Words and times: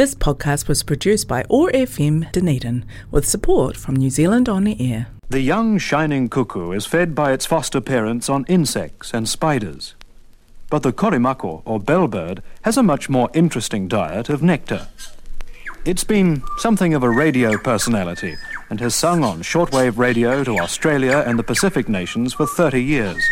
This 0.00 0.14
podcast 0.14 0.66
was 0.66 0.82
produced 0.82 1.28
by 1.28 1.44
OAR 1.50 1.70
FM 1.72 2.32
Dunedin 2.32 2.86
with 3.10 3.28
support 3.28 3.76
from 3.76 3.96
New 3.96 4.08
Zealand 4.08 4.48
On 4.48 4.64
the 4.64 4.74
Air. 4.80 5.08
The 5.28 5.42
young 5.42 5.76
shining 5.76 6.30
cuckoo 6.30 6.72
is 6.72 6.86
fed 6.86 7.14
by 7.14 7.32
its 7.32 7.44
foster 7.44 7.82
parents 7.82 8.30
on 8.30 8.46
insects 8.48 9.12
and 9.12 9.28
spiders. 9.28 9.94
But 10.70 10.84
the 10.84 10.94
korimako, 10.94 11.60
or 11.66 11.78
bellbird, 11.78 12.38
has 12.62 12.78
a 12.78 12.82
much 12.82 13.10
more 13.10 13.28
interesting 13.34 13.88
diet 13.88 14.30
of 14.30 14.42
nectar. 14.42 14.88
It's 15.84 16.04
been 16.04 16.44
something 16.56 16.94
of 16.94 17.02
a 17.02 17.10
radio 17.10 17.58
personality 17.58 18.36
and 18.70 18.80
has 18.80 18.94
sung 18.94 19.22
on 19.22 19.42
shortwave 19.42 19.98
radio 19.98 20.42
to 20.44 20.60
Australia 20.60 21.22
and 21.26 21.38
the 21.38 21.44
Pacific 21.44 21.90
nations 21.90 22.32
for 22.32 22.46
30 22.46 22.82
years. 22.82 23.22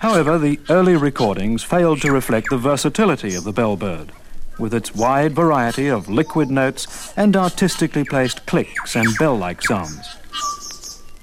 However, 0.00 0.36
the 0.36 0.60
early 0.68 0.96
recordings 0.96 1.62
failed 1.62 2.02
to 2.02 2.12
reflect 2.12 2.50
the 2.50 2.58
versatility 2.58 3.34
of 3.34 3.44
the 3.44 3.54
bellbird, 3.54 4.10
with 4.58 4.74
its 4.74 4.94
wide 4.94 5.32
variety 5.34 5.88
of 5.88 6.08
liquid 6.08 6.50
notes 6.50 7.12
and 7.16 7.36
artistically 7.36 8.04
placed 8.04 8.46
clicks 8.46 8.96
and 8.96 9.06
bell-like 9.18 9.62
sounds. 9.62 10.16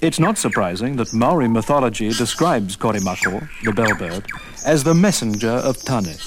It's 0.02 0.20
not 0.20 0.38
surprising 0.38 0.96
that 0.96 1.14
Maori 1.14 1.48
mythology 1.48 2.10
describes 2.10 2.76
Korimako, 2.76 3.48
the 3.64 3.72
bellbird, 3.72 4.26
as 4.66 4.84
the 4.84 4.96
messenger 4.96 5.52
of 5.52 5.78
Tane, 5.78 6.18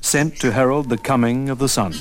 sent 0.00 0.36
to 0.36 0.52
herald 0.52 0.88
the 0.88 0.96
coming 0.96 1.50
of 1.50 1.58
the 1.58 1.68
sun. 1.68 1.92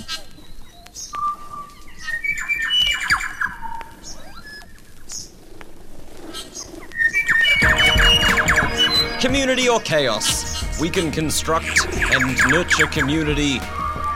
Community 9.19 9.67
or 9.67 9.79
chaos? 9.79 10.79
We 10.79 10.89
can 10.91 11.09
construct 11.09 11.87
and 12.13 12.37
nurture 12.51 12.85
community 12.85 13.59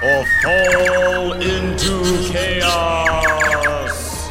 or 0.03 0.25
fall 0.43 1.33
into 1.33 2.31
chaos. 2.31 4.29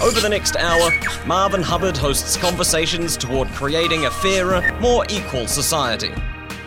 Over 0.00 0.20
the 0.20 0.28
next 0.28 0.56
hour, 0.56 0.90
Marvin 1.26 1.62
Hubbard 1.62 1.96
hosts 1.96 2.36
conversations 2.36 3.16
toward 3.16 3.48
creating 3.48 4.06
a 4.06 4.10
fairer, 4.10 4.62
more 4.80 5.04
equal 5.10 5.46
society. 5.46 6.12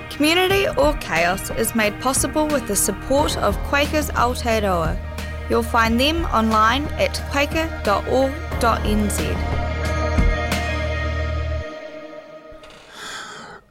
Community 0.10 0.68
or 0.68 0.94
Chaos 0.98 1.50
is 1.52 1.74
made 1.74 2.00
possible 2.02 2.46
with 2.48 2.68
the 2.68 2.76
support 2.76 3.38
of 3.38 3.58
Quakers 3.70 4.10
Aotearoa. 4.12 5.00
You'll 5.50 5.64
find 5.64 6.00
them 6.00 6.26
online 6.26 6.86
at 7.00 7.16
quaker.org.nz. 7.32 7.72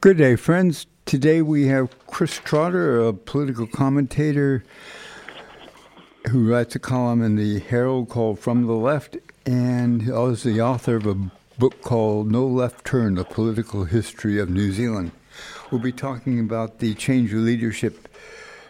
Good 0.01 0.17
day, 0.17 0.35
friends. 0.35 0.87
Today 1.05 1.41
we 1.41 1.67
have 1.67 2.07
Chris 2.07 2.37
Trotter, 2.37 3.05
a 3.05 3.11
political 3.11 3.67
commentator 3.67 4.63
who 6.29 6.49
writes 6.49 6.75
a 6.75 6.79
column 6.79 7.21
in 7.21 7.35
the 7.35 7.59
Herald 7.59 8.07
called 8.07 8.39
From 8.39 8.65
the 8.65 8.73
Left, 8.73 9.17
and 9.45 10.03
is 10.03 10.43
the 10.43 10.61
author 10.61 10.95
of 10.95 11.05
a 11.05 11.17
book 11.57 11.81
called 11.81 12.31
No 12.31 12.47
Left 12.47 12.85
Turn 12.85 13.17
A 13.17 13.25
Political 13.25 13.85
History 13.85 14.39
of 14.39 14.49
New 14.49 14.71
Zealand. 14.71 15.11
We'll 15.69 15.81
be 15.81 15.91
talking 15.91 16.39
about 16.39 16.79
the 16.79 16.93
change 16.93 17.33
of 17.33 17.39
leadership 17.39 18.07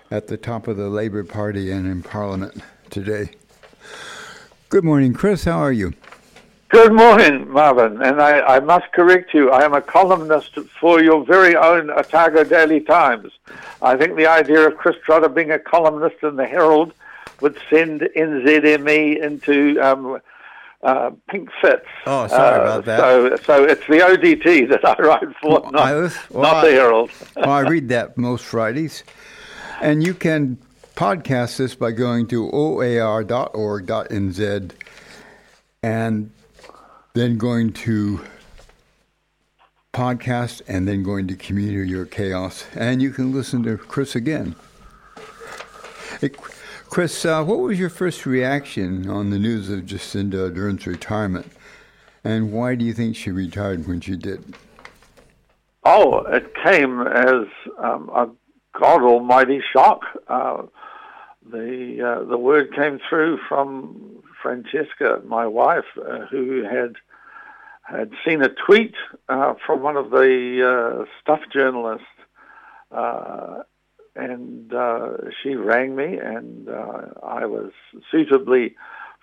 at 0.09 0.27
the 0.27 0.37
top 0.37 0.67
of 0.67 0.77
the 0.77 0.89
Labour 0.89 1.23
Party 1.23 1.69
and 1.69 1.85
in 1.85 2.01
Parliament 2.01 2.63
today. 2.89 3.31
Good 4.69 4.83
morning, 4.83 5.13
Chris. 5.13 5.43
How 5.43 5.59
are 5.59 5.71
you? 5.71 5.93
Good 6.71 6.93
morning, 6.93 7.51
Marvin. 7.51 8.01
And 8.01 8.21
I, 8.21 8.39
I, 8.39 8.59
must 8.61 8.93
correct 8.93 9.33
you. 9.33 9.51
I 9.51 9.65
am 9.65 9.73
a 9.73 9.81
columnist 9.81 10.55
for 10.79 11.03
your 11.03 11.25
very 11.25 11.53
own 11.53 11.89
Otago 11.89 12.45
Daily 12.45 12.79
Times. 12.79 13.33
I 13.81 13.97
think 13.97 14.15
the 14.15 14.27
idea 14.27 14.65
of 14.65 14.77
Chris 14.77 14.95
Trotter 15.03 15.27
being 15.27 15.51
a 15.51 15.59
columnist 15.59 16.23
in 16.23 16.37
the 16.37 16.45
Herald 16.45 16.93
would 17.41 17.59
send 17.69 18.07
NZME 18.15 19.21
into 19.21 19.81
um, 19.81 20.21
uh, 20.81 21.11
pink 21.29 21.49
fits. 21.61 21.85
Oh, 22.05 22.27
sorry 22.27 22.59
uh, 22.59 22.61
about 22.61 22.85
that. 22.85 22.99
So, 22.99 23.35
so 23.43 23.65
it's 23.65 23.85
the 23.87 23.99
ODT 23.99 24.69
that 24.69 24.85
I 24.85 24.95
write 25.01 25.35
for, 25.41 25.69
not, 25.71 25.73
well, 25.73 26.09
not 26.31 26.61
the 26.61 26.71
Herald. 26.71 27.11
well, 27.35 27.49
I 27.49 27.59
read 27.61 27.89
that 27.89 28.17
most 28.17 28.45
Fridays. 28.45 29.03
And 29.81 30.01
you 30.01 30.13
can 30.13 30.57
podcast 30.95 31.57
this 31.57 31.75
by 31.75 31.91
going 31.91 32.27
to 32.27 32.45
oar.org.nz 32.45 33.31
and 35.83 36.31
then 37.13 37.37
going 37.37 37.73
to 37.73 38.21
podcast, 39.93 40.61
and 40.67 40.87
then 40.87 41.03
going 41.03 41.27
to 41.27 41.35
Community 41.35 41.93
or 41.93 42.05
Chaos. 42.05 42.65
And 42.75 43.01
you 43.01 43.11
can 43.11 43.33
listen 43.33 43.63
to 43.63 43.77
Chris 43.77 44.15
again. 44.15 44.55
Hey, 46.19 46.29
Chris, 46.89 47.25
uh, 47.25 47.43
what 47.43 47.59
was 47.59 47.79
your 47.79 47.89
first 47.89 48.25
reaction 48.25 49.09
on 49.09 49.29
the 49.29 49.39
news 49.39 49.69
of 49.69 49.81
Jacinda 49.81 50.49
Ardern's 50.49 50.87
retirement? 50.87 51.51
And 52.23 52.51
why 52.51 52.75
do 52.75 52.85
you 52.85 52.93
think 52.93 53.15
she 53.15 53.31
retired 53.31 53.87
when 53.87 53.99
she 53.99 54.15
did? 54.15 54.55
Oh, 55.83 56.19
it 56.19 56.53
came 56.63 57.01
as 57.01 57.47
um, 57.79 58.09
a 58.13 58.29
God 58.79 59.01
Almighty 59.01 59.61
shock. 59.73 60.01
Uh, 60.27 60.63
the 61.49 62.19
uh, 62.21 62.29
the 62.29 62.37
word 62.37 62.73
came 62.75 62.99
through 63.09 63.39
from 63.49 64.21
Francesca, 64.41 65.21
my 65.25 65.45
wife, 65.45 65.85
uh, 65.97 66.25
who 66.29 66.63
had 66.63 66.95
had 67.83 68.11
seen 68.25 68.41
a 68.41 68.49
tweet 68.49 68.93
uh, 69.27 69.53
from 69.65 69.81
one 69.81 69.97
of 69.97 70.11
the 70.11 71.01
uh, 71.01 71.05
stuff 71.21 71.41
journalists, 71.51 72.05
uh, 72.91 73.63
and 74.15 74.73
uh, 74.73 75.09
she 75.41 75.55
rang 75.55 75.95
me, 75.95 76.17
and 76.17 76.69
uh, 76.69 77.07
I 77.23 77.45
was 77.45 77.71
suitably 78.11 78.75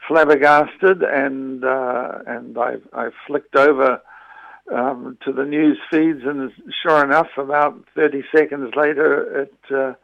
flabbergasted, 0.07 1.03
and 1.03 1.65
and 1.65 2.59
I, 2.59 2.77
I 2.93 3.11
flicked 3.27 3.57
over. 3.57 4.01
Um, 4.71 5.17
to 5.25 5.33
the 5.33 5.47
news 5.47 5.79
feeds, 5.91 6.25
and 6.27 6.53
sure 6.83 7.03
enough, 7.03 7.29
about 7.39 7.83
30 7.95 8.23
seconds 8.31 8.75
later, 8.77 9.41
it 9.45 9.97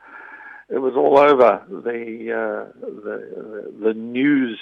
it 0.70 0.78
was 0.78 0.94
all 0.96 1.18
over 1.18 1.62
the 1.68 2.32
uh, 2.32 2.72
the, 2.80 3.72
the 3.82 3.94
news 3.94 4.58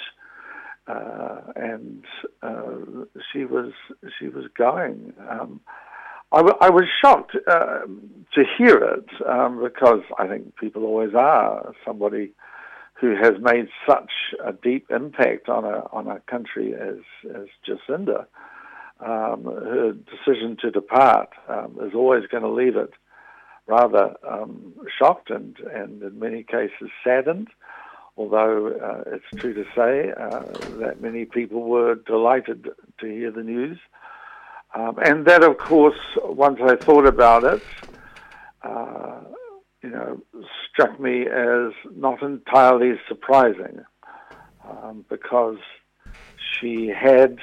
uh, 0.87 1.41
and 1.55 2.03
uh, 2.41 3.05
she 3.31 3.45
was 3.45 3.71
she 4.19 4.27
was 4.27 4.45
going. 4.57 5.13
Um, 5.29 5.61
I, 6.31 6.37
w- 6.37 6.57
I 6.61 6.69
was 6.71 6.85
shocked 7.01 7.37
uh, 7.47 7.79
to 8.33 8.43
hear 8.57 8.77
it 8.77 9.05
um, 9.27 9.61
because 9.63 10.01
I 10.17 10.27
think 10.27 10.55
people 10.57 10.83
always 10.83 11.13
are. 11.13 11.73
Somebody 11.85 12.31
who 12.95 13.15
has 13.15 13.33
made 13.39 13.67
such 13.87 14.11
a 14.43 14.51
deep 14.51 14.87
impact 14.89 15.47
on 15.49 15.63
a 15.63 15.87
on 15.91 16.07
a 16.07 16.19
country 16.21 16.73
as 16.73 16.97
as 17.33 17.47
Jacinda, 17.67 18.25
um, 18.99 19.43
her 19.45 19.93
decision 19.93 20.57
to 20.61 20.71
depart 20.71 21.29
um, 21.47 21.77
is 21.81 21.93
always 21.93 22.23
going 22.27 22.43
to 22.43 22.49
leave 22.49 22.75
it 22.75 22.93
rather 23.67 24.15
um, 24.29 24.73
shocked 24.99 25.29
and 25.29 25.57
and 25.73 26.01
in 26.01 26.19
many 26.19 26.43
cases 26.43 26.89
saddened 27.03 27.47
although 28.15 28.67
uh, 28.67 29.15
it's 29.15 29.41
true 29.41 29.53
to 29.53 29.63
say 29.75 30.11
uh, 30.11 30.43
that 30.79 31.01
many 31.01 31.25
people 31.25 31.63
were 31.63 31.95
delighted 31.95 32.69
to 32.99 33.05
hear 33.05 33.31
the 33.31 33.43
news. 33.43 33.77
Um, 34.75 34.97
and 35.03 35.25
that, 35.25 35.43
of 35.43 35.57
course, 35.57 35.99
once 36.23 36.59
I 36.63 36.75
thought 36.75 37.05
about 37.05 37.43
it, 37.43 37.61
uh, 38.63 39.21
you 39.81 39.89
know, 39.89 40.21
struck 40.69 40.99
me 40.99 41.27
as 41.27 41.73
not 41.95 42.21
entirely 42.23 42.93
surprising 43.07 43.83
um, 44.67 45.05
because 45.09 45.57
she 46.37 46.87
had 46.87 47.37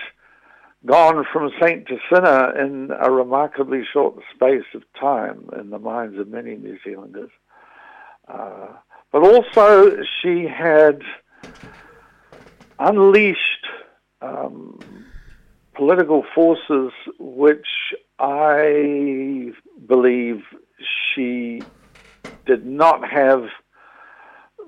gone 0.87 1.25
from 1.31 1.51
saint 1.61 1.87
to 1.89 1.99
sinner 2.13 2.59
in 2.59 2.91
a 2.99 3.11
remarkably 3.11 3.83
short 3.93 4.15
space 4.35 4.65
of 4.75 4.83
time 4.99 5.51
in 5.59 5.71
the 5.71 5.79
minds 5.79 6.19
of 6.19 6.29
many 6.29 6.57
New 6.57 6.79
Zealanders. 6.83 7.31
But 9.13 9.23
also, 9.23 9.97
she 10.23 10.47
had 10.47 11.03
unleashed 12.79 13.67
um, 14.23 14.79
political 15.75 16.25
forces 16.35 16.93
which 17.19 17.67
I 18.19 19.53
believe 19.87 20.43
she 21.15 21.63
did 22.47 22.67
not 22.67 23.09
have 23.09 23.45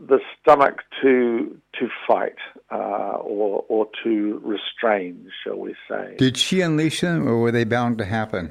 the 0.09 0.19
stomach 0.41 0.83
to 1.01 1.57
to 1.79 1.89
fight 2.09 2.37
uh, 2.73 3.19
or 3.21 3.65
or 3.69 3.89
to 4.03 4.41
restrain, 4.45 5.31
shall 5.45 5.59
we 5.59 5.75
say? 5.89 6.17
Did 6.19 6.37
she 6.37 6.61
unleash 6.61 7.01
them, 7.03 7.29
or 7.29 7.39
were 7.39 7.53
they 7.53 7.65
bound 7.65 7.99
to 7.99 8.05
happen? 8.05 8.51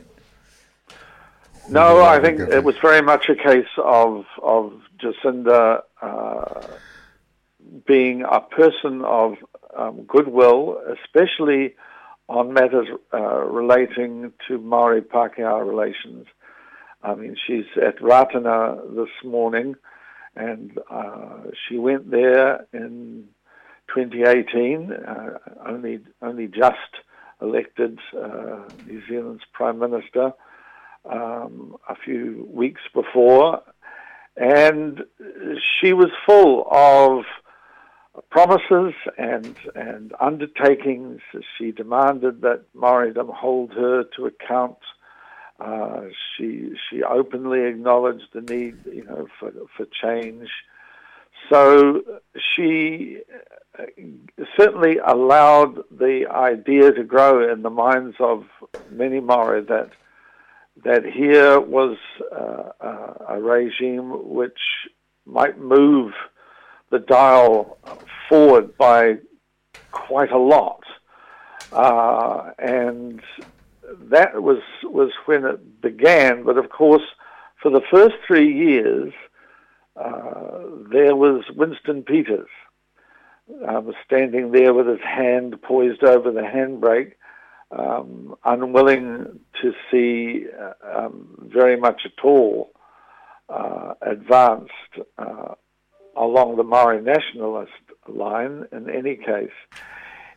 No, 1.70 2.04
I 2.04 2.20
think 2.20 2.40
it 2.40 2.64
was 2.64 2.76
very 2.82 3.02
much 3.02 3.30
a 3.30 3.36
case 3.36 3.70
of 3.78 4.26
of 4.42 4.74
Jacinda 5.00 5.82
uh, 6.02 6.62
being 7.86 8.24
a 8.24 8.42
person 8.42 9.04
of 9.04 9.36
um, 9.78 10.04
goodwill, 10.04 10.82
especially 11.04 11.76
on 12.28 12.54
matters 12.54 12.88
uh, 13.14 13.44
relating 13.44 14.34
to 14.48 14.58
Maori 14.58 15.02
Pākehā 15.02 15.66
relations. 15.66 16.28
I 17.04 17.16
mean, 17.16 17.36
she's 17.48 17.66
at 17.82 17.98
Ratana 18.00 18.96
this 18.96 19.10
morning, 19.24 19.76
and 20.36 20.78
uh, 20.90 21.38
she 21.68 21.78
went 21.78 22.12
there 22.12 22.66
in 22.74 23.28
2018, 23.94 24.92
uh, 24.92 25.38
only 25.66 26.00
only 26.22 26.48
just 26.48 26.78
elected 27.42 28.00
uh, 28.16 28.60
New 28.86 29.02
Zealand's 29.08 29.44
prime 29.54 29.80
minister 29.80 30.34
um, 31.06 31.78
a 31.90 31.96
few 31.96 32.48
weeks 32.52 32.82
before, 32.94 33.62
and 34.36 35.02
she 35.80 35.94
was 35.94 36.10
full 36.26 36.68
of 36.72 37.24
promises 38.30 38.94
and 39.18 39.56
and 39.76 40.14
undertakings. 40.20 41.22
She 41.58 41.72
demanded 41.72 42.42
that 42.42 42.66
Māoridom 42.76 43.34
hold 43.34 43.72
her 43.74 44.04
to 44.16 44.26
account. 44.26 44.78
Uh, 45.60 46.06
she 46.36 46.74
she 46.90 47.04
openly 47.04 47.66
acknowledged 47.66 48.28
the 48.34 48.42
need, 48.42 48.78
you 48.86 49.06
know, 49.06 49.28
for 49.40 49.52
for 49.76 49.86
change. 50.02 50.50
So 51.50 52.02
she 52.56 53.20
uh, 53.78 53.84
certainly 54.58 54.98
allowed 54.98 55.84
the 55.92 56.28
idea 56.30 56.92
to 56.92 57.04
grow 57.04 57.52
in 57.52 57.62
the 57.62 57.70
minds 57.70 58.16
of 58.20 58.46
many 58.90 59.20
Maori 59.20 59.62
that 59.64 59.92
that 60.84 61.06
here 61.06 61.60
was 61.60 61.98
uh, 62.36 63.14
a 63.28 63.40
regime 63.40 64.34
which 64.34 64.60
might 65.26 65.60
move 65.60 66.14
the 66.90 67.00
dial 67.00 67.78
forward 68.28 68.78
by 68.78 69.18
quite 69.92 70.32
a 70.32 70.38
lot, 70.38 70.84
uh, 71.72 72.52
and 72.60 73.22
that 74.10 74.42
was 74.42 74.62
was 74.84 75.12
when 75.26 75.46
it 75.46 75.82
began. 75.82 76.44
But 76.44 76.58
of 76.58 76.70
course, 76.70 77.04
for 77.62 77.70
the 77.70 77.82
first 77.92 78.16
three 78.28 78.54
years, 78.54 79.14
uh, 79.96 80.64
there 80.92 81.16
was 81.16 81.44
Winston 81.56 82.04
Peters 82.04 82.50
um, 83.68 83.94
standing 84.06 84.52
there 84.52 84.74
with 84.74 84.88
his 84.88 85.02
hand 85.02 85.62
poised 85.62 86.04
over 86.04 86.32
the 86.32 86.42
handbrake, 86.42 87.14
um, 87.78 88.36
unwilling 88.44 89.40
to 89.62 89.74
see 89.90 90.46
uh, 90.60 91.06
um, 91.06 91.50
very 91.54 91.78
much 91.78 92.02
at 92.06 92.24
all 92.24 92.72
uh, 93.50 93.94
advanced 94.02 94.72
uh, 95.18 95.54
along 96.16 96.58
the 96.58 96.64
Maori 96.64 97.02
nationalist 97.02 97.72
line 98.08 98.66
in 98.72 98.90
any 98.90 99.16
case. 99.16 99.52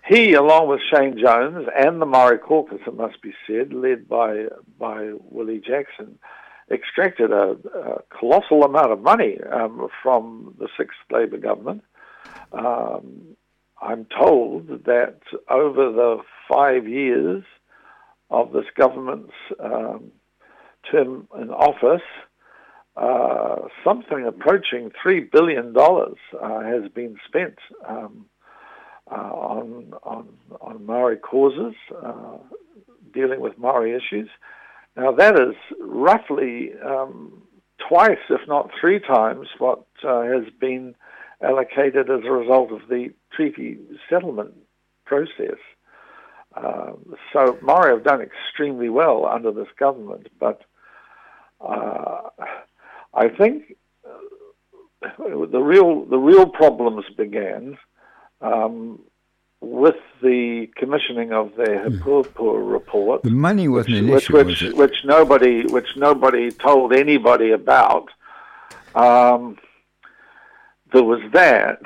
He, 0.06 0.34
along 0.34 0.68
with 0.68 0.80
Shane 0.92 1.18
Jones 1.18 1.66
and 1.74 2.00
the 2.00 2.06
Maori 2.06 2.38
caucus, 2.38 2.80
it 2.86 2.94
must 2.94 3.22
be 3.22 3.32
said, 3.46 3.72
led 3.72 4.06
by 4.06 4.44
by 4.78 5.12
Willie 5.30 5.60
Jackson, 5.60 6.18
extracted 6.70 7.32
a, 7.32 7.56
a 7.74 8.02
colossal 8.18 8.64
amount 8.64 8.92
of 8.92 9.00
money 9.00 9.38
um, 9.50 9.88
from 10.02 10.54
the 10.58 10.68
sixth 10.76 10.98
Labour 11.10 11.38
government. 11.38 11.82
Um, 12.52 13.36
I'm 13.80 14.06
told 14.18 14.68
that 14.84 15.20
over 15.50 15.92
the 15.92 16.18
five 16.48 16.86
years 16.88 17.44
of 18.30 18.52
this 18.52 18.64
government's 18.76 19.32
um, 19.62 20.12
term 20.90 21.28
in 21.40 21.50
office, 21.50 22.02
uh, 22.96 23.68
something 23.84 24.24
approaching 24.26 24.90
three 25.02 25.20
billion 25.20 25.72
dollars 25.72 26.16
uh, 26.40 26.60
has 26.60 26.90
been 26.94 27.16
spent 27.26 27.56
um, 27.86 28.26
uh, 29.10 29.14
on 29.14 29.92
on 30.02 30.28
on 30.60 30.86
Maori 30.86 31.16
causes, 31.16 31.74
uh, 32.02 32.38
dealing 33.12 33.40
with 33.40 33.58
Maori 33.58 33.94
issues. 33.94 34.28
Now 34.96 35.12
that 35.12 35.34
is 35.38 35.56
roughly 35.80 36.70
um, 36.84 37.42
twice, 37.88 38.18
if 38.30 38.46
not 38.46 38.70
three 38.80 39.00
times, 39.00 39.48
what 39.58 39.84
uh, 40.06 40.22
has 40.22 40.44
been 40.60 40.94
allocated 41.42 42.08
as 42.10 42.20
a 42.24 42.30
result 42.30 42.72
of 42.72 42.88
the 42.88 43.12
treaty 43.34 43.78
settlement 44.08 44.54
process. 45.04 45.58
Uh, 46.56 46.92
so 47.32 47.58
Maori 47.62 47.94
have 47.94 48.04
done 48.04 48.20
extremely 48.20 48.88
well 48.88 49.26
under 49.26 49.50
this 49.50 49.68
government, 49.78 50.28
but 50.38 50.62
uh, 51.60 52.28
I 53.12 53.28
think 53.28 53.76
uh, 54.06 55.46
the 55.50 55.60
real 55.60 56.04
the 56.04 56.18
real 56.18 56.46
problems 56.46 57.04
began 57.16 57.76
um, 58.40 59.00
with 59.60 59.96
the 60.22 60.68
commissioning 60.76 61.32
of 61.32 61.52
the 61.56 61.90
hmm. 61.90 62.72
report. 62.72 63.22
The 63.22 63.30
money 63.30 63.66
wasn't 63.66 63.96
an 63.96 64.08
which, 64.08 64.24
issue, 64.24 64.34
which, 64.34 64.62
was 64.62 64.74
which 64.74 64.96
nobody 65.04 65.66
which 65.66 65.96
nobody 65.96 66.50
told 66.50 66.92
anybody 66.92 67.50
about. 67.50 68.08
Um, 68.94 69.58
there 70.92 71.02
was 71.02 71.20
that, 71.32 71.80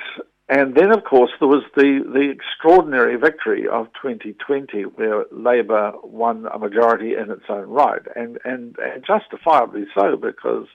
and 0.49 0.75
then 0.75 0.91
of 0.91 1.05
course 1.05 1.31
there 1.41 1.49
was 1.49 1.65
the 1.77 2.01
the 2.05 2.31
extraordinary 2.31 3.17
victory 3.17 3.67
of 3.69 3.87
2020, 4.01 4.83
where 4.83 5.25
Labour 5.31 5.93
won 6.03 6.47
a 6.53 6.59
majority 6.59 7.15
in 7.15 7.31
its 7.31 7.45
own 7.49 7.69
right, 7.69 8.03
and 8.17 8.39
and, 8.45 8.77
and 8.79 9.05
justifiably 9.07 9.85
so 9.95 10.17
because 10.17 10.67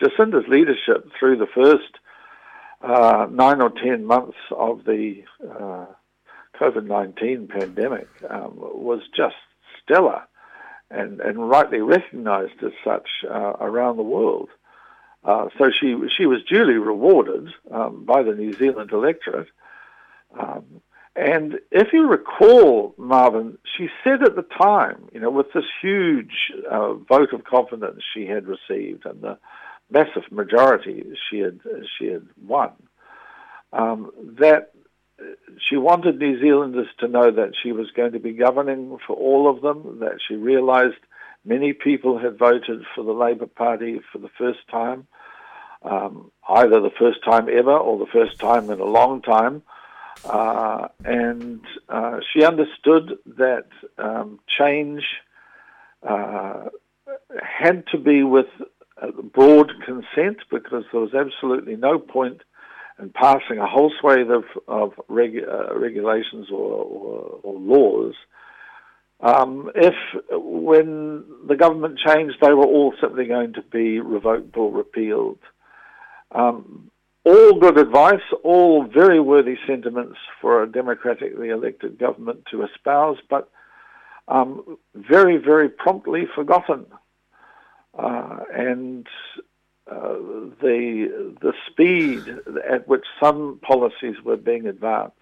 Jacinda's 0.00 0.48
leadership 0.48 1.08
through 1.18 1.38
the 1.38 1.46
first 1.54 1.98
uh, 2.82 3.26
nine 3.30 3.62
or 3.62 3.70
ten 3.70 4.04
months 4.04 4.36
of 4.50 4.84
the 4.84 5.22
uh, 5.42 5.86
COVID 6.60 6.84
19 6.84 7.48
pandemic 7.48 8.08
um, 8.28 8.52
was 8.56 9.00
just 9.16 9.36
stellar 9.82 10.22
and, 10.90 11.20
and 11.20 11.48
rightly 11.48 11.80
recognized 11.80 12.62
as 12.64 12.72
such 12.84 13.08
uh, 13.28 13.54
around 13.60 13.96
the 13.96 14.02
world. 14.02 14.48
Uh, 15.24 15.48
so 15.58 15.70
she, 15.70 15.96
she 16.16 16.26
was 16.26 16.42
duly 16.44 16.74
rewarded 16.74 17.48
um, 17.70 18.04
by 18.04 18.22
the 18.22 18.34
New 18.34 18.52
Zealand 18.52 18.90
electorate. 18.92 19.48
Um, 20.38 20.82
and 21.16 21.60
if 21.70 21.92
you 21.92 22.08
recall, 22.08 22.94
Marvin, 22.98 23.56
she 23.76 23.88
said 24.02 24.22
at 24.22 24.34
the 24.34 24.42
time, 24.42 25.08
you 25.12 25.20
know, 25.20 25.30
with 25.30 25.52
this 25.54 25.64
huge 25.80 26.52
uh, 26.70 26.94
vote 26.94 27.32
of 27.32 27.44
confidence 27.44 28.02
she 28.12 28.26
had 28.26 28.46
received 28.46 29.06
and 29.06 29.22
the 29.22 29.38
massive 29.90 30.30
majority 30.30 31.04
she 31.30 31.38
had 31.38 31.60
she 31.98 32.06
had 32.06 32.26
won, 32.42 32.72
um, 33.72 34.10
that 34.40 34.72
she 35.68 35.76
wanted 35.76 36.18
New 36.18 36.40
Zealanders 36.40 36.88
to 36.98 37.08
know 37.08 37.30
that 37.30 37.52
she 37.62 37.70
was 37.70 37.90
going 37.92 38.12
to 38.12 38.18
be 38.18 38.32
governing 38.32 38.98
for 39.06 39.14
all 39.14 39.48
of 39.48 39.62
them, 39.62 40.00
that 40.00 40.18
she 40.26 40.34
realized 40.34 40.96
many 41.44 41.72
people 41.72 42.18
had 42.18 42.38
voted 42.38 42.82
for 42.94 43.04
the 43.04 43.12
Labour 43.12 43.46
Party 43.46 44.00
for 44.12 44.18
the 44.18 44.30
first 44.36 44.60
time, 44.70 45.06
um, 45.84 46.30
either 46.48 46.80
the 46.80 46.90
first 46.98 47.22
time 47.24 47.48
ever 47.48 47.76
or 47.76 47.98
the 47.98 48.10
first 48.12 48.38
time 48.38 48.70
in 48.70 48.80
a 48.80 48.84
long 48.84 49.22
time. 49.22 49.62
Uh, 50.24 50.88
and 51.04 51.60
uh, 51.88 52.18
she 52.32 52.44
understood 52.44 53.18
that 53.26 53.66
um, 53.98 54.40
change 54.58 55.04
uh, 56.02 56.64
had 57.42 57.84
to 57.88 57.98
be 57.98 58.22
with 58.22 58.46
broad 59.32 59.70
consent 59.84 60.38
because 60.50 60.84
there 60.92 61.00
was 61.00 61.14
absolutely 61.14 61.76
no 61.76 61.98
point 61.98 62.40
in 62.98 63.10
passing 63.10 63.58
a 63.58 63.66
whole 63.66 63.92
swathe 64.00 64.30
of, 64.30 64.44
of 64.68 64.92
uh, 65.10 65.74
regulations 65.76 66.46
or, 66.50 66.84
or, 66.84 67.40
or 67.42 67.58
laws, 67.58 68.14
um, 69.20 69.70
if 69.74 69.94
when 70.30 71.24
the 71.46 71.56
government 71.56 71.98
changed, 71.98 72.36
they 72.40 72.52
were 72.52 72.66
all 72.66 72.94
simply 73.00 73.24
going 73.24 73.54
to 73.54 73.62
be 73.62 73.98
revoked 74.00 74.56
or 74.56 74.70
repealed. 74.70 75.38
Um, 76.34 76.90
all 77.24 77.58
good 77.58 77.78
advice, 77.78 78.20
all 78.42 78.84
very 78.84 79.18
worthy 79.20 79.56
sentiments 79.66 80.18
for 80.40 80.62
a 80.62 80.70
democratically 80.70 81.48
elected 81.48 81.98
government 81.98 82.44
to 82.50 82.64
espouse, 82.64 83.16
but 83.30 83.50
um, 84.28 84.76
very, 84.94 85.38
very 85.38 85.68
promptly 85.68 86.26
forgotten. 86.34 86.86
Uh, 87.98 88.40
and 88.52 89.06
uh, 89.90 90.14
the 90.60 91.34
the 91.40 91.52
speed 91.70 92.22
at 92.68 92.88
which 92.88 93.04
some 93.22 93.60
policies 93.62 94.16
were 94.24 94.36
being 94.36 94.66
advanced 94.66 95.14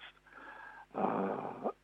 uh, 0.97 1.37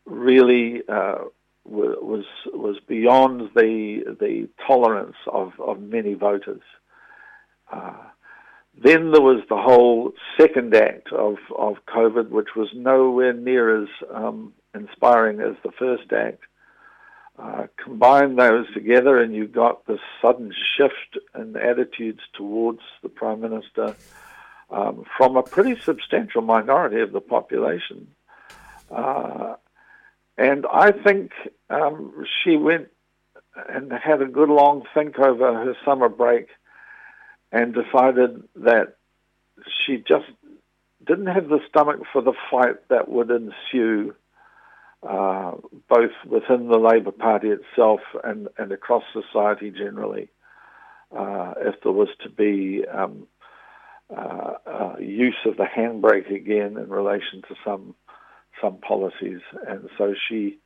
really 0.05 0.81
uh, 0.88 1.19
was 1.65 2.25
was 2.45 2.77
beyond 2.88 3.51
the 3.55 4.15
the 4.19 4.50
tolerance 4.65 5.17
of, 5.27 5.53
of 5.59 5.79
many 5.79 6.13
voters. 6.13 6.62
Then 8.81 9.12
there 9.12 9.21
was 9.21 9.43
the 9.50 9.57
whole 9.57 10.13
second 10.39 10.74
act 10.74 11.12
of, 11.12 11.36
of 11.57 11.77
COVID, 11.88 12.29
which 12.29 12.55
was 12.55 12.69
nowhere 12.74 13.33
near 13.33 13.83
as 13.83 13.89
um, 14.13 14.53
inspiring 14.74 15.41
as 15.41 15.55
the 15.63 15.71
first 15.71 16.13
act. 16.13 16.43
Uh, 17.38 17.67
combine 17.83 18.36
those 18.36 18.71
together, 18.74 19.21
and 19.21 19.36
you 19.36 19.48
got 19.48 19.86
this 19.86 20.00
sudden 20.21 20.53
shift 20.77 21.17
in 21.36 21.57
attitudes 21.57 22.21
towards 22.33 22.79
the 23.01 23.09
Prime 23.09 23.41
Minister 23.41 23.95
um, 24.69 25.03
from 25.17 25.36
a 25.36 25.43
pretty 25.43 25.79
substantial 25.81 26.41
minority 26.41 27.01
of 27.01 27.12
the 27.12 27.21
population. 27.21 28.07
Uh, 28.89 29.55
and 30.38 30.65
I 30.71 30.91
think 30.91 31.31
um, 31.69 32.25
she 32.43 32.55
went 32.55 32.88
and 33.67 33.91
had 33.91 34.21
a 34.21 34.25
good 34.25 34.50
long 34.50 34.83
think 34.93 35.19
over 35.19 35.53
her 35.53 35.75
summer 35.83 36.07
break 36.07 36.48
and 37.51 37.73
decided 37.73 38.43
that 38.55 38.95
she 39.85 39.97
just 39.97 40.25
didn't 41.05 41.27
have 41.27 41.49
the 41.49 41.59
stomach 41.69 42.01
for 42.11 42.21
the 42.21 42.33
fight 42.51 42.87
that 42.89 43.09
would 43.09 43.29
ensue 43.31 44.13
uh, 45.07 45.53
both 45.87 46.11
within 46.27 46.67
the 46.67 46.77
Labour 46.77 47.11
Party 47.11 47.49
itself 47.49 48.01
and, 48.23 48.49
and 48.57 48.71
across 48.71 49.03
society 49.13 49.71
generally, 49.71 50.29
uh, 51.17 51.53
if 51.57 51.75
there 51.83 51.93
was 51.93 52.09
to 52.21 52.29
be 52.29 52.83
um, 52.85 53.25
uh, 54.15 54.53
uh 54.65 54.95
use 54.99 55.37
of 55.45 55.55
the 55.55 55.65
handbrake 55.65 56.33
again 56.33 56.77
in 56.77 56.89
relation 56.89 57.41
to 57.47 57.55
some 57.63 57.95
some 58.61 58.77
policies, 58.77 59.39
and 59.67 59.87
so 59.97 60.13
she 60.27 60.57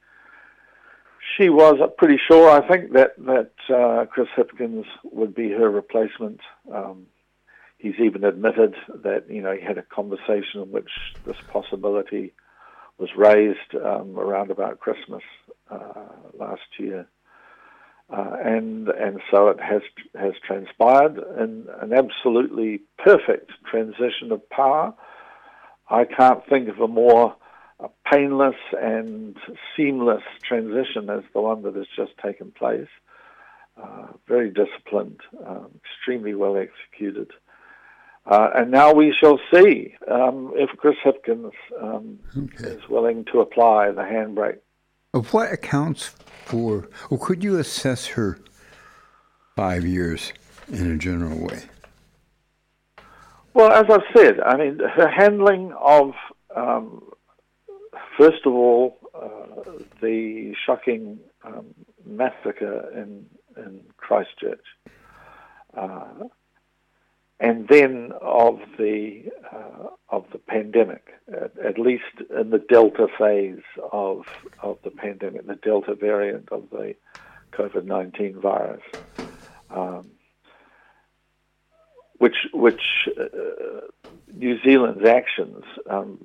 she 1.38 1.50
was 1.50 1.80
pretty 1.98 2.20
sure, 2.27 2.50
I 2.50 2.68
think, 2.68 2.94
that 2.94 3.15
that 3.25 3.51
uh, 3.74 4.06
Chris 4.06 4.27
Hipkins 4.36 4.86
would 5.03 5.34
be 5.34 5.50
her 5.51 5.70
replacement. 5.70 6.42
Um, 6.72 7.08
he's 7.77 8.00
even 8.00 8.24
admitted 8.24 8.75
that 9.03 9.30
you 9.30 9.42
know 9.42 9.53
he 9.53 9.62
had 9.62 9.77
a 9.77 9.84
conversation 9.84 10.62
in 10.62 10.72
which 10.72 10.89
this 11.25 11.38
possibility 11.51 12.34
was 12.98 13.10
raised 13.15 13.75
um, 13.75 14.18
around 14.18 14.51
about 14.51 14.80
Christmas 14.80 15.24
uh, 15.70 16.06
last 16.38 16.62
year, 16.77 17.08
uh, 18.10 18.36
and 18.44 18.89
and 18.89 19.20
so 19.32 19.48
it 19.48 19.60
has 19.60 19.82
has 20.20 20.34
transpired 20.46 21.18
in 21.39 21.68
an 21.82 21.94
absolutely 21.94 22.82
perfect 22.98 23.51
transition 23.70 24.32
of 24.32 24.48
power. 24.50 24.94
I 25.89 26.06
can't 26.06 26.46
think 26.48 26.70
of 26.70 26.80
a 26.80 26.88
more 26.88 27.36
a 27.83 27.89
painless 28.09 28.55
and 28.81 29.35
seamless 29.75 30.23
transition 30.41 31.09
as 31.09 31.23
the 31.33 31.41
one 31.41 31.61
that 31.63 31.75
has 31.75 31.87
just 31.95 32.11
taken 32.23 32.51
place. 32.51 32.87
Uh, 33.81 34.07
very 34.27 34.51
disciplined, 34.51 35.19
um, 35.45 35.67
extremely 35.83 36.33
well 36.35 36.55
executed. 36.55 37.31
Uh, 38.25 38.49
and 38.55 38.71
now 38.71 38.93
we 38.93 39.13
shall 39.19 39.39
see 39.53 39.95
um, 40.09 40.53
if 40.55 40.69
Chris 40.77 40.95
Hipkins 41.03 41.51
um, 41.81 42.19
okay. 42.37 42.69
is 42.69 42.87
willing 42.87 43.25
to 43.33 43.41
apply 43.41 43.91
the 43.91 44.01
handbrake. 44.01 44.59
Of 45.13 45.33
what 45.33 45.51
accounts 45.51 46.15
for, 46.45 46.87
or 47.09 47.17
could 47.17 47.43
you 47.43 47.57
assess 47.57 48.05
her 48.07 48.39
five 49.55 49.85
years 49.85 50.31
in 50.71 50.91
a 50.91 50.97
general 50.97 51.37
way? 51.39 51.63
Well, 53.53 53.71
as 53.71 53.85
I've 53.89 54.15
said, 54.15 54.39
I 54.39 54.55
mean, 54.55 54.79
her 54.79 55.09
handling 55.09 55.73
of 55.79 56.13
um, 56.55 57.03
First 58.17 58.46
of 58.46 58.53
all, 58.53 58.98
uh, 59.15 59.79
the 60.01 60.53
shocking 60.65 61.20
um, 61.43 61.74
massacre 62.05 62.89
in, 62.96 63.25
in 63.58 63.82
Christchurch, 63.98 64.63
uh, 65.75 66.25
and 67.39 67.67
then 67.67 68.12
of 68.22 68.60
the 68.77 69.24
uh, 69.51 69.88
of 70.10 70.25
the 70.32 70.38
pandemic, 70.38 71.08
at, 71.27 71.58
at, 71.58 71.79
least 71.79 72.03
in 72.29 72.51
the 72.51 72.60
Delta 72.60 73.08
phase 73.17 73.63
of 73.91 74.25
of 74.62 74.77
the 74.84 74.91
pandemic, 74.91 75.48
the 75.48 75.55
Delta 75.55 75.96
variant 75.96 76.50
of 76.51 76.70
the 76.72 76.96
COVID 77.51 77.86
nineteen 77.86 78.39
virus. 78.39 78.84
Um, 79.72 80.12
which 82.17 82.38
which 82.53 83.10
uh, 83.20 83.88
New 84.32 84.62
Zealand's 84.63 85.05
actions 85.05 85.63
um, 85.89 86.20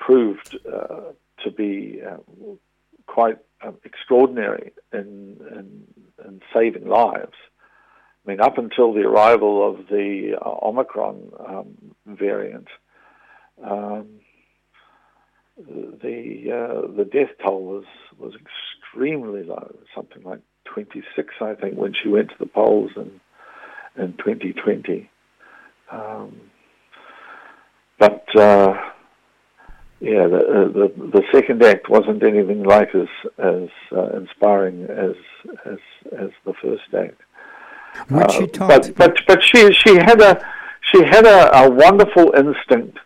proved 0.00 0.58
uh, 0.66 1.12
to 1.44 1.50
be 1.50 2.00
um, 2.04 2.58
quite 3.06 3.38
um, 3.62 3.76
extraordinary 3.84 4.72
in, 4.92 5.36
in, 5.52 5.84
in, 6.26 6.40
saving 6.52 6.88
lives. 6.88 7.36
I 8.26 8.30
mean, 8.30 8.40
up 8.40 8.58
until 8.58 8.92
the 8.92 9.02
arrival 9.02 9.68
of 9.68 9.86
the 9.88 10.36
uh, 10.40 10.66
Omicron 10.66 11.32
um, 11.46 11.94
variant, 12.06 12.68
um, 13.62 14.08
the 15.56 16.50
uh, 16.50 16.96
the 16.96 17.04
death 17.04 17.30
toll 17.44 17.64
was 17.64 17.84
was 18.18 18.32
extremely 18.34 19.42
low, 19.42 19.74
something 19.94 20.22
like 20.22 20.40
26, 20.64 21.34
I 21.40 21.54
think, 21.54 21.76
when 21.76 21.94
she 22.00 22.08
went 22.08 22.30
to 22.30 22.34
the 22.38 22.46
polls 22.46 22.92
in 22.96 23.20
in 24.02 24.12
2020. 24.18 25.10
Um, 25.90 26.40
but 27.98 28.24
uh, 28.36 28.89
yeah, 30.00 30.26
the, 30.26 30.38
uh, 30.38 30.68
the 30.68 30.92
the 30.96 31.22
second 31.30 31.62
act 31.62 31.90
wasn't 31.90 32.22
anything 32.22 32.62
like 32.62 32.94
as 32.94 33.08
as 33.38 33.68
uh, 33.92 34.16
inspiring 34.16 34.84
as 34.84 35.14
as 35.66 35.78
as 36.18 36.30
the 36.44 36.54
first 36.54 36.82
act. 36.96 37.20
What 38.08 38.30
she 38.32 38.44
uh, 38.44 38.66
but 38.66 38.94
but 38.96 39.20
but 39.26 39.42
she 39.42 39.72
she 39.72 39.96
had 39.96 40.20
a 40.22 40.42
she 40.80 41.04
had 41.04 41.26
a, 41.26 41.64
a 41.64 41.70
wonderful 41.70 42.32
instinct 42.34 42.98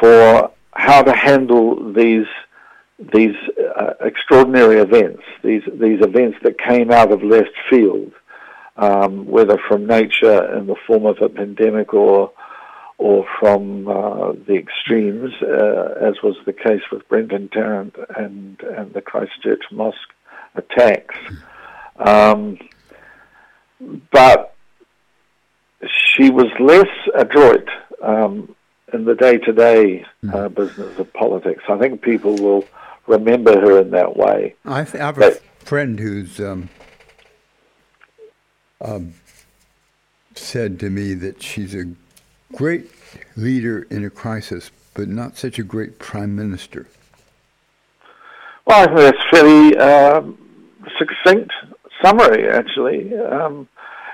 for 0.00 0.50
how 0.72 1.02
to 1.02 1.12
handle 1.12 1.92
these 1.92 2.26
these 3.12 3.36
uh, 3.78 3.92
extraordinary 4.00 4.80
events, 4.80 5.22
these 5.44 5.62
these 5.74 6.00
events 6.00 6.38
that 6.42 6.58
came 6.58 6.90
out 6.90 7.12
of 7.12 7.22
left 7.22 7.52
field, 7.68 8.12
um, 8.76 9.26
whether 9.26 9.58
from 9.68 9.86
nature 9.86 10.56
in 10.56 10.66
the 10.66 10.76
form 10.86 11.04
of 11.04 11.18
a 11.20 11.28
pandemic 11.28 11.92
or 11.92 12.32
or 12.98 13.26
from 13.38 13.88
uh, 13.88 14.32
the 14.46 14.54
extremes, 14.54 15.32
uh, 15.42 15.94
as 16.00 16.14
was 16.22 16.36
the 16.46 16.52
case 16.52 16.82
with 16.90 17.06
Brenton 17.08 17.48
Tarrant 17.48 17.94
and, 18.16 18.60
and 18.60 18.94
the 18.94 19.02
Christchurch 19.02 19.64
Mosque 19.70 19.98
attacks. 20.54 21.14
Um, 21.98 22.58
but 24.10 24.54
she 25.86 26.30
was 26.30 26.46
less 26.58 26.88
adroit 27.14 27.68
um, 28.02 28.54
in 28.92 29.04
the 29.04 29.14
day-to-day 29.14 30.04
uh, 30.32 30.48
hmm. 30.48 30.54
business 30.54 30.98
of 30.98 31.12
politics. 31.12 31.64
I 31.68 31.78
think 31.78 32.00
people 32.00 32.34
will 32.36 32.64
remember 33.06 33.60
her 33.60 33.80
in 33.80 33.90
that 33.90 34.16
way. 34.16 34.54
I, 34.64 34.84
th- 34.84 34.94
I 34.94 35.06
have 35.06 35.18
a 35.18 35.32
friend 35.58 35.98
who's 35.98 36.40
um, 36.40 36.70
um, 38.80 39.14
said 40.34 40.80
to 40.80 40.90
me 40.90 41.14
that 41.14 41.42
she's 41.42 41.74
a 41.74 41.86
great 42.56 42.90
leader 43.36 43.86
in 43.90 44.04
a 44.04 44.10
crisis, 44.10 44.70
but 44.94 45.08
not 45.08 45.36
such 45.36 45.58
a 45.58 45.62
great 45.62 45.98
prime 45.98 46.34
minister. 46.34 46.88
Well, 48.66 48.82
I 48.82 48.86
think 48.86 48.98
that's 48.98 49.24
fairly 49.30 49.76
uh, 49.76 50.22
succinct 50.98 51.52
summary, 52.02 52.48
actually. 52.48 53.16
Um, 53.16 53.68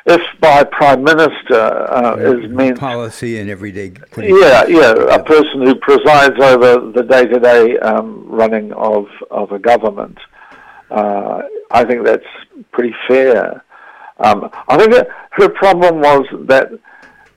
if 0.04 0.20
by 0.40 0.64
prime 0.64 1.04
minister 1.04 1.54
uh, 1.54 2.16
is 2.16 2.50
meant 2.50 2.78
policy 2.78 3.38
and 3.38 3.48
everyday, 3.48 3.92
yeah, 4.18 4.66
yeah, 4.66 4.92
a 5.14 5.22
person 5.22 5.62
who 5.64 5.76
presides 5.76 6.34
over 6.40 6.90
the 6.90 7.04
day-to-day 7.04 7.78
um, 7.78 8.26
running 8.26 8.72
of 8.72 9.06
of 9.30 9.52
a 9.52 9.60
government, 9.60 10.18
uh, 10.90 11.42
I 11.70 11.84
think 11.84 12.04
that's 12.04 12.26
pretty 12.72 12.94
fair. 13.06 13.64
Um, 14.18 14.50
I 14.68 14.76
think 14.76 14.92
her 15.38 15.48
problem 15.50 16.00
was 16.00 16.26
that 16.48 16.72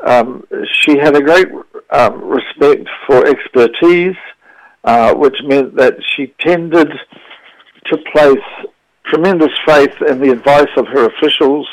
um, 0.01 0.45
she 0.81 0.97
had 0.97 1.15
a 1.15 1.21
great 1.21 1.47
um, 1.91 2.23
respect 2.23 2.87
for 3.07 3.25
expertise, 3.25 4.15
uh, 4.83 5.13
which 5.13 5.35
meant 5.43 5.75
that 5.75 5.95
she 6.15 6.33
tended 6.39 6.89
to 7.91 7.97
place 8.11 8.69
tremendous 9.05 9.51
faith 9.65 9.95
in 10.07 10.19
the 10.19 10.31
advice 10.31 10.69
of 10.77 10.87
her 10.87 11.05
officials, 11.05 11.67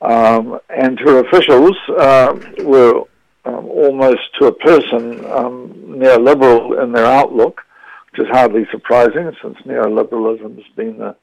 um, 0.00 0.58
and 0.68 0.98
her 1.00 1.20
officials 1.26 1.76
uh, 1.98 2.38
were 2.64 3.02
um, 3.44 3.66
almost 3.66 4.20
to 4.38 4.46
a 4.46 4.52
person 4.52 5.24
um, 5.26 5.72
neoliberal 5.88 6.82
in 6.82 6.92
their 6.92 7.06
outlook, 7.06 7.62
which 8.10 8.26
is 8.26 8.32
hardly 8.32 8.66
surprising 8.70 9.30
since 9.42 9.56
neoliberalism 9.66 10.56
has 10.56 10.66
been 10.76 10.98
the 10.98 11.16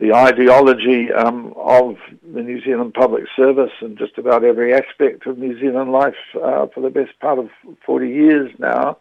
the 0.00 0.14
ideology 0.14 1.12
um, 1.12 1.52
of 1.56 1.96
the 2.22 2.40
New 2.40 2.62
Zealand 2.62 2.94
Public 2.94 3.24
Service 3.36 3.72
and 3.80 3.98
just 3.98 4.16
about 4.16 4.44
every 4.44 4.72
aspect 4.72 5.26
of 5.26 5.38
New 5.38 5.58
Zealand 5.58 5.90
life 5.90 6.14
uh, 6.36 6.66
for 6.72 6.80
the 6.80 6.90
best 6.90 7.18
part 7.20 7.38
of 7.38 7.48
40 7.84 8.08
years 8.08 8.50
now. 8.58 8.98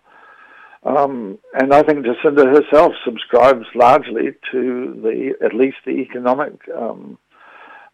Um, 0.83 1.37
and 1.53 1.73
I 1.73 1.83
think 1.83 2.05
Jacinda 2.05 2.45
herself 2.45 2.93
subscribes 3.03 3.65
largely 3.75 4.31
to 4.51 4.99
the 5.03 5.33
at 5.45 5.53
least 5.53 5.77
the 5.85 5.91
economic 5.91 6.53
um, 6.75 7.17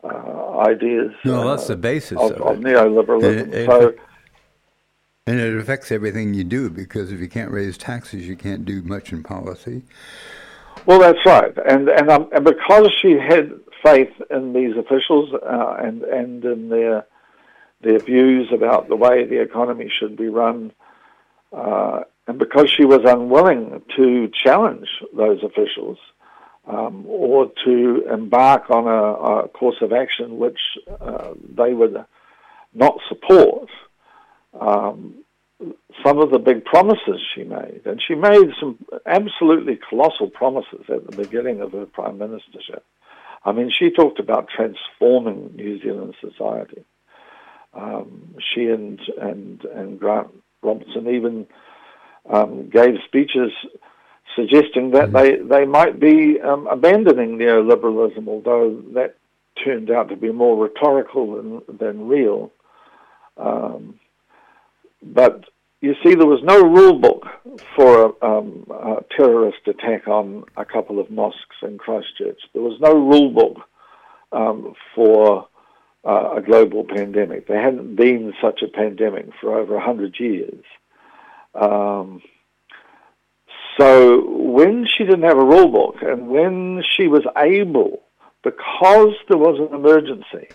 uh, 0.03 0.59
ideas. 0.59 1.11
No, 1.25 1.49
that's 1.49 1.67
the 1.67 1.75
basis 1.75 2.19
of, 2.19 2.33
of, 2.33 2.41
of 2.41 2.57
neoliberalism. 2.57 3.43
And 3.43 3.53
it, 3.53 3.69
so, 3.69 3.95
and 5.25 5.39
it 5.39 5.57
affects 5.57 5.91
everything 5.91 6.33
you 6.33 6.43
do 6.43 6.69
because 6.69 7.11
if 7.11 7.19
you 7.19 7.29
can't 7.29 7.51
raise 7.51 7.77
taxes, 7.77 8.27
you 8.27 8.35
can't 8.35 8.65
do 8.65 8.81
much 8.83 9.11
in 9.11 9.23
policy. 9.23 9.83
Well, 10.85 10.99
that's 10.99 11.25
right, 11.25 11.53
and 11.65 11.87
and, 11.87 12.09
um, 12.09 12.29
and 12.33 12.43
because 12.43 12.91
she 13.01 13.13
had 13.13 13.53
faith 13.83 14.11
in 14.29 14.53
these 14.53 14.75
officials 14.77 15.33
uh, 15.33 15.75
and 15.79 16.03
and 16.03 16.43
in 16.43 16.69
their 16.69 17.05
their 17.81 17.99
views 17.99 18.49
about 18.53 18.89
the 18.89 18.95
way 18.95 19.25
the 19.25 19.41
economy 19.41 19.89
should 19.99 20.17
be 20.17 20.27
run, 20.27 20.73
uh, 21.53 22.01
and 22.27 22.37
because 22.37 22.69
she 22.69 22.85
was 22.85 23.01
unwilling 23.05 23.81
to 23.95 24.29
challenge 24.43 24.87
those 25.15 25.41
officials 25.43 25.97
um, 26.67 27.05
or 27.07 27.51
to 27.65 28.05
embark 28.11 28.69
on 28.69 28.87
a, 28.87 29.45
a 29.45 29.47
course 29.49 29.77
of 29.81 29.91
action 29.91 30.37
which 30.37 30.59
uh, 31.01 31.33
they 31.55 31.73
would 31.73 32.05
not 32.73 32.97
support, 33.07 33.69
um, 34.59 35.22
some 36.05 36.19
of 36.19 36.31
the 36.31 36.39
big 36.39 36.65
promises 36.65 37.21
she 37.33 37.43
made. 37.43 37.81
And 37.85 38.01
she 38.05 38.15
made 38.15 38.49
some 38.59 38.77
absolutely 39.05 39.79
colossal 39.89 40.29
promises 40.29 40.85
at 40.89 41.09
the 41.09 41.17
beginning 41.17 41.61
of 41.61 41.71
her 41.73 41.85
prime 41.85 42.17
ministership. 42.17 42.81
I 43.45 43.51
mean, 43.51 43.71
she 43.77 43.89
talked 43.89 44.19
about 44.19 44.47
transforming 44.49 45.53
New 45.55 45.81
Zealand 45.81 46.15
society. 46.21 46.83
Um, 47.73 48.35
she 48.39 48.67
and, 48.67 48.99
and, 49.19 49.63
and 49.65 49.99
Grant 49.99 50.29
Robertson 50.61 51.07
even 51.09 51.47
um, 52.29 52.69
gave 52.69 52.95
speeches 53.05 53.51
suggesting 54.35 54.91
that 54.91 55.09
mm-hmm. 55.09 55.49
they, 55.49 55.59
they 55.59 55.65
might 55.65 55.99
be 55.99 56.39
um, 56.41 56.67
abandoning 56.67 57.37
neoliberalism, 57.37 58.27
although 58.27 58.81
that 58.93 59.15
turned 59.63 59.91
out 59.91 60.09
to 60.09 60.15
be 60.15 60.31
more 60.31 60.57
rhetorical 60.63 61.35
than, 61.35 61.77
than 61.77 62.07
real. 62.07 62.51
Um, 63.37 63.99
but 65.01 65.45
you 65.83 65.95
see, 66.01 66.15
there 66.15 66.25
was 66.25 66.39
no 66.43 66.61
rule 66.61 66.97
book 66.97 67.25
for 67.75 68.05
a, 68.05 68.25
um, 68.25 68.65
a, 68.69 69.03
terrorist 69.17 69.67
attack 69.67 70.07
on 70.07 70.45
a 70.55 70.63
couple 70.63 70.97
of 70.97 71.11
mosques 71.11 71.57
in 71.61 71.77
Christchurch. 71.77 72.39
There 72.53 72.61
was 72.61 72.79
no 72.79 72.93
rule 72.93 73.31
book 73.31 73.57
um, 74.31 74.75
for 74.95 75.49
uh, 76.07 76.35
a 76.37 76.41
global 76.41 76.85
pandemic. 76.85 77.47
There 77.47 77.61
hadn't 77.61 77.97
been 77.97 78.31
such 78.41 78.61
a 78.61 78.69
pandemic 78.69 79.25
for 79.41 79.59
over 79.59 79.73
100 79.73 80.15
years. 80.21 80.63
Um, 81.53 82.21
so 83.77 84.25
when 84.25 84.87
she 84.87 85.03
didn't 85.03 85.23
have 85.23 85.37
a 85.37 85.45
rule 85.45 85.67
book 85.67 85.95
and 86.01 86.29
when 86.29 86.81
she 86.95 87.09
was 87.09 87.25
able, 87.35 88.03
because 88.41 89.15
there 89.27 89.37
was 89.37 89.59
an 89.59 89.75
emergency, 89.75 90.47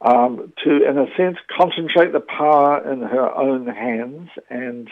um, 0.00 0.52
to, 0.64 0.88
in 0.88 0.98
a 0.98 1.06
sense, 1.16 1.38
concentrate 1.56 2.12
the 2.12 2.20
power 2.20 2.90
in 2.90 3.00
her 3.00 3.34
own 3.34 3.66
hands, 3.66 4.30
and 4.48 4.88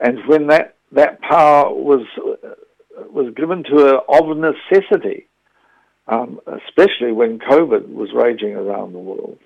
and 0.00 0.26
when 0.26 0.48
that 0.48 0.76
that 0.92 1.20
power 1.20 1.72
was 1.72 2.06
was 3.10 3.32
given 3.34 3.62
to 3.64 3.78
her 3.78 3.96
of 4.08 4.36
necessity, 4.36 5.28
um, 6.08 6.40
especially 6.46 7.12
when 7.12 7.38
COVID 7.38 7.88
was 7.88 8.10
raging 8.14 8.54
around 8.54 8.92
the 8.92 8.98
world, 8.98 9.38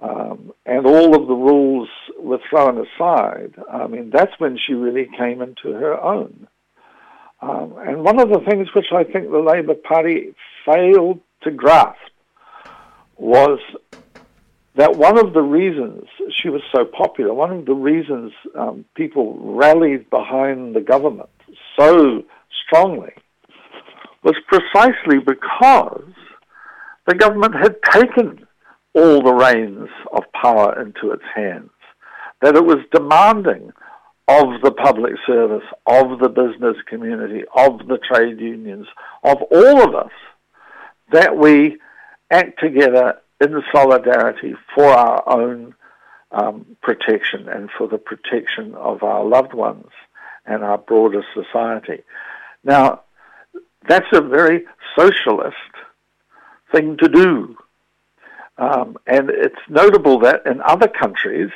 um, 0.00 0.52
and 0.64 0.86
all 0.86 1.14
of 1.14 1.28
the 1.28 1.34
rules 1.34 1.88
were 2.18 2.40
thrown 2.48 2.78
aside. 2.78 3.54
I 3.70 3.86
mean, 3.88 4.10
that's 4.10 4.32
when 4.38 4.58
she 4.58 4.72
really 4.72 5.08
came 5.18 5.42
into 5.42 5.72
her 5.72 6.00
own. 6.00 6.48
Um, 7.40 7.74
and 7.78 8.02
one 8.02 8.20
of 8.20 8.30
the 8.30 8.40
things 8.48 8.68
which 8.74 8.86
I 8.92 9.04
think 9.04 9.30
the 9.30 9.38
Labour 9.38 9.74
Party 9.74 10.34
failed 10.66 11.20
to 11.42 11.50
grasp 11.50 11.98
was 13.18 13.58
that 14.76 14.96
one 14.96 15.18
of 15.18 15.32
the 15.34 15.42
reasons 15.42 16.04
she 16.40 16.48
was 16.48 16.62
so 16.74 16.84
popular, 16.84 17.34
one 17.34 17.50
of 17.50 17.66
the 17.66 17.74
reasons 17.74 18.32
um, 18.56 18.84
people 18.94 19.36
rallied 19.40 20.08
behind 20.08 20.74
the 20.74 20.80
government 20.80 21.28
so 21.78 22.22
strongly, 22.64 23.12
was 24.22 24.36
precisely 24.46 25.18
because 25.18 26.12
the 27.06 27.14
government 27.14 27.54
had 27.54 27.76
taken 27.90 28.46
all 28.94 29.22
the 29.22 29.34
reins 29.34 29.88
of 30.12 30.22
power 30.32 30.80
into 30.80 31.12
its 31.12 31.24
hands, 31.34 31.70
that 32.40 32.56
it 32.56 32.64
was 32.64 32.78
demanding 32.92 33.72
of 34.28 34.60
the 34.62 34.70
public 34.70 35.14
service, 35.26 35.64
of 35.86 36.18
the 36.20 36.28
business 36.28 36.76
community, 36.86 37.42
of 37.56 37.78
the 37.88 37.98
trade 37.98 38.38
unions, 38.38 38.86
of 39.24 39.38
all 39.50 39.82
of 39.82 39.94
us, 39.94 40.12
that 41.10 41.36
we 41.36 41.78
act 42.30 42.60
together 42.60 43.20
in 43.40 43.62
solidarity 43.72 44.54
for 44.74 44.86
our 44.86 45.22
own 45.28 45.74
um, 46.32 46.76
protection 46.82 47.48
and 47.48 47.70
for 47.76 47.88
the 47.88 47.98
protection 47.98 48.74
of 48.74 49.02
our 49.02 49.24
loved 49.24 49.54
ones 49.54 49.88
and 50.46 50.62
our 50.62 50.78
broader 50.78 51.24
society. 51.34 52.02
Now, 52.64 53.02
that's 53.88 54.06
a 54.12 54.20
very 54.20 54.64
socialist 54.98 55.56
thing 56.72 56.96
to 56.98 57.08
do. 57.08 57.56
Um, 58.58 58.96
and 59.06 59.30
it's 59.30 59.54
notable 59.68 60.18
that 60.20 60.42
in 60.44 60.60
other 60.60 60.88
countries, 60.88 61.50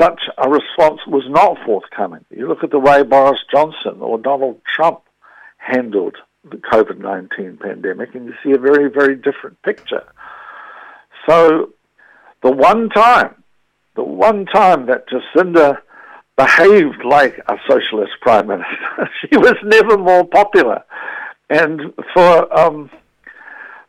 such 0.00 0.22
a 0.38 0.48
response 0.48 1.00
was 1.06 1.24
not 1.28 1.58
forthcoming. 1.66 2.24
You 2.30 2.48
look 2.48 2.64
at 2.64 2.70
the 2.70 2.78
way 2.78 3.02
Boris 3.02 3.40
Johnson 3.52 4.00
or 4.00 4.18
Donald 4.18 4.60
Trump 4.64 5.02
handled 5.56 6.16
the 6.50 6.56
COVID 6.56 6.98
19 6.98 7.58
pandemic, 7.62 8.14
and 8.14 8.26
you 8.26 8.34
see 8.42 8.52
a 8.52 8.58
very, 8.58 8.90
very 8.90 9.16
different 9.16 9.60
picture. 9.62 10.04
So 11.28 11.70
the 12.42 12.50
one 12.50 12.88
time, 12.90 13.42
the 13.96 14.04
one 14.04 14.46
time 14.46 14.86
that 14.86 15.06
Jacinda 15.08 15.78
behaved 16.36 17.04
like 17.04 17.38
a 17.48 17.56
socialist 17.68 18.12
prime 18.20 18.46
minister, 18.46 19.10
she 19.20 19.36
was 19.36 19.56
never 19.64 19.98
more 19.98 20.24
popular. 20.24 20.84
And 21.50 21.94
for 22.14 22.58
um, 22.58 22.90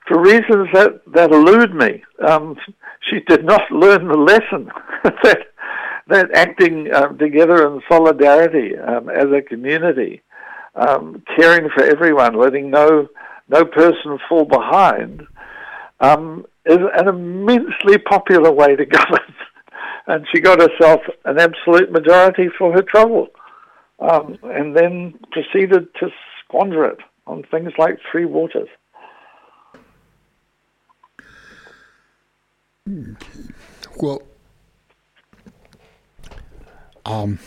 for 0.07 0.19
reasons 0.19 0.67
that, 0.73 1.01
that 1.13 1.31
elude 1.31 1.73
me, 1.75 2.03
um, 2.27 2.57
she 3.01 3.19
did 3.27 3.45
not 3.45 3.69
learn 3.71 4.07
the 4.07 4.17
lesson 4.17 4.71
that 5.23 5.47
that 6.07 6.31
acting 6.33 6.91
um, 6.93 7.17
together 7.19 7.67
in 7.67 7.81
solidarity 7.87 8.75
um, 8.75 9.09
as 9.09 9.27
a 9.31 9.41
community, 9.43 10.21
um, 10.75 11.23
caring 11.35 11.69
for 11.69 11.83
everyone, 11.83 12.35
letting 12.35 12.69
no 12.69 13.07
no 13.47 13.65
person 13.65 14.19
fall 14.27 14.45
behind, 14.45 15.25
um, 15.99 16.45
is 16.65 16.77
an 16.95 17.07
immensely 17.07 17.97
popular 17.97 18.51
way 18.51 18.75
to 18.75 18.85
govern. 18.97 19.35
and 20.07 20.27
she 20.31 20.39
got 20.39 20.59
herself 20.59 21.01
an 21.25 21.39
absolute 21.39 21.91
majority 21.91 22.49
for 22.57 22.71
her 22.73 22.83
trouble, 22.83 23.27
um, 23.99 24.37
and 24.43 24.75
then 24.75 25.17
proceeded 25.31 25.87
to 25.95 26.09
squander 26.43 26.85
it 26.85 26.99
on 27.27 27.43
things 27.51 27.71
like 27.77 27.99
Three 28.11 28.25
Waters. 28.25 28.69
Well, 34.01 34.23
um, 37.05 37.37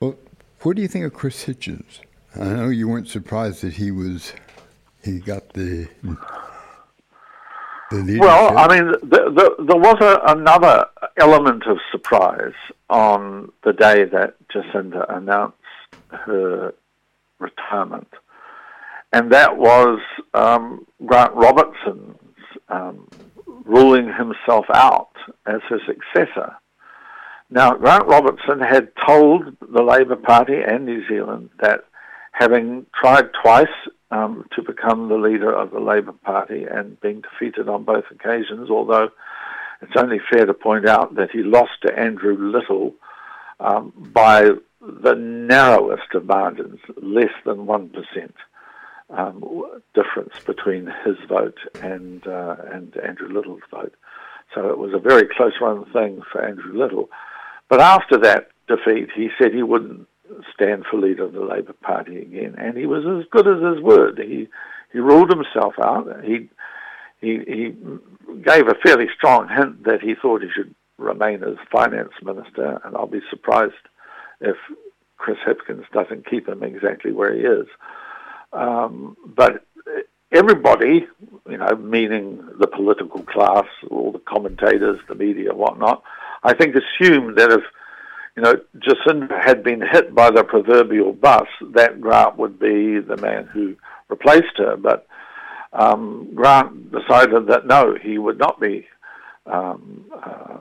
well, 0.00 0.16
what 0.62 0.76
do 0.76 0.82
you 0.82 0.88
think 0.88 1.04
of 1.04 1.14
Chris 1.14 1.44
Hipkins? 1.44 2.00
I 2.36 2.44
know 2.44 2.68
you 2.68 2.88
weren't 2.88 3.08
surprised 3.08 3.62
that 3.62 3.74
he 3.74 3.90
was 3.90 4.32
he 5.02 5.18
got 5.18 5.52
the 5.52 5.88
the 7.90 7.96
leadership. 7.96 8.20
well, 8.20 8.56
I 8.56 8.68
mean, 8.68 8.92
the, 9.02 9.56
the, 9.58 9.64
there 9.64 9.76
was 9.76 9.96
a, 10.00 10.20
another 10.32 10.86
element 11.16 11.66
of 11.66 11.78
surprise 11.90 12.54
on 12.88 13.50
the 13.64 13.72
day 13.72 14.04
that 14.04 14.36
Jacinda 14.48 15.06
announced 15.14 15.56
her 16.10 16.74
retirement, 17.38 18.08
and 19.12 19.32
that 19.32 19.56
was 19.56 19.98
um, 20.34 20.86
Grant 21.04 21.34
Robertson's 21.34 22.16
um, 22.68 23.08
ruling 23.64 24.12
himself 24.12 24.66
out 24.72 25.10
as 25.46 25.60
her 25.68 25.80
successor. 25.86 26.54
Now, 27.50 27.74
Grant 27.74 28.06
Robertson 28.06 28.60
had 28.60 28.92
told 29.04 29.56
the 29.60 29.82
Labour 29.82 30.16
Party 30.16 30.60
and 30.62 30.86
New 30.86 31.06
Zealand 31.08 31.50
that 31.60 31.84
having 32.32 32.86
tried 32.94 33.30
twice 33.42 33.66
um, 34.12 34.46
to 34.54 34.62
become 34.62 35.08
the 35.08 35.16
leader 35.16 35.52
of 35.52 35.72
the 35.72 35.80
Labour 35.80 36.12
Party 36.12 36.64
and 36.64 37.00
being 37.00 37.22
defeated 37.22 37.68
on 37.68 37.82
both 37.82 38.04
occasions, 38.10 38.70
although 38.70 39.08
it's 39.82 39.96
only 39.96 40.20
fair 40.30 40.46
to 40.46 40.54
point 40.54 40.88
out 40.88 41.16
that 41.16 41.32
he 41.32 41.42
lost 41.42 41.72
to 41.82 41.98
Andrew 41.98 42.36
Little 42.36 42.94
um, 43.58 43.92
by 44.14 44.50
the 44.80 45.14
narrowest 45.14 46.14
of 46.14 46.26
margins, 46.26 46.78
less 47.02 47.32
than 47.44 47.66
1% 47.66 48.32
um, 49.10 49.64
difference 49.94 50.38
between 50.46 50.86
his 51.04 51.16
vote 51.28 51.58
and, 51.82 52.26
uh, 52.26 52.56
and 52.72 52.96
Andrew 52.98 53.28
Little's 53.28 53.62
vote. 53.70 53.94
So 54.54 54.68
it 54.68 54.78
was 54.78 54.92
a 54.94 54.98
very 54.98 55.28
close 55.36 55.54
run 55.60 55.84
thing 55.92 56.22
for 56.30 56.44
Andrew 56.44 56.76
Little. 56.76 57.10
But 57.70 57.80
after 57.80 58.18
that 58.18 58.48
defeat, 58.66 59.08
he 59.14 59.30
said 59.38 59.54
he 59.54 59.62
wouldn't 59.62 60.06
stand 60.52 60.84
for 60.90 60.98
leader 60.98 61.24
of 61.24 61.32
the 61.32 61.40
Labour 61.40 61.72
Party 61.72 62.18
again, 62.18 62.56
and 62.58 62.76
he 62.76 62.84
was 62.84 63.06
as 63.06 63.26
good 63.30 63.46
as 63.46 63.62
his 63.62 63.82
word. 63.82 64.18
He 64.18 64.48
he 64.92 64.98
ruled 64.98 65.30
himself 65.30 65.74
out. 65.80 66.08
He 66.24 66.50
he 67.20 67.38
he 67.46 67.74
gave 68.42 68.66
a 68.66 68.74
fairly 68.84 69.06
strong 69.16 69.48
hint 69.48 69.84
that 69.84 70.02
he 70.02 70.14
thought 70.20 70.42
he 70.42 70.50
should 70.54 70.74
remain 70.98 71.42
as 71.44 71.56
finance 71.70 72.12
minister, 72.22 72.80
and 72.84 72.96
I'll 72.96 73.06
be 73.06 73.22
surprised 73.30 73.72
if 74.40 74.56
Chris 75.16 75.38
Hipkins 75.46 75.84
doesn't 75.92 76.28
keep 76.28 76.48
him 76.48 76.62
exactly 76.62 77.12
where 77.12 77.32
he 77.32 77.40
is. 77.40 77.66
Um, 78.52 79.16
but 79.24 79.64
everybody, 80.32 81.06
you 81.48 81.56
know, 81.56 81.76
meaning 81.76 82.44
the 82.58 82.66
political 82.66 83.22
class, 83.22 83.66
all 83.90 84.10
the 84.10 84.18
commentators, 84.18 84.98
the 85.08 85.14
media, 85.14 85.54
whatnot, 85.54 86.02
I 86.42 86.54
think 86.54 86.74
assumed 86.74 87.36
that 87.36 87.52
if 87.52 87.62
you 88.36 88.42
know, 88.42 88.54
Jacinda 88.78 89.42
had 89.44 89.62
been 89.62 89.82
hit 89.82 90.14
by 90.14 90.30
the 90.30 90.44
proverbial 90.44 91.12
bus, 91.12 91.48
that 91.74 92.00
Grant 92.00 92.38
would 92.38 92.58
be 92.58 93.00
the 93.00 93.16
man 93.20 93.46
who 93.46 93.76
replaced 94.08 94.56
her. 94.56 94.76
But 94.76 95.06
um, 95.72 96.30
Grant 96.34 96.92
decided 96.92 97.48
that 97.48 97.66
no, 97.66 97.96
he 98.00 98.18
would 98.18 98.38
not 98.38 98.60
be 98.60 98.86
um, 99.46 100.06
uh, 100.14 100.58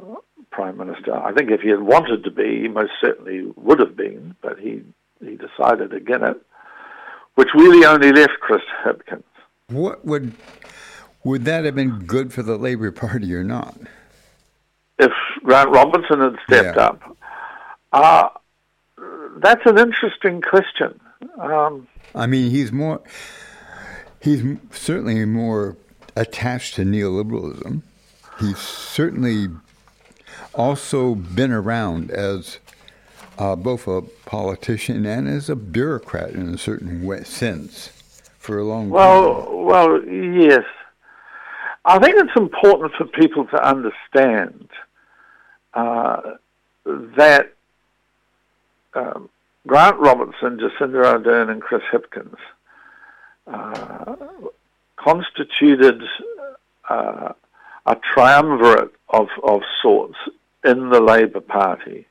prime 0.51 0.77
minister. 0.77 1.13
I 1.15 1.31
think 1.31 1.51
if 1.51 1.61
he 1.61 1.69
had 1.69 1.81
wanted 1.81 2.23
to 2.23 2.31
be, 2.31 2.61
he 2.61 2.67
most 2.67 2.91
certainly 3.01 3.51
would 3.55 3.79
have 3.79 3.95
been, 3.95 4.35
but 4.41 4.59
he 4.59 4.83
he 5.23 5.37
decided 5.37 5.93
against 5.93 6.25
it, 6.25 6.41
which 7.35 7.49
really 7.53 7.85
only 7.85 8.11
left 8.11 8.39
Chris 8.39 8.61
Hipkins. 8.85 9.23
What 9.67 10.05
would 10.05 10.33
would 11.23 11.45
that 11.45 11.65
have 11.65 11.75
been 11.75 11.99
good 11.99 12.33
for 12.33 12.41
the 12.41 12.57
Labour 12.57 12.91
Party 12.91 13.33
or 13.35 13.43
not? 13.43 13.77
If 14.99 15.12
Grant 15.43 15.69
Robertson 15.69 16.19
had 16.19 16.35
stepped 16.45 16.75
Yeah. 16.77 16.83
up, 16.83 17.17
uh, 17.93 18.29
that's 19.38 19.65
an 19.65 19.77
interesting 19.77 20.41
question. 20.41 20.99
Um, 21.39 21.88
I 22.13 22.27
mean, 22.27 22.51
he's 22.51 22.71
more 22.71 23.01
he's 24.21 24.43
certainly 24.71 25.23
more 25.25 25.77
attached 26.15 26.75
to 26.75 26.83
neoliberalism. 26.83 27.81
He's 28.39 28.57
certainly 28.57 29.47
also 30.53 31.15
been 31.15 31.51
around 31.51 32.12
as 32.12 32.59
uh, 33.38 33.55
both 33.55 33.88
a 33.88 34.01
politician 34.25 35.05
and 35.05 35.27
as 35.27 35.49
a 35.49 35.55
bureaucrat 35.55 36.31
in 36.31 36.53
a 36.53 36.57
certain 36.57 37.05
way, 37.05 37.23
sense 37.23 37.88
for 38.38 38.57
a 38.57 38.63
long 38.63 38.83
time. 38.85 38.91
Well, 38.91 39.63
well, 39.63 40.03
yes. 40.05 40.63
I 41.85 41.99
think 41.99 42.15
it's 42.17 42.35
important 42.35 42.91
for 42.97 43.05
people 43.05 43.45
to 43.47 43.65
understand 43.67 44.69
uh, 45.79 46.21
that 47.15 47.53
um, 48.93 49.29
Grant 49.67 49.97
Robertson, 49.97 50.59
Jacinda 50.59 51.03
Ardern, 51.05 51.49
and 51.51 51.61
Chris 51.61 51.83
Hipkins 51.91 52.37
uh, 53.47 54.15
constituted 54.97 56.01
uh, 56.89 57.33
a 57.85 57.95
triumvirate 58.13 58.93
of, 59.09 59.27
of 59.43 59.61
sorts 59.81 60.15
in 60.63 60.89
the 60.89 60.99
Labour 60.99 61.41
Party. 61.41 62.05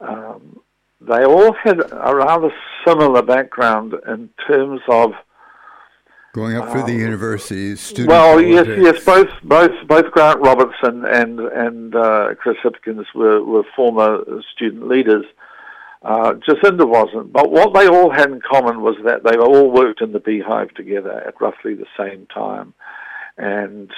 Um, 0.00 0.60
they 1.00 1.24
all 1.24 1.52
had 1.52 1.80
a 1.90 2.14
rather 2.14 2.52
similar 2.84 3.22
background 3.22 3.94
in 4.06 4.30
terms 4.46 4.80
of 4.88 5.12
Going 6.34 6.56
up 6.56 6.70
through 6.72 6.84
the 6.84 6.94
universities, 6.94 7.78
student 7.78 8.08
well, 8.08 8.40
yes, 8.40 8.66
yes. 8.66 9.04
Both, 9.04 9.28
both, 9.42 9.86
both 9.86 10.10
Grant 10.12 10.40
Robertson 10.40 11.04
and 11.04 11.38
and 11.38 11.94
uh, 11.94 12.34
Chris 12.36 12.56
Hipkins 12.64 13.04
were, 13.14 13.44
were 13.44 13.64
former 13.76 14.24
student 14.50 14.88
leaders. 14.88 15.26
Uh, 16.00 16.32
Jacinda 16.32 16.88
wasn't, 16.88 17.34
but 17.34 17.50
what 17.50 17.74
they 17.74 17.86
all 17.86 18.10
had 18.10 18.30
in 18.30 18.40
common 18.40 18.80
was 18.80 18.96
that 19.04 19.24
they 19.24 19.36
all 19.36 19.70
worked 19.70 20.00
in 20.00 20.12
the 20.12 20.20
Beehive 20.20 20.72
together 20.72 21.12
at 21.12 21.38
roughly 21.38 21.74
the 21.74 21.84
same 21.98 22.26
time, 22.34 22.72
and 23.36 23.90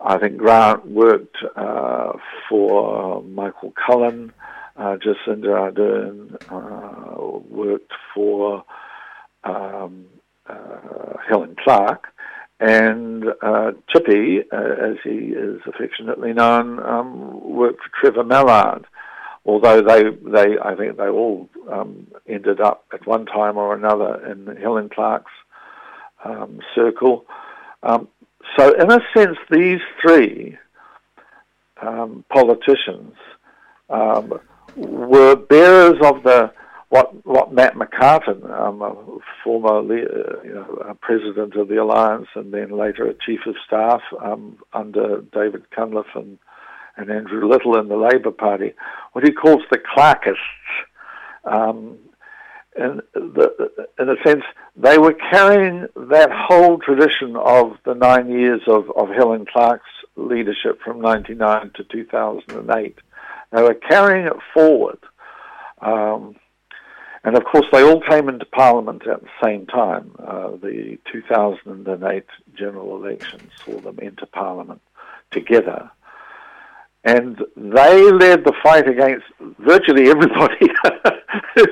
I 0.00 0.18
think 0.18 0.36
Grant 0.36 0.84
worked 0.84 1.36
uh, 1.54 2.14
for 2.48 3.22
Michael 3.22 3.72
Cullen, 3.86 4.32
uh, 4.76 4.96
Jacinda 4.96 5.72
Ardern 5.72 6.34
uh, 6.50 7.38
worked 7.48 7.92
for. 8.12 8.64
Um, 9.44 10.06
Helen 11.28 11.56
Clark, 11.62 12.08
and 12.60 13.24
uh, 13.42 13.72
Chippy, 13.88 14.40
uh, 14.52 14.56
as 14.56 14.96
he 15.04 15.32
is 15.32 15.60
affectionately 15.66 16.32
known, 16.32 16.80
um, 16.80 17.40
worked 17.48 17.80
for 17.82 17.90
Trevor 18.00 18.24
Mallard. 18.24 18.86
Although 19.46 19.80
they, 19.80 20.02
they, 20.02 20.58
I 20.58 20.74
think 20.74 20.96
they 20.96 21.08
all 21.08 21.48
um, 21.70 22.06
ended 22.28 22.60
up 22.60 22.84
at 22.92 23.06
one 23.06 23.26
time 23.26 23.56
or 23.56 23.74
another 23.74 24.26
in 24.26 24.56
Helen 24.56 24.88
Clark's 24.88 25.32
um, 26.24 26.60
circle. 26.74 27.24
Um, 27.82 28.08
so, 28.58 28.74
in 28.74 28.90
a 28.90 28.98
sense, 29.16 29.38
these 29.50 29.80
three 30.02 30.58
um, 31.80 32.24
politicians 32.28 33.14
um, 33.88 34.40
were 34.76 35.36
bearers 35.36 35.98
of 36.02 36.22
the 36.24 36.52
what 36.88 37.26
what 37.26 37.52
Matt 37.52 37.74
McCarten, 37.74 38.50
um, 38.50 39.20
former 39.44 39.78
uh, 39.78 40.42
you 40.42 40.54
know, 40.54 40.96
president 41.00 41.54
of 41.54 41.68
the 41.68 41.76
alliance 41.76 42.28
and 42.34 42.52
then 42.52 42.70
later 42.70 43.06
a 43.06 43.14
chief 43.14 43.40
of 43.46 43.56
staff 43.66 44.00
um, 44.22 44.58
under 44.72 45.20
David 45.32 45.70
Cunliffe 45.70 46.14
and, 46.14 46.38
and 46.96 47.10
Andrew 47.10 47.46
Little 47.46 47.78
in 47.78 47.88
the 47.88 47.96
Labour 47.96 48.30
Party, 48.30 48.72
what 49.12 49.24
he 49.24 49.32
calls 49.32 49.62
the 49.70 49.78
Clarkists. 49.78 50.36
Um, 51.44 51.98
and 52.76 53.02
the, 53.12 53.70
in 53.98 54.08
a 54.08 54.14
sense, 54.24 54.44
they 54.76 54.98
were 54.98 55.14
carrying 55.14 55.88
that 55.96 56.30
whole 56.32 56.78
tradition 56.78 57.34
of 57.36 57.72
the 57.84 57.94
nine 57.94 58.30
years 58.30 58.60
of, 58.68 58.90
of 58.96 59.08
Helen 59.08 59.46
Clark's 59.52 59.84
leadership 60.16 60.80
from 60.84 61.00
99 61.00 61.72
to 61.74 61.84
2008. 61.84 62.96
They 63.50 63.62
were 63.62 63.74
carrying 63.74 64.26
it 64.26 64.36
forward. 64.54 64.98
Um, 65.80 66.36
and 67.24 67.36
of 67.36 67.44
course, 67.44 67.66
they 67.72 67.82
all 67.82 68.00
came 68.00 68.28
into 68.28 68.46
Parliament 68.46 69.06
at 69.06 69.22
the 69.22 69.28
same 69.42 69.66
time. 69.66 70.12
Uh, 70.18 70.50
the 70.62 70.98
2008 71.12 72.24
general 72.54 72.96
elections 72.96 73.50
saw 73.64 73.80
them 73.80 73.98
enter 74.00 74.26
Parliament 74.26 74.80
together. 75.30 75.90
And 77.04 77.38
they 77.56 78.10
led 78.12 78.44
the 78.44 78.52
fight 78.62 78.88
against 78.88 79.26
virtually 79.58 80.10
everybody 80.10 80.68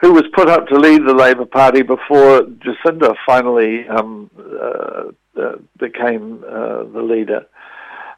who 0.00 0.12
was 0.12 0.24
put 0.34 0.48
up 0.48 0.68
to 0.68 0.78
lead 0.78 1.04
the 1.04 1.14
Labour 1.14 1.46
Party 1.46 1.82
before 1.82 2.42
Jacinda 2.42 3.14
finally 3.26 3.88
um, 3.88 4.30
uh, 4.38 5.10
uh, 5.40 5.56
became 5.78 6.44
uh, 6.48 6.84
the 6.84 7.02
leader. 7.02 7.46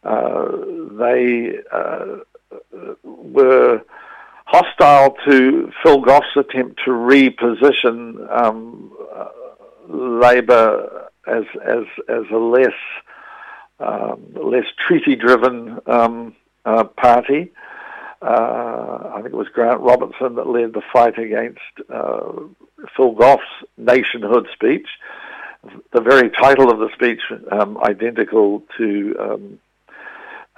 Uh, 0.05 0.49
they 0.99 1.59
uh, 1.73 2.17
were 3.05 3.83
hostile 4.51 5.17
to 5.29 5.71
Phil 5.83 6.01
Goff's 6.01 6.37
attempt 6.37 6.81
to 6.85 6.91
reposition 6.91 8.29
um, 8.37 8.93
uh, 9.15 9.29
Labour 9.89 11.09
as 11.27 11.45
as 11.65 11.85
as 12.09 12.25
a 12.33 12.37
less 12.37 12.81
um, 13.79 14.35
less 14.35 14.67
treaty-driven 14.87 15.79
um, 15.87 16.35
uh, 16.65 16.85
party. 16.85 17.53
Uh, 18.21 19.13
I 19.15 19.21
think 19.23 19.33
it 19.33 19.37
was 19.37 19.49
Grant 19.49 19.81
Robertson 19.81 20.35
that 20.35 20.47
led 20.47 20.75
the 20.75 20.83
fight 20.93 21.19
against 21.19 21.61
uh, 21.89 22.33
Phil 22.97 23.13
Goff's 23.13 23.43
nationhood 23.79 24.49
speech. 24.53 24.89
The 25.93 26.01
very 26.01 26.29
title 26.29 26.71
of 26.71 26.79
the 26.81 26.91
speech, 26.95 27.21
um, 27.53 27.79
identical 27.79 28.63
to 28.79 29.17
um, 29.21 29.59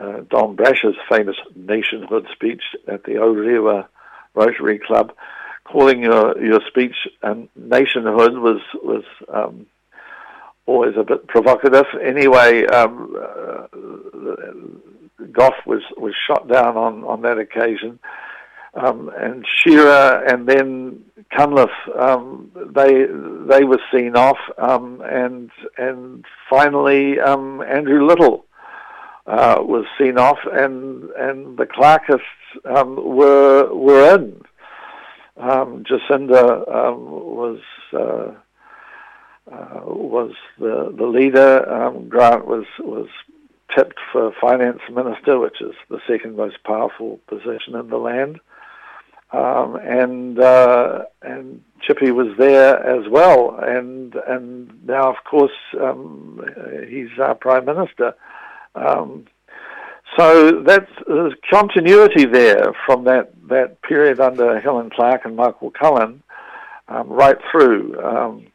uh, 0.02 0.20
Don 0.30 0.56
Brash's 0.56 0.96
famous 1.08 1.36
nationhood 1.54 2.26
speech 2.32 2.62
at 2.88 3.04
the 3.04 3.12
Orewa 3.12 3.86
Rotary 4.34 4.78
Club, 4.78 5.12
calling 5.64 6.02
your 6.02 6.42
your 6.42 6.60
speech 6.68 6.96
um, 7.22 7.48
nationhood 7.54 8.34
was 8.38 8.60
was 8.82 9.04
um, 9.32 9.66
always 10.66 10.94
a 10.96 11.04
bit 11.04 11.26
provocative. 11.28 11.86
Anyway, 12.02 12.66
um, 12.66 13.16
uh, 13.16 13.66
Goff 15.30 15.54
was 15.66 15.82
was 15.96 16.14
shot 16.26 16.48
down 16.48 16.76
on 16.76 17.04
on 17.04 17.22
that 17.22 17.38
occasion. 17.38 17.98
Um, 18.74 19.10
and 19.14 19.44
Shearer 19.46 20.24
and 20.26 20.48
then 20.48 21.04
Cunliffe, 21.30 21.68
um, 22.00 22.50
they 22.74 23.04
they 23.46 23.64
were 23.64 23.80
seen 23.92 24.16
off, 24.16 24.38
um, 24.56 25.02
and 25.04 25.50
and 25.76 26.24
finally 26.48 27.20
um, 27.20 27.60
Andrew 27.60 28.06
Little 28.06 28.46
uh, 29.26 29.58
was 29.61 29.85
seen 29.98 30.18
off, 30.18 30.38
and 30.50 31.11
and 31.11 31.56
the 31.56 31.66
Clarkists 31.66 32.20
um, 32.64 32.96
were 32.96 33.72
were 33.72 34.14
in. 34.16 34.42
Um, 35.37 35.85
Jacinda 35.85 36.68
um, 36.72 37.11
was 37.11 37.61
uh, 37.92 38.32
uh, 39.50 39.80
was 39.85 40.32
the 40.58 40.92
the 40.96 41.06
leader. 41.06 41.68
Um, 41.72 42.08
Grant 42.08 42.46
was 42.46 42.66
was 42.80 43.08
tipped 43.76 43.98
for 44.12 44.32
finance 44.40 44.80
minister, 44.90 45.38
which 45.38 45.61
is 45.61 45.74
the 45.88 46.00
second 46.06 46.37
most 46.37 46.62
powerful 46.64 47.20
position 47.26 47.74
in 47.74 47.88
the 47.88 47.96
land. 47.96 48.40
Um, 49.32 49.76
and 49.76 50.38
uh, 50.38 51.04
and 51.22 51.62
Chippy 51.80 52.11
was 52.11 52.37
there 52.38 52.78
as 52.85 53.08
well, 53.08 53.58
and 53.62 54.14
and 54.28 54.87
now 54.87 55.08
of 55.08 55.24
course 55.24 55.56
um, 55.80 56.44
he's 56.87 57.18
our 57.18 57.35
prime 57.35 57.64
minister. 57.64 58.14
Um, 58.74 59.26
so 60.18 60.62
that's 60.62 60.90
there's 61.06 61.35
continuity 61.50 62.26
there 62.26 62.74
from 62.85 63.04
that, 63.04 63.32
that 63.48 63.80
period 63.82 64.20
under 64.20 64.61
Helen 64.61 64.90
Clark 64.90 65.22
and 65.24 65.37
Michael 65.37 65.70
Cullen 65.70 66.22
um, 66.88 67.08
right 67.08 67.38
through 67.50 67.98
um, 68.02 68.46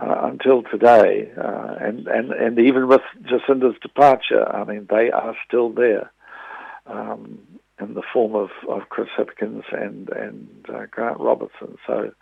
uh, 0.00 0.28
until 0.30 0.62
today, 0.62 1.30
uh, 1.36 1.74
and, 1.80 2.06
and 2.06 2.30
and 2.30 2.58
even 2.58 2.86
with 2.86 3.00
Jacinda's 3.22 3.74
departure, 3.82 4.48
I 4.48 4.64
mean 4.64 4.86
they 4.88 5.10
are 5.10 5.34
still 5.46 5.70
there 5.70 6.12
um, 6.86 7.40
in 7.80 7.94
the 7.94 8.02
form 8.12 8.36
of, 8.36 8.50
of 8.68 8.88
Chris 8.88 9.08
Hipkins 9.18 9.64
and 9.72 10.08
and 10.10 10.48
uh, 10.72 10.86
Grant 10.90 11.18
Robertson. 11.18 11.76
So 11.86 12.12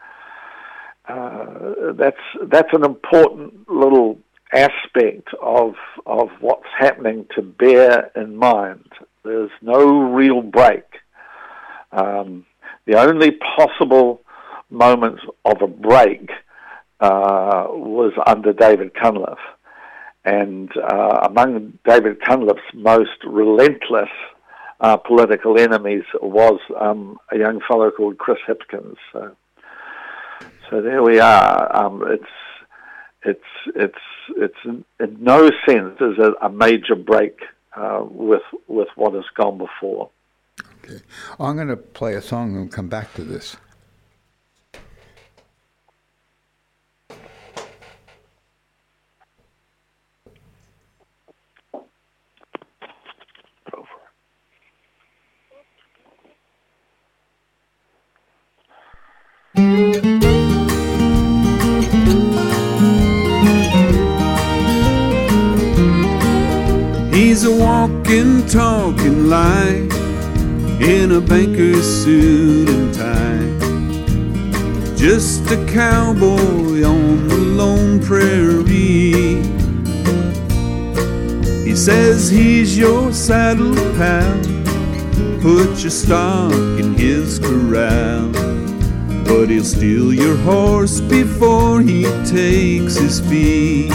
uh, 1.08 1.92
that's 1.92 2.16
that's 2.46 2.72
an 2.72 2.84
important 2.84 3.68
little 3.68 4.18
aspect 4.52 5.28
of 5.42 5.74
of 6.06 6.28
what's 6.40 6.68
happening 6.78 7.26
to 7.34 7.42
bear 7.42 8.10
in 8.16 8.36
mind. 8.36 8.90
There's 9.24 9.50
no 9.60 10.00
real 10.00 10.42
break. 10.42 10.84
Um, 11.92 12.46
the 12.86 12.98
only 12.98 13.32
possible 13.56 14.22
moments 14.70 15.22
of 15.44 15.62
a 15.62 15.66
break 15.66 16.30
uh, 17.00 17.66
was 17.68 18.12
under 18.26 18.52
David 18.52 18.94
Cunliffe. 18.94 19.38
And 20.24 20.70
uh, 20.76 21.20
among 21.28 21.78
David 21.86 22.20
Cunliffe's 22.20 22.60
most 22.74 23.24
relentless 23.24 24.10
uh, 24.80 24.96
political 24.96 25.58
enemies 25.58 26.04
was 26.20 26.60
um, 26.80 27.18
a 27.32 27.38
young 27.38 27.60
fellow 27.68 27.90
called 27.90 28.18
Chris 28.18 28.38
Hipkins. 28.46 28.96
So, 29.12 29.36
so 30.70 30.82
there 30.82 31.02
we 31.02 31.18
are. 31.18 31.76
Um, 31.76 32.04
it's 32.06 32.24
it's 33.24 33.40
it's 33.74 33.94
it's 34.36 34.56
in, 34.64 34.84
in 35.00 35.16
no 35.22 35.50
sense 35.66 36.00
is 36.00 36.16
it 36.18 36.34
a 36.40 36.48
major 36.48 36.94
break 36.94 37.40
uh, 37.76 38.04
with 38.04 38.42
with 38.66 38.88
what 38.96 39.14
has 39.14 39.24
gone 39.34 39.58
before. 39.58 40.10
Okay, 40.84 41.00
I'm 41.38 41.56
going 41.56 41.68
to 41.68 41.76
play 41.76 42.14
a 42.14 42.22
song 42.22 42.56
and 42.56 42.70
come 42.70 42.88
back 42.88 43.14
to 43.14 43.24
this. 43.24 43.56
He's 67.28 67.44
a 67.44 67.54
walking, 67.54 68.46
talking 68.46 69.28
lie 69.28 69.86
in 70.80 71.12
a 71.12 71.20
banker's 71.20 71.84
suit 71.84 72.70
and 72.70 72.94
tie. 72.94 74.96
Just 74.96 75.50
a 75.50 75.62
cowboy 75.66 76.84
on 76.84 77.28
the 77.28 77.36
lone 77.36 78.00
prairie. 78.00 79.42
He 81.66 81.76
says 81.76 82.30
he's 82.30 82.78
your 82.78 83.12
saddle 83.12 83.74
pal. 83.98 84.40
Put 85.42 85.82
your 85.82 85.90
stock 85.90 86.54
in 86.80 86.94
his 86.94 87.38
corral. 87.38 88.32
But 89.26 89.50
he'll 89.50 89.64
steal 89.64 90.14
your 90.14 90.36
horse 90.36 91.02
before 91.02 91.82
he 91.82 92.04
takes 92.24 92.96
his 92.96 93.20
fee. 93.20 93.90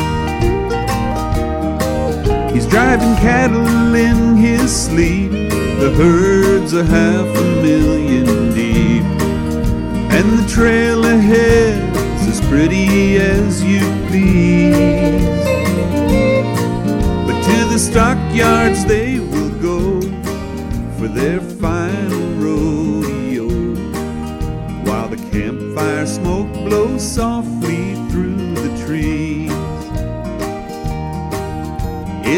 He's 2.54 2.68
driving 2.68 3.16
cattle 3.16 3.96
in 3.96 4.36
his 4.36 4.72
sleep. 4.86 5.32
The 5.32 5.92
herd's 5.98 6.74
a 6.74 6.84
half 6.84 7.26
a 7.36 7.44
million 7.64 8.54
deep. 8.54 9.04
And 10.14 10.38
the 10.38 10.48
trail 10.48 11.04
ahead's 11.04 12.28
as 12.28 12.40
pretty 12.48 13.18
as 13.18 13.64
you 13.64 13.80
please. 14.08 15.44
But 17.26 17.42
to 17.42 17.66
the 17.74 17.80
stockyards 17.80 18.86
they 18.86 19.20
will 19.20 19.50
go 19.60 20.00
for 20.98 21.08
their 21.08 21.42
final 21.42 22.22
rodeo. 22.36 23.48
While 24.86 25.10
the 25.10 25.18
campfire 25.32 26.06
smoke 26.06 26.54
blows 26.54 27.02
softly 27.02 27.63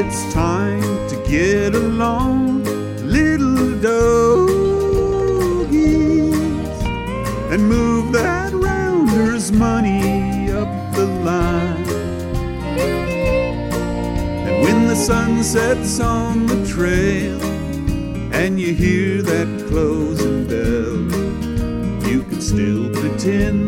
It's 0.08 0.34
time 0.34 0.82
to 1.10 1.16
get 1.28 1.74
along, 1.74 2.64
little 3.04 3.78
doggies, 3.82 4.54
and 7.52 7.68
move 7.68 8.12
that 8.14 8.54
rounder's 8.54 9.52
money 9.52 10.52
up 10.52 10.70
the 10.94 11.08
line. 11.26 11.90
And 14.48 14.64
when 14.64 14.88
the 14.88 14.96
sun 14.96 15.44
sets 15.44 16.00
on 16.00 16.46
the 16.46 16.64
trail, 16.68 17.42
and 18.32 18.60
you 18.60 18.74
hear 18.76 19.24
that 19.24 19.68
closing 19.68 20.46
bell, 20.46 20.98
you 22.08 22.22
can 22.24 22.40
still 22.40 22.90
pretend 22.92 23.65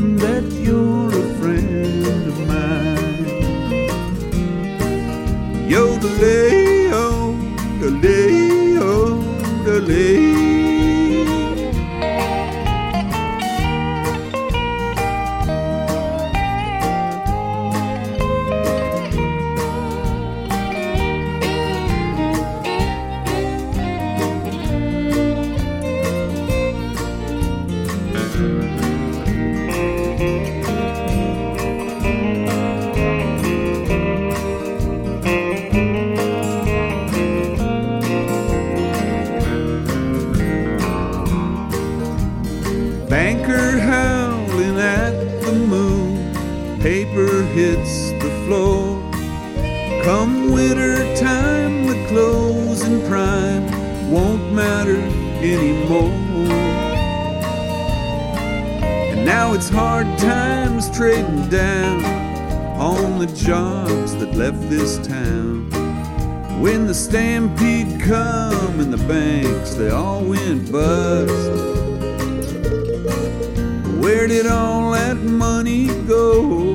money 75.68 75.88
go? 76.08 76.74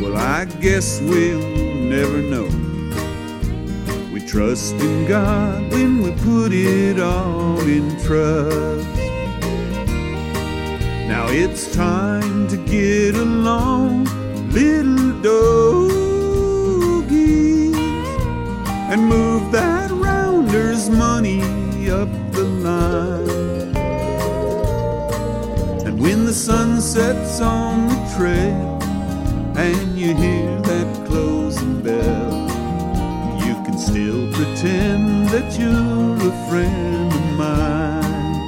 Well, 0.00 0.16
I 0.16 0.44
guess 0.60 1.00
we'll 1.00 1.40
never 1.40 2.18
know. 2.18 2.48
We 4.12 4.20
trust 4.20 4.74
in 4.74 5.06
God 5.08 5.72
when 5.72 6.00
we 6.02 6.12
put 6.22 6.52
it 6.52 7.00
all 7.00 7.58
in 7.60 7.90
trust. 8.02 8.86
Now 11.08 11.26
it's 11.28 11.74
time 11.74 12.46
to 12.48 12.56
get 12.56 13.16
along, 13.16 14.04
little 14.50 15.20
doggies, 15.20 16.14
and 18.92 19.08
move 19.08 19.50
that 19.50 19.90
rounder's 19.90 20.88
money 20.88 21.42
up 21.90 22.08
the 22.32 22.44
line. 22.44 23.33
When 26.04 26.26
the 26.26 26.34
sun 26.34 26.82
sets 26.82 27.40
on 27.40 27.88
the 27.88 27.96
trail 28.14 28.78
and 29.56 29.98
you 29.98 30.14
hear 30.14 30.60
that 30.60 31.06
closing 31.06 31.80
bell, 31.80 32.44
you 33.42 33.54
can 33.64 33.78
still 33.78 34.30
pretend 34.34 35.30
that 35.30 35.58
you're 35.58 36.16
a 36.30 36.34
friend 36.50 37.10
of 37.10 37.26
mine. 37.38 38.44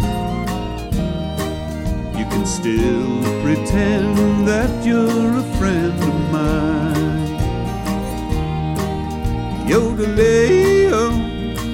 You 2.18 2.26
can 2.26 2.44
still 2.44 3.22
pretend 3.42 4.46
that 4.46 4.84
you're 4.84 5.38
a 5.38 5.46
friend 5.56 5.98
of 6.10 6.16
mine. 6.30 7.38
Yodelay-o, 9.66 11.04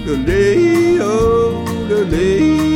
delay-o, 0.06 1.64
delay. 1.88 2.71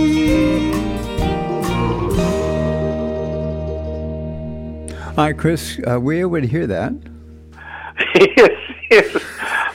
Hi, 5.16 5.32
Chris. 5.32 5.80
Uh, 5.90 5.98
were 5.98 6.12
you 6.12 6.26
able 6.36 6.42
to 6.42 6.46
hear 6.46 6.66
that? 6.66 6.92
yes, 8.36 8.50
yes. 8.90 9.24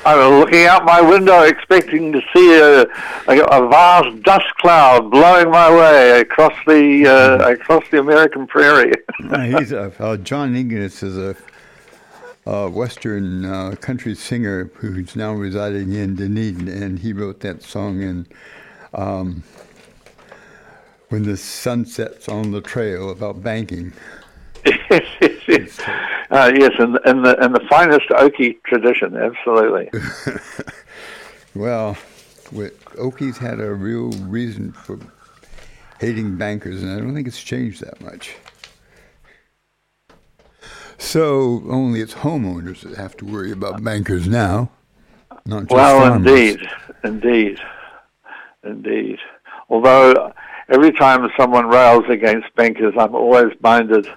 I 0.05 0.15
was 0.15 0.39
looking 0.39 0.67
out 0.67 0.85
my 0.85 1.01
window 1.01 1.41
expecting 1.41 2.11
to 2.11 2.21
see 2.31 2.59
a, 2.59 2.81
a, 3.27 3.43
a 3.45 3.67
vast 3.67 4.21
dust 4.21 4.45
cloud 4.59 5.09
blowing 5.09 5.49
my 5.49 5.75
way 5.75 6.19
across 6.19 6.53
the 6.67 7.07
uh, 7.07 7.49
across 7.53 7.83
the 7.89 7.97
American 7.97 8.45
prairie. 8.45 8.93
Uh, 9.31 9.39
he's 9.39 9.71
a, 9.71 9.91
uh, 9.99 10.15
John 10.17 10.55
Ignis 10.55 11.01
is 11.01 11.17
a 11.17 11.35
a 12.45 12.69
Western 12.69 13.43
uh, 13.43 13.75
country 13.81 14.13
singer 14.13 14.65
who's 14.75 15.15
now 15.15 15.33
residing 15.33 15.91
in 15.93 16.17
Dunedin, 16.17 16.67
and 16.67 16.99
he 16.99 17.13
wrote 17.13 17.39
that 17.39 17.63
song 17.63 18.03
in 18.03 18.27
um, 18.93 19.41
"When 21.09 21.23
the 21.23 21.35
Sun 21.35 21.85
Sets 21.85 22.29
on 22.29 22.51
the 22.51 22.61
Trail" 22.61 23.09
about 23.09 23.41
banking. 23.41 23.93
Yes, 24.65 25.05
yes, 25.21 25.41
yes. 25.47 25.79
Uh, 26.29 26.51
yes, 26.55 26.71
and 26.79 26.99
and 27.05 27.25
the 27.25 27.37
and 27.43 27.55
the 27.55 27.61
finest 27.69 28.07
Okie 28.09 28.61
tradition, 28.63 29.17
absolutely. 29.17 29.89
well, 31.55 31.97
Okies 32.51 33.37
had 33.37 33.59
a 33.59 33.73
real 33.73 34.11
reason 34.11 34.71
for 34.71 34.99
hating 35.99 36.37
bankers, 36.37 36.81
and 36.81 36.91
I 36.91 36.99
don't 36.99 37.13
think 37.13 37.27
it's 37.27 37.41
changed 37.41 37.81
that 37.81 38.01
much. 38.01 38.35
So 40.97 41.63
only 41.67 41.99
it's 42.01 42.13
homeowners 42.13 42.81
that 42.81 42.95
have 42.97 43.17
to 43.17 43.25
worry 43.25 43.51
about 43.51 43.83
bankers 43.83 44.27
now, 44.27 44.69
not 45.45 45.61
just 45.61 45.71
well, 45.71 45.99
farmers. 45.99 46.31
indeed, 46.31 46.69
indeed, 47.03 47.59
indeed. 48.63 49.17
Although 49.69 50.33
every 50.69 50.91
time 50.91 51.27
someone 51.37 51.67
rails 51.67 52.03
against 52.09 52.53
bankers, 52.55 52.93
I'm 52.97 53.15
always 53.15 53.51
minded 53.61 54.07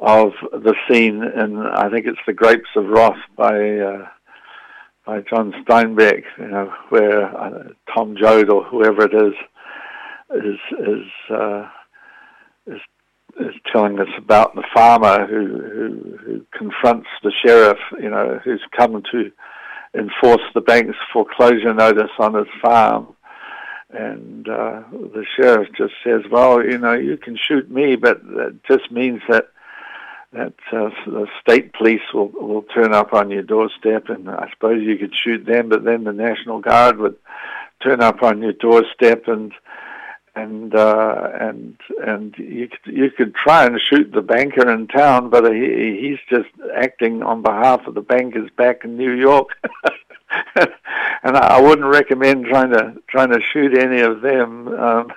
of 0.00 0.32
the 0.52 0.74
scene 0.88 1.22
in 1.22 1.58
I 1.58 1.88
think 1.90 2.06
it's 2.06 2.18
The 2.26 2.32
Grapes 2.32 2.68
of 2.76 2.86
Wrath 2.86 3.18
by 3.36 3.78
uh, 3.78 4.08
by 5.06 5.20
John 5.20 5.52
Steinbeck, 5.64 6.24
you 6.38 6.48
know, 6.48 6.72
where 6.88 7.24
uh, 7.36 7.68
Tom 7.94 8.16
Joad 8.20 8.50
or 8.50 8.64
whoever 8.64 9.04
it 9.04 9.14
is 9.14 9.34
is 10.34 10.58
is 10.78 11.06
uh, 11.30 11.68
is 12.66 12.80
is 13.40 13.54
telling 13.72 13.98
us 14.00 14.08
about 14.18 14.54
the 14.54 14.64
farmer 14.74 15.26
who, 15.26 15.46
who 15.46 16.18
who 16.24 16.46
confronts 16.56 17.08
the 17.22 17.32
sheriff, 17.44 17.78
you 18.00 18.10
know, 18.10 18.40
who's 18.44 18.62
come 18.76 19.02
to 19.12 19.30
enforce 19.94 20.42
the 20.54 20.60
bank's 20.60 20.98
foreclosure 21.12 21.72
notice 21.72 22.10
on 22.18 22.34
his 22.34 22.48
farm. 22.60 23.14
And 23.90 24.48
uh, 24.48 24.82
the 24.90 25.24
sheriff 25.36 25.68
just 25.78 25.94
says, 26.04 26.22
"Well, 26.30 26.62
you 26.62 26.76
know, 26.76 26.94
you 26.94 27.16
can 27.16 27.36
shoot 27.36 27.70
me, 27.70 27.96
but 27.96 28.22
that 28.24 28.58
just 28.68 28.90
means 28.90 29.20
that 29.28 29.48
that 30.32 30.54
uh, 30.72 30.90
the 31.06 31.26
state 31.40 31.72
police 31.72 32.02
will 32.12 32.28
will 32.28 32.62
turn 32.62 32.92
up 32.92 33.12
on 33.12 33.30
your 33.30 33.42
doorstep, 33.42 34.08
and 34.08 34.28
I 34.28 34.48
suppose 34.52 34.82
you 34.82 34.98
could 34.98 35.14
shoot 35.14 35.46
them, 35.46 35.68
but 35.68 35.84
then 35.84 36.04
the 36.04 36.12
National 36.12 36.60
Guard 36.60 36.98
would 36.98 37.16
turn 37.82 38.02
up 38.02 38.22
on 38.22 38.42
your 38.42 38.52
doorstep, 38.52 39.28
and 39.28 39.52
and 40.34 40.74
uh, 40.74 41.30
and 41.40 41.78
and 42.06 42.34
you 42.38 42.68
could, 42.68 42.94
you 42.94 43.10
could 43.10 43.34
try 43.34 43.64
and 43.64 43.80
shoot 43.80 44.12
the 44.12 44.22
banker 44.22 44.70
in 44.70 44.86
town, 44.88 45.30
but 45.30 45.50
he, 45.52 45.98
he's 46.00 46.18
just 46.28 46.50
acting 46.76 47.22
on 47.22 47.42
behalf 47.42 47.86
of 47.86 47.94
the 47.94 48.02
bankers 48.02 48.50
back 48.56 48.84
in 48.84 48.96
New 48.96 49.12
York. 49.12 49.48
and 51.22 51.36
I 51.36 51.60
wouldn't 51.60 51.88
recommend 51.88 52.46
trying 52.46 52.70
to 52.72 52.96
trying 53.08 53.30
to 53.30 53.40
shoot 53.52 53.76
any 53.78 54.00
of 54.00 54.20
them. 54.20 54.68
Um, 54.68 55.12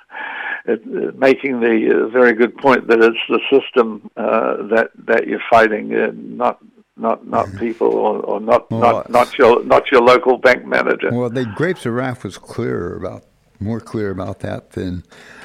it, 0.66 0.82
uh, 0.82 1.12
making 1.18 1.60
the 1.60 2.06
uh, 2.06 2.08
very 2.10 2.34
good 2.34 2.56
point 2.58 2.88
that 2.88 3.00
it's 3.02 3.18
the 3.28 3.40
system 3.52 4.10
uh, 4.18 4.58
that 4.74 4.92
that 5.08 5.28
you're 5.28 5.42
fighting, 5.50 5.94
uh, 5.94 6.12
not 6.14 6.60
not 6.98 7.28
not 7.28 7.48
mm-hmm. 7.48 7.60
people 7.60 7.88
or, 7.88 8.20
or 8.20 8.40
not 8.40 8.70
well, 8.70 8.80
not 8.80 9.10
not 9.10 9.38
your 9.38 9.64
not 9.64 9.92
your 9.92 10.02
local 10.02 10.38
bank 10.38 10.66
manager. 10.66 11.10
Well, 11.12 11.30
the 11.30 11.46
Grapes 11.46 11.86
of 11.86 11.94
Wrath 11.94 12.24
was 12.24 12.38
clearer 12.38 12.96
about 12.96 13.24
more 13.60 13.80
clear 13.80 14.12
about 14.12 14.40
that 14.40 14.72
than 14.72 15.04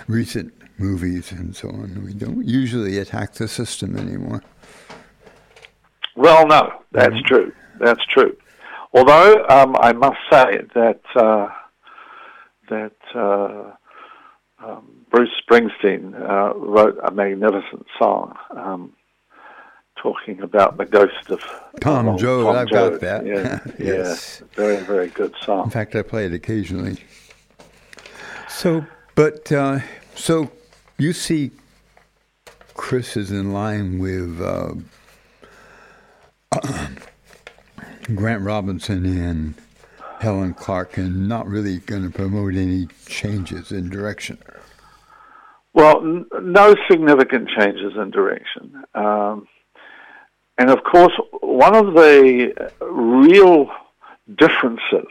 recent 0.08 0.52
movies 0.78 1.32
and 1.32 1.54
so 1.54 1.68
on. 1.68 2.02
We 2.04 2.14
don't 2.14 2.44
usually 2.46 2.98
attack 2.98 3.34
the 3.34 3.48
system 3.48 3.96
anymore. 3.96 4.42
Well, 6.16 6.46
no, 6.46 6.82
that's 6.92 7.14
mm-hmm. 7.14 7.26
true. 7.26 7.52
That's 7.80 8.04
true. 8.06 8.36
Although 8.92 9.44
um, 9.48 9.76
I 9.80 9.92
must 9.92 10.18
say 10.30 10.60
that 10.74 11.00
uh, 11.16 11.48
that 12.68 12.96
uh, 13.14 13.72
um, 14.64 14.93
Bruce 15.14 15.30
Springsteen 15.48 16.12
uh, 16.28 16.54
wrote 16.56 16.98
a 17.04 17.12
magnificent 17.12 17.86
song 18.00 18.36
um, 18.56 18.92
talking 19.94 20.40
about 20.40 20.76
the 20.76 20.84
ghost 20.84 21.30
of 21.30 21.40
Tom 21.80 22.08
uh, 22.08 22.16
Joad. 22.16 22.46
Tom 22.46 22.56
I've 22.56 22.66
Joad. 22.66 22.90
got 22.90 23.00
that. 23.00 23.24
Yeah, 23.24 23.60
yes, 23.78 24.40
yeah, 24.40 24.46
very 24.56 24.78
very 24.78 25.06
good 25.06 25.32
song. 25.40 25.66
In 25.66 25.70
fact, 25.70 25.94
I 25.94 26.02
play 26.02 26.26
it 26.26 26.32
occasionally. 26.32 26.96
So, 28.48 28.84
but 29.14 29.52
uh, 29.52 29.78
so 30.16 30.50
you 30.98 31.12
see, 31.12 31.52
Chris 32.74 33.16
is 33.16 33.30
in 33.30 33.52
line 33.52 34.00
with 34.00 34.40
uh, 34.42 34.74
Grant 38.16 38.42
Robertson 38.42 39.06
and 39.06 39.54
Helen 40.18 40.54
Clark, 40.54 40.96
and 40.96 41.28
not 41.28 41.46
really 41.46 41.78
going 41.78 42.02
to 42.02 42.10
promote 42.10 42.56
any 42.56 42.88
changes 43.06 43.70
in 43.70 43.90
direction. 43.90 44.38
Well, 45.74 45.98
n- 46.00 46.26
no 46.42 46.74
significant 46.90 47.50
changes 47.50 47.92
in 47.96 48.10
direction. 48.10 48.84
Um, 48.94 49.48
and 50.56 50.70
of 50.70 50.84
course, 50.84 51.12
one 51.40 51.74
of 51.74 51.94
the 51.94 52.72
real 52.80 53.70
differences 54.36 55.08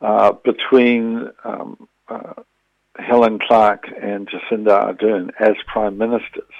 uh, 0.00 0.32
between 0.44 1.30
um, 1.44 1.88
uh, 2.08 2.34
Helen 2.96 3.38
Clark 3.38 3.86
and 4.00 4.28
Jacinda 4.28 4.94
Ardern 4.94 5.30
as 5.40 5.56
prime 5.66 5.98
ministers 5.98 6.52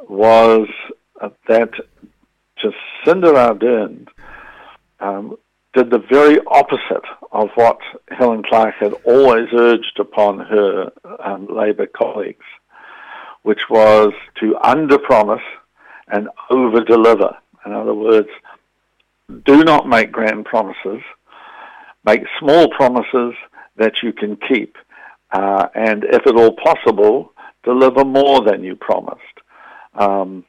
was 0.00 0.68
uh, 1.20 1.30
that 1.46 1.70
Jacinda 2.58 3.32
Ardern 3.34 4.08
um, 5.00 5.36
did 5.74 5.90
the 5.90 6.02
very 6.10 6.38
opposite 6.46 7.04
of 7.32 7.50
what 7.54 7.78
Helen 8.10 8.42
Clark 8.42 8.74
had 8.80 8.92
always 9.04 9.48
urged 9.52 9.98
upon 10.00 10.38
her 10.40 10.90
um, 11.22 11.46
Labour 11.46 11.86
colleagues, 11.86 12.44
which 13.42 13.60
was 13.68 14.12
to 14.40 14.56
underpromise 14.64 15.42
and 16.08 16.28
over-deliver. 16.50 17.36
In 17.66 17.72
other 17.72 17.94
words, 17.94 18.28
do 19.44 19.62
not 19.62 19.86
make 19.86 20.10
grand 20.10 20.46
promises, 20.46 21.02
make 22.04 22.22
small 22.38 22.68
promises 22.70 23.34
that 23.76 24.02
you 24.02 24.12
can 24.12 24.36
keep, 24.48 24.76
uh, 25.32 25.68
and 25.74 26.04
if 26.04 26.26
at 26.26 26.34
all 26.34 26.52
possible, 26.52 27.32
deliver 27.62 28.04
more 28.04 28.42
than 28.42 28.64
you 28.64 28.74
promised. 28.74 29.20
Um, 29.94 30.44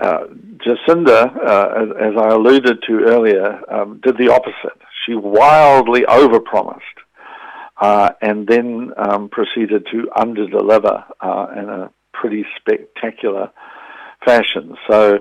uh, 0.00 0.26
Jacinda, 0.64 1.36
uh, 1.36 1.94
as, 1.98 2.16
I 2.16 2.28
alluded 2.28 2.82
to 2.86 3.00
earlier, 3.06 3.60
um, 3.72 4.00
did 4.02 4.16
the 4.16 4.32
opposite. 4.32 4.78
She 5.04 5.14
wildly 5.14 6.02
overpromised 6.02 6.80
uh, 7.80 8.10
and 8.20 8.46
then 8.46 8.92
um, 8.96 9.28
proceeded 9.28 9.86
to 9.92 10.08
underdeliver 10.16 11.04
uh, 11.20 11.46
in 11.56 11.68
a 11.68 11.90
pretty 12.12 12.44
spectacular 12.56 13.50
fashion. 14.24 14.76
So 14.88 15.20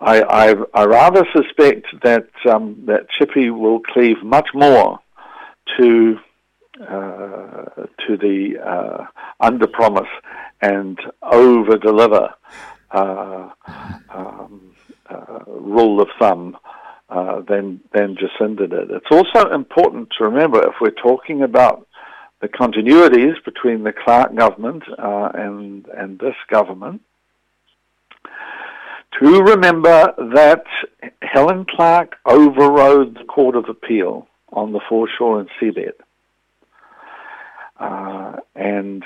I, 0.00 0.22
I, 0.22 0.54
I 0.74 0.84
rather 0.86 1.26
suspect 1.34 1.86
that 2.02 2.28
um, 2.48 2.82
that 2.86 3.08
Chippy 3.10 3.50
will 3.50 3.80
cleave 3.80 4.22
much 4.22 4.48
more 4.54 4.98
to 5.78 6.18
uh, 6.80 7.64
to 8.06 8.16
the 8.16 8.54
uh, 8.64 9.04
under 9.40 9.66
promise 9.66 10.08
and 10.62 10.98
over 11.22 11.76
deliver 11.76 12.30
uh, 12.92 13.50
um, 14.10 14.74
uh, 15.08 15.38
rule 15.46 16.00
of 16.00 16.08
thumb 16.18 16.56
uh, 17.08 17.40
than 17.48 17.80
than 17.92 18.16
Jacinda 18.16 18.68
did. 18.68 18.90
It's 18.90 19.06
also 19.10 19.50
important 19.50 20.10
to 20.18 20.24
remember 20.24 20.62
if 20.68 20.74
we're 20.80 20.90
talking 20.90 21.42
about 21.42 21.86
the 22.40 22.48
continuities 22.48 23.34
between 23.44 23.84
the 23.84 23.92
Clark 23.92 24.34
government 24.34 24.84
uh, 24.98 25.30
and 25.34 25.86
and 25.86 26.18
this 26.18 26.36
government. 26.48 27.02
To 29.20 29.42
remember 29.42 30.14
that 30.34 30.64
Helen 31.20 31.66
Clark 31.68 32.16
overrode 32.24 33.16
the 33.16 33.24
Court 33.24 33.56
of 33.56 33.68
Appeal 33.68 34.28
on 34.52 34.72
the 34.72 34.80
foreshore 34.88 35.40
and 35.40 35.48
seabed 35.60 35.94
uh, 37.80 38.36
and 38.54 39.02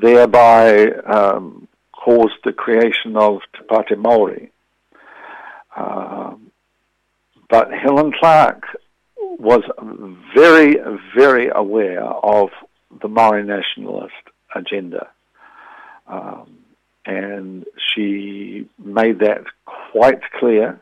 thereby 0.00 0.86
um, 1.06 1.68
caused 2.02 2.34
the 2.44 2.52
creation 2.52 3.16
of 3.16 3.40
Te 3.54 3.64
Pāti 3.70 3.94
Māori. 3.94 4.50
Uh, 5.76 6.34
but 7.48 7.70
Helen 7.72 8.12
Clark 8.18 8.64
was 9.16 9.62
very, 10.34 10.76
very 11.16 11.50
aware 11.54 12.02
of 12.02 12.48
the 13.00 13.08
Maori 13.08 13.44
nationalist 13.44 14.14
agenda. 14.54 15.08
Um, 16.06 16.58
and 17.04 17.64
she 17.76 18.68
made 18.82 19.20
that 19.20 19.44
quite 19.64 20.20
clear 20.38 20.80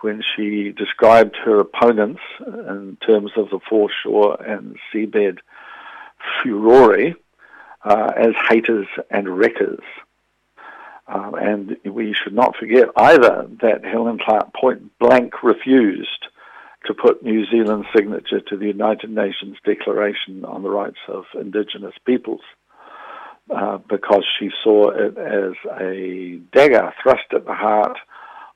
when 0.00 0.22
she 0.34 0.72
described 0.72 1.36
her 1.44 1.58
opponents 1.60 2.20
in 2.46 2.98
terms 3.06 3.32
of 3.36 3.50
the 3.50 3.60
foreshore 3.68 4.40
and 4.42 4.76
seabed 4.92 5.38
furore 6.42 7.14
uh, 7.84 8.12
as 8.16 8.34
haters 8.48 8.86
and 9.10 9.38
wreckers. 9.38 9.82
Um, 11.08 11.34
and 11.34 11.76
we 11.84 12.14
should 12.14 12.34
not 12.34 12.56
forget 12.56 12.88
either 12.96 13.48
that 13.62 13.84
Helen 13.84 14.18
Clark 14.24 14.52
point 14.54 14.98
blank 14.98 15.42
refused 15.42 16.26
to 16.86 16.94
put 16.94 17.22
New 17.22 17.44
Zealand's 17.46 17.86
signature 17.94 18.40
to 18.40 18.56
the 18.56 18.66
United 18.66 19.10
Nations 19.10 19.56
Declaration 19.64 20.44
on 20.44 20.62
the 20.62 20.70
Rights 20.70 20.98
of 21.08 21.24
Indigenous 21.34 21.94
Peoples 22.04 22.40
uh, 23.54 23.78
because 23.88 24.24
she 24.38 24.50
saw 24.64 24.90
it 24.90 25.16
as 25.16 25.52
a 25.80 26.40
dagger 26.52 26.92
thrust 27.02 27.32
at 27.32 27.44
the 27.44 27.54
heart 27.54 27.96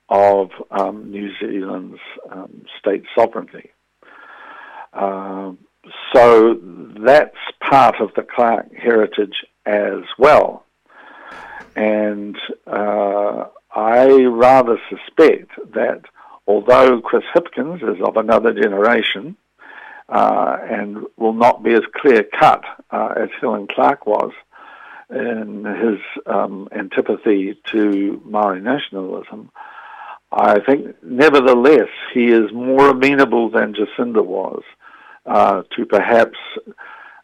of 0.09 0.49
um, 0.71 1.09
New 1.09 1.31
Zealand's 1.39 1.99
um, 2.29 2.65
state 2.79 3.03
sovereignty. 3.17 3.71
Uh, 4.93 5.53
so 6.13 6.59
that's 7.05 7.37
part 7.69 7.95
of 8.01 8.09
the 8.15 8.23
Clark 8.23 8.67
heritage 8.75 9.45
as 9.65 10.03
well. 10.17 10.65
And 11.75 12.37
uh, 12.67 13.45
I 13.73 14.07
rather 14.25 14.77
suspect 14.89 15.51
that 15.73 16.01
although 16.47 17.01
Chris 17.01 17.23
Hipkins 17.33 17.81
is 17.83 18.01
of 18.03 18.17
another 18.17 18.53
generation 18.53 19.37
uh, 20.09 20.57
and 20.69 21.05
will 21.17 21.33
not 21.33 21.63
be 21.63 21.73
as 21.73 21.83
clear 21.95 22.23
cut 22.23 22.63
uh, 22.91 23.13
as 23.15 23.29
Helen 23.39 23.67
Clark 23.67 24.05
was 24.05 24.31
in 25.09 25.65
his 25.65 25.99
um, 26.25 26.67
antipathy 26.71 27.57
to 27.71 28.21
Maori 28.25 28.61
nationalism, 28.61 29.51
I 30.31 30.59
think 30.61 30.95
nevertheless 31.03 31.89
he 32.13 32.27
is 32.27 32.51
more 32.53 32.89
amenable 32.89 33.49
than 33.49 33.73
Jacinda 33.73 34.23
was 34.23 34.63
uh, 35.25 35.63
to 35.75 35.85
perhaps, 35.85 36.37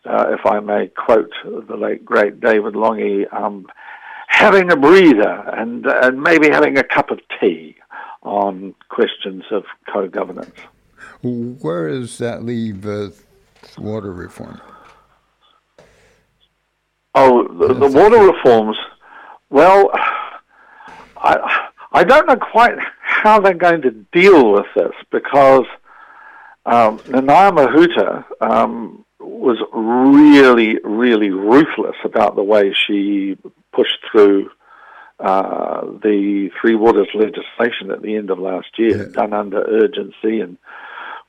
uh, 0.05 0.25
if 0.29 0.45
I 0.45 0.59
may 0.59 0.87
quote 0.87 1.31
the 1.43 1.77
late 1.77 2.03
great 2.03 2.41
David 2.41 2.75
Lange, 2.75 3.25
um, 3.31 3.67
having 4.38 4.71
a 4.71 4.75
breather 4.75 5.43
and, 5.57 5.85
and 5.85 6.21
maybe 6.21 6.47
having 6.49 6.77
a 6.77 6.83
cup 6.83 7.09
of 7.09 7.19
tea 7.39 7.75
on 8.21 8.75
questions 8.89 9.43
of 9.51 9.63
co-governance. 9.91 10.59
Where 11.23 11.89
does 11.89 12.19
that 12.19 12.43
leave 12.43 12.85
uh, 12.85 13.09
water 13.79 14.13
reform? 14.13 14.61
Oh, 17.15 17.47
the, 17.47 17.73
the 17.73 17.88
water 17.88 18.19
reforms. 18.31 18.77
Well, 19.49 19.89
I 21.17 21.69
I 21.91 22.03
don't 22.03 22.27
know 22.27 22.35
quite 22.35 22.75
how 23.01 23.39
they're 23.39 23.55
going 23.55 23.81
to 23.81 23.91
deal 24.11 24.51
with 24.51 24.67
this 24.75 24.93
because 25.09 25.65
um, 26.67 26.99
Mahuta 26.99 28.23
um, 28.39 29.03
was 29.28 29.57
really, 29.73 30.80
really 30.84 31.30
ruthless 31.30 31.95
about 32.03 32.36
the 32.36 32.43
way 32.43 32.73
she 32.73 33.38
pushed 33.71 33.99
through 34.11 34.49
uh, 35.19 35.82
the 36.03 36.49
Three 36.61 36.75
Waters 36.75 37.09
legislation 37.13 37.91
at 37.91 38.01
the 38.01 38.15
end 38.15 38.30
of 38.30 38.39
last 38.39 38.67
year, 38.78 39.07
yeah. 39.07 39.13
done 39.13 39.34
under 39.34 39.63
urgency 39.63 40.41
and 40.41 40.57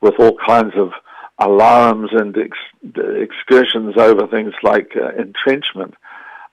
with 0.01 0.15
all 0.19 0.37
kinds 0.45 0.73
of 0.75 0.91
alarms 1.39 2.09
and 2.13 2.37
ex- 2.37 2.95
excursions 3.17 3.95
over 3.97 4.27
things 4.27 4.53
like 4.61 4.91
uh, 4.95 5.09
entrenchment, 5.19 5.95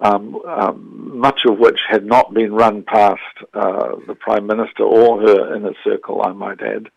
um, 0.00 0.36
um, 0.46 1.18
much 1.18 1.40
of 1.46 1.58
which 1.58 1.80
had 1.88 2.04
not 2.04 2.32
been 2.32 2.52
run 2.52 2.82
past 2.82 3.20
uh, 3.54 3.96
the 4.06 4.14
Prime 4.14 4.46
Minister 4.46 4.84
or 4.84 5.20
her 5.20 5.56
inner 5.56 5.74
circle, 5.84 6.22
I 6.22 6.32
might 6.32 6.60
add. 6.62 6.88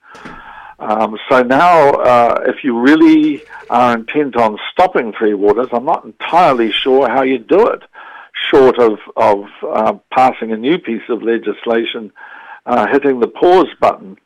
Um, 0.79 1.17
so 1.29 1.43
now, 1.43 1.89
uh, 1.91 2.43
if 2.47 2.63
you 2.63 2.79
really 2.79 3.43
are 3.69 3.97
intent 3.97 4.37
on 4.37 4.57
stopping 4.71 5.11
Three 5.11 5.33
Waters, 5.33 5.67
I'm 5.73 5.85
not 5.85 6.05
entirely 6.05 6.71
sure 6.71 7.09
how 7.09 7.21
you 7.23 7.37
do 7.37 7.67
it, 7.67 7.83
short 8.49 8.79
of, 8.79 8.97
of 9.17 9.45
uh, 9.67 9.93
passing 10.11 10.51
a 10.53 10.57
new 10.57 10.77
piece 10.77 11.03
of 11.09 11.21
legislation, 11.21 12.11
uh, 12.65 12.87
hitting 12.87 13.19
the 13.19 13.27
pause 13.27 13.67
button. 13.81 14.17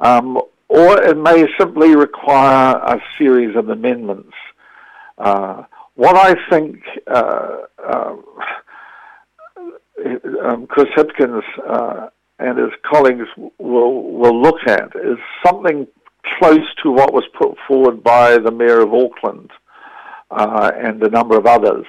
Um, 0.00 0.40
or 0.68 1.02
it 1.02 1.18
may 1.18 1.46
simply 1.58 1.94
require 1.94 2.76
a 2.76 3.02
series 3.18 3.54
of 3.56 3.68
amendments. 3.68 4.32
Uh, 5.18 5.64
what 5.96 6.16
I 6.16 6.34
think 6.48 6.82
uh, 7.08 7.58
uh, 7.86 8.16
um, 10.44 10.66
Chris 10.66 10.88
Hipkins 10.96 11.42
uh, 11.68 12.08
and 12.40 12.58
his 12.58 12.72
colleagues 12.82 13.26
will 13.58 14.02
will 14.02 14.40
look 14.40 14.66
at 14.66 14.96
is 14.96 15.18
something 15.44 15.86
close 16.38 16.74
to 16.82 16.90
what 16.90 17.12
was 17.12 17.24
put 17.38 17.56
forward 17.68 18.02
by 18.02 18.38
the 18.38 18.50
mayor 18.50 18.80
of 18.80 18.92
Auckland 18.92 19.50
uh, 20.30 20.70
and 20.76 21.02
a 21.02 21.10
number 21.10 21.36
of 21.36 21.46
others, 21.46 21.86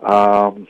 um, 0.00 0.66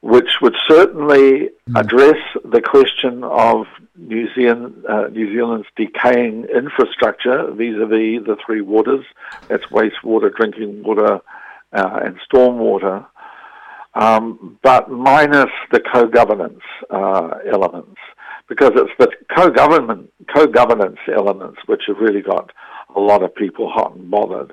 which 0.00 0.40
would 0.40 0.56
certainly 0.68 1.50
hmm. 1.66 1.76
address 1.76 2.18
the 2.44 2.60
question 2.60 3.24
of 3.24 3.66
New 3.96 4.28
Zealand, 4.34 4.84
uh, 4.88 5.08
New 5.08 5.34
Zealand's 5.34 5.68
decaying 5.76 6.44
infrastructure 6.44 7.50
vis-a-vis 7.52 8.24
the 8.26 8.36
three 8.44 8.60
waters. 8.60 9.04
That's 9.48 9.64
wastewater, 9.66 10.34
drinking 10.34 10.82
water, 10.82 11.20
uh, 11.72 12.00
and 12.04 12.16
stormwater 12.30 13.06
um, 13.96 14.58
but 14.62 14.90
minus 14.90 15.50
the 15.72 15.80
co-governance 15.80 16.60
uh, 16.90 17.30
elements, 17.50 17.96
because 18.46 18.72
it's 18.74 18.92
the 18.98 19.10
co-government 19.34 20.12
co-governance 20.34 20.98
elements 21.08 21.58
which 21.64 21.82
have 21.86 21.96
really 21.96 22.20
got 22.20 22.52
a 22.94 23.00
lot 23.00 23.22
of 23.22 23.34
people 23.34 23.70
hot 23.70 23.96
and 23.96 24.10
bothered. 24.10 24.52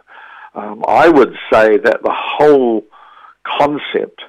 Um, 0.55 0.83
I 0.87 1.09
would 1.09 1.33
say 1.51 1.77
that 1.77 2.03
the 2.03 2.15
whole 2.15 2.85
concept 3.45 4.21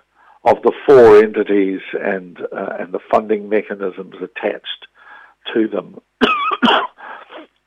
of 0.44 0.56
the 0.62 0.72
four 0.84 1.18
entities 1.18 1.80
and 1.92 2.40
uh, 2.52 2.76
and 2.80 2.92
the 2.92 3.00
funding 3.10 3.48
mechanisms 3.48 4.16
attached 4.16 4.86
to 5.54 5.68
them 5.68 6.00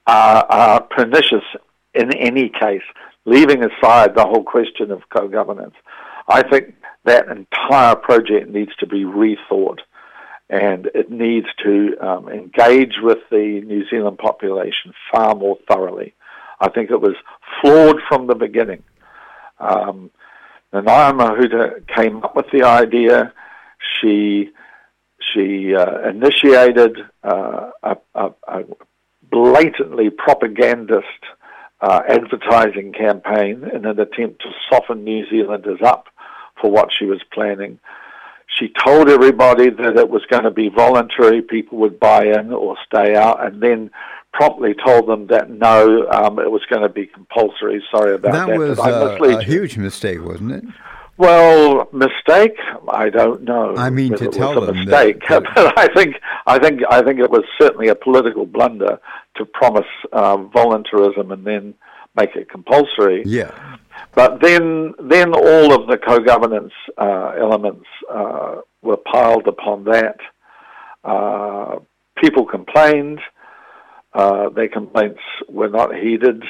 are, 0.06 0.45
are 0.50 0.82
pernicious 0.82 1.43
in 1.93 2.14
any 2.14 2.50
case, 2.50 2.84
leaving 3.24 3.64
aside 3.64 4.16
the 4.16 4.26
whole 4.26 4.43
question 4.43 4.91
of 4.91 5.02
co-governance. 5.16 5.76
I 6.28 6.43
think 6.43 6.76
that 7.08 7.30
entire 7.30 7.95
project 7.95 8.49
needs 8.49 8.76
to 8.80 8.86
be 8.86 9.03
rethought 9.03 9.80
and 10.49 10.88
it 10.93 11.10
needs 11.10 11.47
to 11.64 11.95
um, 11.99 12.30
engage 12.30 12.95
with 13.01 13.18
the 13.32 13.62
New 13.66 13.88
Zealand 13.89 14.18
population 14.18 14.93
far 15.12 15.36
more 15.36 15.58
thoroughly. 15.70 16.14
I 16.60 16.70
think 16.70 16.89
it 16.89 17.01
was 17.01 17.16
flawed 17.62 17.97
from 18.08 18.28
the 18.28 18.36
beginning. 18.36 18.84
Um, 19.60 20.12
Nanaia 20.74 21.14
Mahuta 21.14 21.88
came 21.95 22.24
up 22.24 22.36
with 22.36 22.47
the 22.51 22.64
idea. 22.64 23.34
She 23.99 24.51
she 25.34 25.76
uh, 25.76 26.10
initiated 26.10 26.97
uh, 27.24 27.72
a, 27.84 27.97
a, 28.16 28.30
a, 28.47 28.64
blatantly 29.30 30.10
propagandist 30.10 31.05
uh, 31.82 32.01
advertising 32.08 32.93
campaign 32.93 33.70
in 33.74 33.86
an 33.86 33.99
attempt 33.99 34.41
to 34.41 34.49
soften 34.70 35.03
New 35.03 35.30
Zealanders 35.30 35.80
up 35.84 36.08
for 36.62 36.72
what 36.72 36.89
she 36.97 37.05
was 37.05 37.22
planning. 37.32 37.80
She 38.47 38.72
told 38.84 39.10
everybody 39.10 39.70
that 39.70 39.97
it 39.97 40.10
was 40.10 40.26
going 40.30 40.43
to 40.43 40.51
be 40.51 40.70
voluntary, 40.70 41.41
people 41.41 41.78
would 41.80 41.99
buy 41.99 42.26
in 42.26 42.51
or 42.51 42.78
stay 42.86 43.16
out, 43.16 43.45
and 43.45 43.62
then 43.62 43.91
promptly 44.34 44.74
told 44.86 45.08
them 45.08 45.28
that 45.28 45.49
no, 45.49 46.08
um, 46.10 46.39
it 46.39 46.51
was 46.51 46.62
going 46.70 46.82
to 46.82 46.89
be 46.89 47.08
compulsory. 47.08 47.84
Sorry 47.91 48.16
about 48.16 48.34
that. 48.34 48.47
That 48.47 48.58
was 48.58 48.80
uh, 48.80 49.18
a 49.22 49.43
huge 49.43 49.78
mistake, 49.78 50.24
wasn't 50.24 50.51
it? 50.51 50.64
Well, 51.18 51.89
mistake. 51.91 52.58
I 52.89 53.10
don't 53.10 53.43
know. 53.43 53.76
I 53.76 53.89
mean, 53.89 54.16
to 54.18 54.30
tell 54.30 54.62
a 54.62 54.68
them 54.68 54.86
mistake, 54.86 55.24
that, 55.28 55.43
but 55.55 55.78
I 55.78 55.88
think 55.93 56.16
I 56.45 56.60
think 56.60 56.82
I 56.89 57.01
think 57.01 57.20
it 57.20 57.32
was 57.32 57.43
certainly 57.60 57.88
a 57.88 57.95
political 57.95 58.45
blunder 58.45 58.99
to 59.36 59.45
promise 59.45 59.88
uh, 60.14 60.38
voluntarism 60.38 61.32
and 61.32 61.43
then 61.43 61.74
make 62.16 62.36
it 62.36 62.49
compulsory. 62.49 63.24
Yeah. 63.26 63.76
But 64.16 64.41
then, 64.41 64.93
then 65.00 65.34
all 65.34 65.74
of 65.74 65.88
the 65.88 65.98
co-governance 65.98 66.74
uh, 66.98 67.34
elements 67.39 67.86
uh, 68.12 68.62
were 68.82 68.98
piled 68.98 69.48
upon 69.48 69.84
that. 69.86 70.18
Uh, 71.04 71.80
people 72.18 72.45
complained. 72.45 73.20
Uh, 74.14 74.50
their 74.50 74.70
complaints 74.70 75.22
were 75.48 75.70
not 75.70 75.95
heeded. 75.95 76.43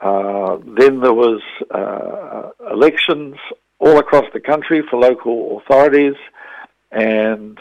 Uh, 0.00 0.58
then 0.78 1.00
there 1.00 1.12
was 1.12 1.40
uh, 1.70 2.50
elections 2.70 3.36
all 3.78 3.98
across 3.98 4.24
the 4.32 4.40
country 4.40 4.82
for 4.88 4.98
local 4.98 5.58
authorities, 5.58 6.14
and 6.92 7.58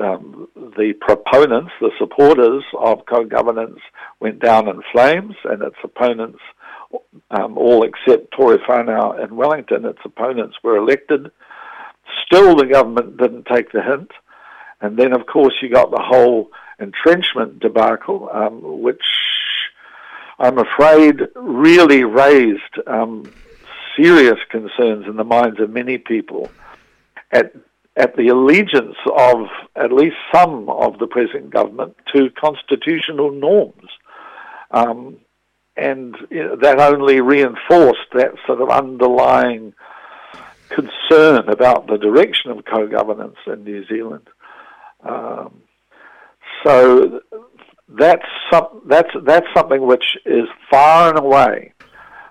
um, 0.00 0.48
the 0.54 0.92
proponents, 1.00 1.72
the 1.80 1.90
supporters 1.98 2.64
of 2.78 3.06
co-governance, 3.06 3.78
went 4.20 4.40
down 4.40 4.68
in 4.68 4.82
flames, 4.92 5.34
and 5.44 5.62
its 5.62 5.76
opponents 5.82 6.40
um, 7.30 7.58
all 7.58 7.82
except 7.82 8.32
Tory 8.32 8.58
Whanau 8.58 9.22
and 9.22 9.36
Wellington, 9.36 9.84
its 9.84 9.98
opponents 10.04 10.56
were 10.62 10.76
elected. 10.76 11.30
Still, 12.24 12.56
the 12.56 12.66
government 12.66 13.16
didn't 13.16 13.46
take 13.46 13.72
the 13.72 13.82
hint. 13.82 14.10
And 14.80 14.96
then, 14.96 15.12
of 15.12 15.26
course, 15.26 15.54
you 15.62 15.70
got 15.70 15.90
the 15.90 16.02
whole 16.02 16.50
entrenchment 16.78 17.60
debacle, 17.60 18.28
um, 18.32 18.82
which 18.82 19.02
I'm 20.38 20.58
afraid 20.58 21.20
really 21.34 22.04
raised 22.04 22.60
um, 22.86 23.32
serious 23.96 24.38
concerns 24.50 25.06
in 25.06 25.16
the 25.16 25.24
minds 25.24 25.60
of 25.60 25.70
many 25.70 25.98
people 25.98 26.50
at 27.32 27.52
at 27.96 28.14
the 28.16 28.28
allegiance 28.28 28.96
of 29.16 29.46
at 29.74 29.90
least 29.90 30.16
some 30.34 30.68
of 30.68 30.98
the 30.98 31.06
present 31.06 31.48
government 31.48 31.96
to 32.14 32.28
constitutional 32.38 33.32
norms. 33.32 33.88
Um, 34.70 35.16
and 35.76 36.16
you 36.30 36.42
know, 36.42 36.56
that 36.56 36.80
only 36.80 37.20
reinforced 37.20 38.10
that 38.14 38.32
sort 38.46 38.60
of 38.60 38.70
underlying 38.70 39.74
concern 40.68 41.48
about 41.48 41.86
the 41.86 41.98
direction 41.98 42.50
of 42.50 42.64
co-governance 42.64 43.36
in 43.46 43.64
New 43.64 43.86
Zealand. 43.86 44.28
Um, 45.02 45.62
so 46.64 47.20
that's 47.88 48.26
some, 48.50 48.82
that's 48.86 49.10
that's 49.24 49.46
something 49.54 49.86
which 49.86 50.16
is 50.24 50.48
far 50.70 51.10
and 51.10 51.18
away 51.18 51.72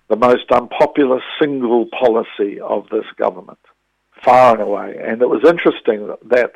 the 0.07 0.15
most 0.15 0.51
unpopular 0.51 1.19
single 1.39 1.87
policy 1.87 2.59
of 2.59 2.87
this 2.89 3.05
government, 3.17 3.59
far 4.23 4.53
and 4.53 4.61
away. 4.61 4.97
And 5.01 5.21
it 5.21 5.29
was 5.29 5.43
interesting 5.45 6.13
that 6.29 6.55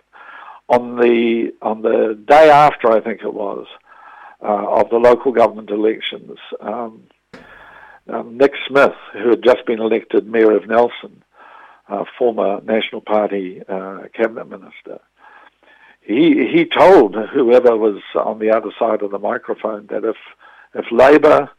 on 0.68 0.98
the 0.98 1.52
on 1.62 1.82
the 1.82 2.20
day 2.28 2.50
after, 2.50 2.92
I 2.92 3.02
think 3.02 3.22
it 3.22 3.34
was, 3.34 3.66
of 4.42 4.90
the 4.90 4.98
local 4.98 5.32
government 5.32 5.70
elections, 5.70 6.38
um, 6.62 7.04
um, 8.08 8.38
Nick 8.38 8.54
Smith, 8.68 8.96
who 9.14 9.30
had 9.30 9.44
just 9.44 9.66
been 9.66 9.80
elected 9.80 10.28
mayor 10.28 10.56
of 10.56 10.68
Nelson, 10.68 11.24
uh, 11.88 12.06
former 12.18 12.62
National 12.62 13.02
Party 13.02 13.62
uh, 13.68 14.04
cabinet 14.14 14.50
minister, 14.50 15.00
he 16.02 16.48
he 16.52 16.66
told 16.66 17.16
whoever 17.16 17.76
was 17.78 18.02
on 18.16 18.40
the 18.40 18.52
other 18.52 18.72
side 18.80 19.02
of 19.02 19.12
the 19.12 19.20
microphone 19.20 19.88
that 19.92 20.04
if 20.04 20.16
if 20.74 20.86
Labour 20.92 21.50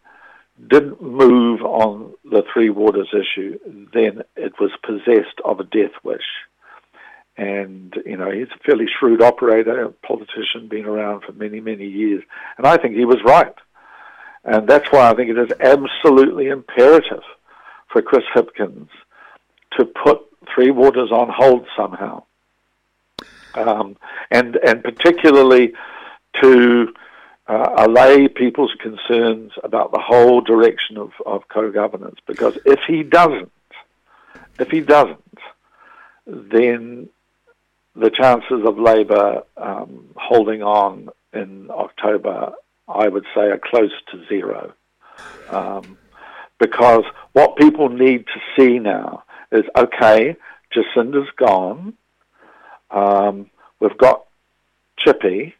didn't 0.69 1.01
move 1.01 1.63
on 1.63 2.15
the 2.25 2.43
Three 2.53 2.71
Waters 2.71 3.13
issue, 3.13 3.59
then 3.93 4.23
it 4.37 4.55
was 4.61 4.71
possessed 4.85 5.41
of 5.45 5.61
a 5.61 5.65
death 5.65 5.93
wish. 6.03 6.27
And, 7.41 7.95
you 8.05 8.19
know, 8.19 8.31
he's 8.31 8.49
a 8.55 8.59
fairly 8.67 8.87
shrewd 8.87 9.23
operator, 9.23 9.85
a 9.85 9.89
politician, 10.07 10.69
been 10.69 10.85
around 10.85 11.23
for 11.23 11.33
many, 11.33 11.59
many 11.59 11.87
years. 11.87 12.23
And 12.59 12.67
I 12.67 12.77
think 12.77 12.95
he 12.95 13.07
was 13.07 13.17
right. 13.25 13.55
And 14.45 14.69
that's 14.69 14.93
why 14.93 15.09
I 15.09 15.15
think 15.15 15.31
it 15.31 15.39
is 15.39 15.51
absolutely 15.59 16.49
imperative 16.49 17.23
for 17.89 18.03
Chris 18.03 18.25
Hipkins 18.35 18.91
to 19.79 19.87
put 19.87 20.21
Three 20.55 20.71
Waters 20.71 21.11
on 21.11 21.31
hold 21.31 21.67
somehow. 21.75 22.25
Um, 23.55 23.97
and, 24.31 24.57
and 24.57 24.85
particularly 24.85 25.73
to 26.43 26.93
uh, 27.47 27.71
allay 27.79 28.29
people's 28.29 28.75
concerns 28.83 29.53
about 29.65 29.93
the 29.93 29.99
whole 29.99 30.43
direction 30.43 30.99
of, 30.99 31.13
of 31.25 31.49
co-governance. 31.49 32.19
Because 32.27 32.59
if 32.67 32.81
he 32.87 33.03
doesn't, 33.03 33.51
if 34.59 34.69
he 34.69 34.81
doesn't, 34.81 35.39
then 36.27 37.09
the 38.01 38.11
chances 38.11 38.65
of 38.67 38.79
Labour 38.79 39.43
um, 39.57 40.07
holding 40.17 40.63
on 40.63 41.09
in 41.33 41.71
October, 41.71 42.53
I 42.89 43.09
would 43.09 43.25
say, 43.35 43.43
are 43.43 43.61
close 43.63 43.93
to 44.11 44.27
zero. 44.29 44.73
Um, 45.49 45.99
because 46.59 47.05
what 47.33 47.57
people 47.57 47.89
need 47.89 48.27
to 48.27 48.41
see 48.57 48.79
now 48.79 49.25
is 49.53 49.65
okay, 49.77 50.37
Jacinda's 50.73 51.29
gone. 51.37 51.95
Um, 52.91 53.51
we've 53.81 53.97
got 53.99 54.27
Chippy 54.99 55.55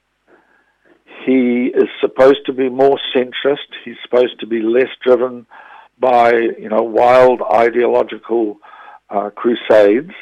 he 1.25 1.67
is 1.67 1.89
supposed 2.01 2.47
to 2.47 2.53
be 2.53 2.69
more 2.69 2.99
centrist. 3.15 3.69
He's 3.85 3.97
supposed 4.03 4.41
to 4.41 4.47
be 4.47 4.63
less 4.63 4.89
driven 5.03 5.47
by 5.99 6.33
you 6.33 6.69
know 6.69 6.83
wild 6.83 7.43
ideological 7.43 8.59
uh, 9.11 9.31
crusades. 9.31 10.13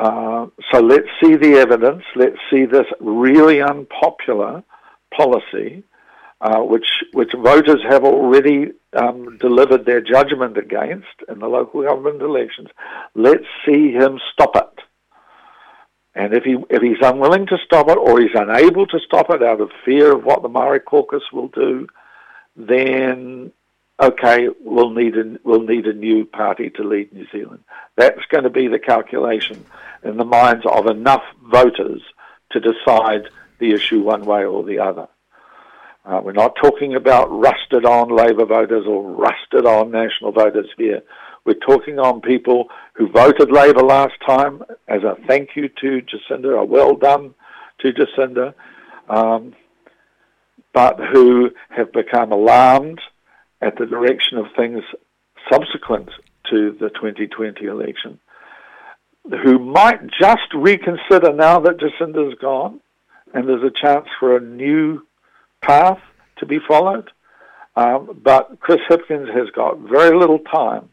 Uh, 0.00 0.46
so 0.72 0.80
let's 0.80 1.08
see 1.22 1.36
the 1.36 1.58
evidence. 1.58 2.02
Let's 2.16 2.38
see 2.50 2.64
this 2.64 2.86
really 3.00 3.60
unpopular 3.60 4.64
policy, 5.14 5.84
uh, 6.40 6.60
which 6.60 6.86
which 7.12 7.32
voters 7.34 7.82
have 7.86 8.02
already 8.02 8.72
um, 8.96 9.36
delivered 9.36 9.84
their 9.84 10.00
judgment 10.00 10.56
against 10.56 11.16
in 11.28 11.38
the 11.38 11.48
local 11.48 11.82
government 11.82 12.22
elections. 12.22 12.68
Let's 13.14 13.44
see 13.66 13.92
him 13.92 14.18
stop 14.32 14.56
it. 14.56 14.80
And 16.14 16.32
if 16.32 16.44
he 16.44 16.56
if 16.70 16.80
he's 16.80 17.02
unwilling 17.02 17.46
to 17.48 17.58
stop 17.62 17.90
it 17.90 17.98
or 17.98 18.22
he's 18.22 18.30
unable 18.34 18.86
to 18.86 19.00
stop 19.00 19.28
it 19.28 19.42
out 19.42 19.60
of 19.60 19.70
fear 19.84 20.16
of 20.16 20.24
what 20.24 20.40
the 20.40 20.48
Maori 20.48 20.80
caucus 20.80 21.24
will 21.30 21.48
do, 21.48 21.86
then 22.56 23.52
okay, 24.00 24.48
we'll 24.64 24.90
need 24.90 25.16
a 25.16 25.38
we'll 25.44 25.62
need 25.62 25.86
a 25.86 25.92
new 25.92 26.24
party 26.24 26.70
to 26.70 26.82
lead 26.82 27.12
New 27.12 27.26
Zealand. 27.30 27.62
That's 27.96 28.24
going 28.30 28.44
to 28.44 28.50
be 28.50 28.68
the 28.68 28.78
calculation 28.78 29.64
in 30.02 30.16
the 30.16 30.24
minds 30.24 30.64
of 30.66 30.86
enough 30.86 31.22
voters 31.42 32.02
to 32.52 32.60
decide 32.60 33.28
the 33.58 33.72
issue 33.72 34.00
one 34.00 34.24
way 34.24 34.44
or 34.44 34.64
the 34.64 34.78
other. 34.78 35.08
Uh, 36.04 36.20
we're 36.24 36.32
not 36.32 36.56
talking 36.56 36.94
about 36.94 37.30
rusted 37.30 37.84
on 37.84 38.08
Labour 38.08 38.46
voters 38.46 38.86
or 38.86 39.02
rusted 39.12 39.66
on 39.66 39.90
National 39.90 40.32
voters 40.32 40.68
here. 40.78 41.02
We're 41.44 41.54
talking 41.54 41.98
on 41.98 42.20
people 42.20 42.68
who 42.94 43.08
voted 43.08 43.50
Labour 43.50 43.82
last 43.82 44.14
time 44.26 44.62
as 44.88 45.02
a 45.02 45.16
thank 45.26 45.50
you 45.56 45.68
to 45.68 46.02
Jacinda, 46.02 46.58
a 46.58 46.64
well 46.64 46.96
done 46.96 47.34
to 47.80 47.92
Jacinda, 47.92 48.54
um, 49.08 49.54
but 50.72 50.98
who 51.12 51.50
have 51.68 51.92
become 51.92 52.32
alarmed 52.32 53.00
at 53.60 53.76
the 53.78 53.86
direction 53.86 54.38
of 54.38 54.46
things 54.56 54.82
subsequent 55.50 56.10
to 56.50 56.72
the 56.80 56.88
2020 56.90 57.64
election, 57.64 58.18
who 59.42 59.58
might 59.58 60.00
just 60.18 60.52
reconsider 60.54 61.32
now 61.32 61.60
that 61.60 61.78
Jacinda's 61.78 62.34
gone 62.40 62.80
and 63.32 63.48
there's 63.48 63.62
a 63.62 63.70
chance 63.70 64.08
for 64.18 64.36
a 64.36 64.40
new 64.40 65.06
path 65.60 66.00
to 66.38 66.46
be 66.46 66.58
followed. 66.66 67.10
Um, 67.76 68.20
but 68.22 68.58
Chris 68.60 68.80
Hipkins 68.88 69.32
has 69.34 69.50
got 69.54 69.78
very 69.78 70.16
little 70.16 70.40
time 70.40 70.88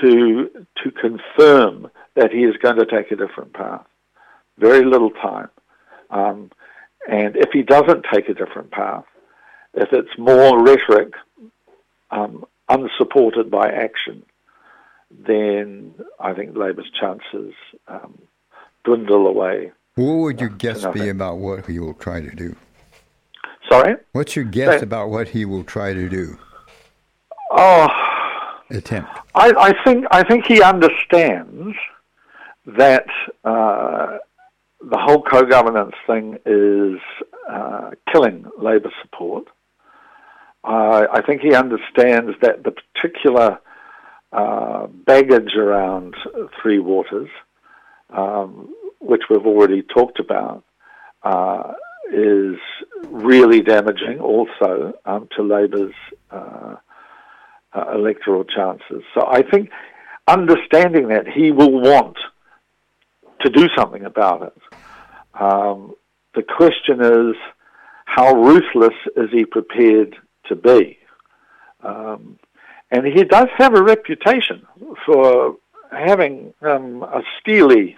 to 0.00 0.66
to 0.82 0.90
confirm 0.90 1.90
that 2.14 2.30
he 2.30 2.44
is 2.44 2.56
going 2.58 2.76
to 2.76 2.84
take 2.84 3.10
a 3.10 3.16
different 3.16 3.54
path. 3.54 3.86
Very 4.58 4.84
little 4.84 5.10
time, 5.10 5.48
um, 6.10 6.50
and 7.08 7.36
if 7.36 7.50
he 7.52 7.62
doesn't 7.62 8.04
take 8.12 8.28
a 8.28 8.34
different 8.34 8.70
path, 8.70 9.04
if 9.74 9.88
it's 9.92 10.18
more 10.18 10.62
rhetoric, 10.62 11.14
um, 12.10 12.44
unsupported 12.68 13.50
by 13.50 13.68
action, 13.68 14.22
then 15.10 15.94
I 16.20 16.34
think 16.34 16.56
Labour's 16.56 16.90
chances 16.98 17.54
um, 17.88 18.18
dwindle 18.84 19.26
away. 19.26 19.72
What 19.94 20.14
would 20.14 20.40
your 20.40 20.50
guess 20.50 20.86
be 20.86 21.08
about 21.08 21.38
what 21.38 21.66
he 21.66 21.78
will 21.78 21.94
try 21.94 22.20
to 22.20 22.30
do? 22.30 22.54
Sorry? 23.70 23.96
What's 24.12 24.36
your 24.36 24.44
guess 24.44 24.82
about 24.82 25.10
what 25.10 25.28
he 25.28 25.44
will 25.44 25.64
try 25.64 25.92
to 25.92 26.08
do? 26.08 26.38
Oh, 27.50 27.88
attempt? 28.70 29.10
I, 29.34 29.52
I 29.58 29.84
think 29.84 30.06
I 30.10 30.22
think 30.22 30.46
he 30.46 30.62
understands 30.62 31.76
that 32.66 33.06
uh, 33.44 34.18
the 34.80 34.98
whole 34.98 35.22
co-governance 35.22 35.94
thing 36.06 36.38
is 36.46 36.98
uh, 37.50 37.90
killing 38.12 38.46
Labor 38.58 38.92
support. 39.02 39.48
Uh, 40.64 41.06
I 41.12 41.22
think 41.22 41.40
he 41.40 41.54
understands 41.54 42.32
that 42.42 42.64
the 42.64 42.72
particular 42.72 43.58
uh, 44.32 44.86
baggage 44.86 45.54
around 45.56 46.14
Three 46.60 46.78
Waters, 46.78 47.30
um, 48.10 48.74
which 49.00 49.22
we've 49.30 49.46
already 49.46 49.82
talked 49.82 50.20
about, 50.20 50.64
uh, 51.22 51.72
is 52.12 52.56
really 53.06 53.60
damaging 53.60 54.18
also 54.20 54.94
um, 55.04 55.28
to 55.36 55.42
Labour's 55.42 55.94
uh, 56.30 56.76
uh, 57.72 57.92
electoral 57.94 58.44
chances. 58.44 59.02
So 59.14 59.26
I 59.26 59.42
think 59.42 59.70
understanding 60.26 61.08
that 61.08 61.26
he 61.28 61.52
will 61.52 61.80
want 61.80 62.16
to 63.40 63.50
do 63.50 63.68
something 63.76 64.04
about 64.04 64.42
it. 64.42 64.76
Um, 65.40 65.94
the 66.34 66.42
question 66.42 67.00
is, 67.00 67.36
how 68.04 68.34
ruthless 68.34 68.94
is 69.16 69.30
he 69.30 69.44
prepared 69.44 70.16
to 70.48 70.56
be? 70.56 70.98
Um, 71.82 72.38
and 72.90 73.06
he 73.06 73.24
does 73.24 73.48
have 73.56 73.74
a 73.74 73.82
reputation 73.82 74.66
for 75.04 75.56
having 75.90 76.54
um, 76.62 77.02
a 77.02 77.22
steely 77.38 77.96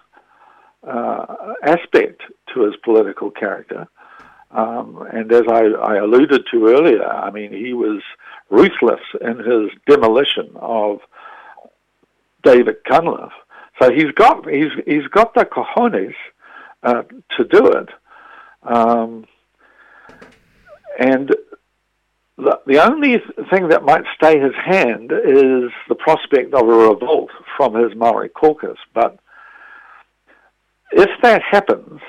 uh, 0.86 1.54
aspect 1.62 2.22
to 2.54 2.62
his 2.62 2.74
political 2.84 3.30
character. 3.30 3.86
Um, 4.50 5.06
and 5.12 5.30
as 5.32 5.44
I, 5.48 5.66
I, 5.66 5.96
alluded 5.96 6.42
to 6.50 6.66
earlier, 6.66 7.04
I 7.04 7.30
mean, 7.30 7.52
he 7.52 7.72
was 7.72 8.02
ruthless 8.48 9.00
in 9.20 9.38
his 9.38 9.70
demolition 9.86 10.50
of 10.56 10.98
David 12.42 12.82
Cunliffe. 12.84 13.32
So 13.80 13.92
he's 13.92 14.10
got 14.14 14.48
he's 14.48 14.72
he's 14.86 15.06
got 15.06 15.34
the 15.34 15.44
cojones 15.44 16.14
uh, 16.82 17.02
to 17.36 17.44
do 17.44 17.66
it, 17.68 17.88
um, 18.62 19.24
and 20.98 21.34
the 22.66 22.84
only 22.84 23.18
thing 23.50 23.68
that 23.68 23.84
might 23.84 24.04
stay 24.14 24.38
his 24.38 24.54
hand 24.54 25.12
is 25.12 25.70
the 25.88 25.94
prospect 25.94 26.54
of 26.54 26.68
a 26.68 26.72
revolt 26.72 27.30
from 27.56 27.74
his 27.74 27.94
Maori 27.94 28.28
caucus. 28.28 28.78
But 28.94 29.18
if 30.92 31.10
that 31.22 31.42
happens, 31.42 32.00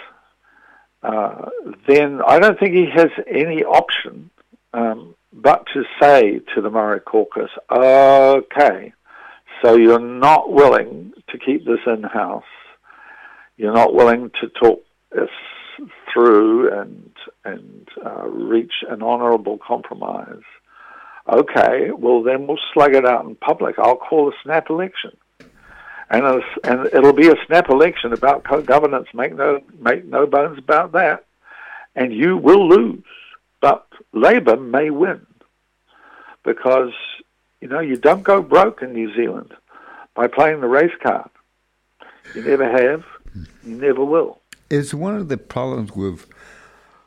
uh, 1.04 1.50
then 1.88 2.22
I 2.26 2.40
don't 2.40 2.60
think 2.60 2.74
he 2.74 2.88
has 2.94 3.10
any 3.28 3.64
option 3.64 4.32
um, 4.74 5.16
but 5.34 5.66
to 5.74 5.84
say 6.02 6.40
to 6.56 6.62
the 6.62 6.70
Maori 6.70 7.00
caucus, 7.00 7.50
okay, 7.72 8.94
so 9.62 9.76
you're 9.76 10.00
not 10.00 10.52
willing 10.52 11.14
to 11.30 11.38
keep 11.38 11.66
this 11.66 11.80
in 11.88 12.04
house. 12.04 12.44
You're 13.58 13.74
not 13.74 13.94
willing 13.94 14.32
to 14.42 14.48
talk 14.50 14.84
through 16.12 16.72
and 16.72 17.12
and 17.46 17.88
uh, 18.06 18.28
reach 18.28 18.74
an 18.90 19.02
honourable 19.02 19.58
compromise. 19.58 20.44
Okay, 21.32 21.92
well 21.92 22.24
then 22.24 22.48
we'll 22.48 22.60
slug 22.74 22.96
it 22.96 23.06
out 23.06 23.26
in 23.26 23.36
public. 23.36 23.78
I'll 23.78 23.96
call 23.96 24.30
a 24.30 24.34
snap 24.44 24.70
election, 24.70 25.16
and 26.10 26.26
a, 26.26 26.42
and 26.64 26.88
it'll 26.94 27.14
be 27.14 27.30
a 27.30 27.36
snap 27.46 27.70
election 27.70 28.14
about 28.14 28.44
co-governance. 28.44 29.08
Make 29.14 29.36
no 29.36 29.62
make 29.80 30.06
no 30.06 30.26
bones 30.26 30.58
about 30.58 30.92
that. 30.94 31.26
And 31.96 32.14
you 32.14 32.38
will 32.38 32.68
lose, 32.68 33.04
but 33.60 33.86
Labour 34.14 34.58
may 34.58 34.90
win 34.90 35.26
because 36.44 36.94
you 37.60 37.68
know 37.68 37.80
you 37.80 37.98
don't 37.98 38.24
go 38.24 38.42
broke 38.42 38.82
in 38.82 38.94
New 38.94 39.14
Zealand 39.16 39.54
by 40.16 40.28
playing 40.28 40.62
the 40.62 40.68
race 40.68 40.96
card. 41.04 41.30
You 42.34 42.44
never 42.44 42.70
have, 42.70 43.04
you 43.64 43.76
never 43.76 44.04
will. 44.04 44.41
Is 44.72 44.96
one 44.96 45.16
of 45.16 45.28
the 45.28 45.38
problems 45.38 45.92
with 45.96 46.28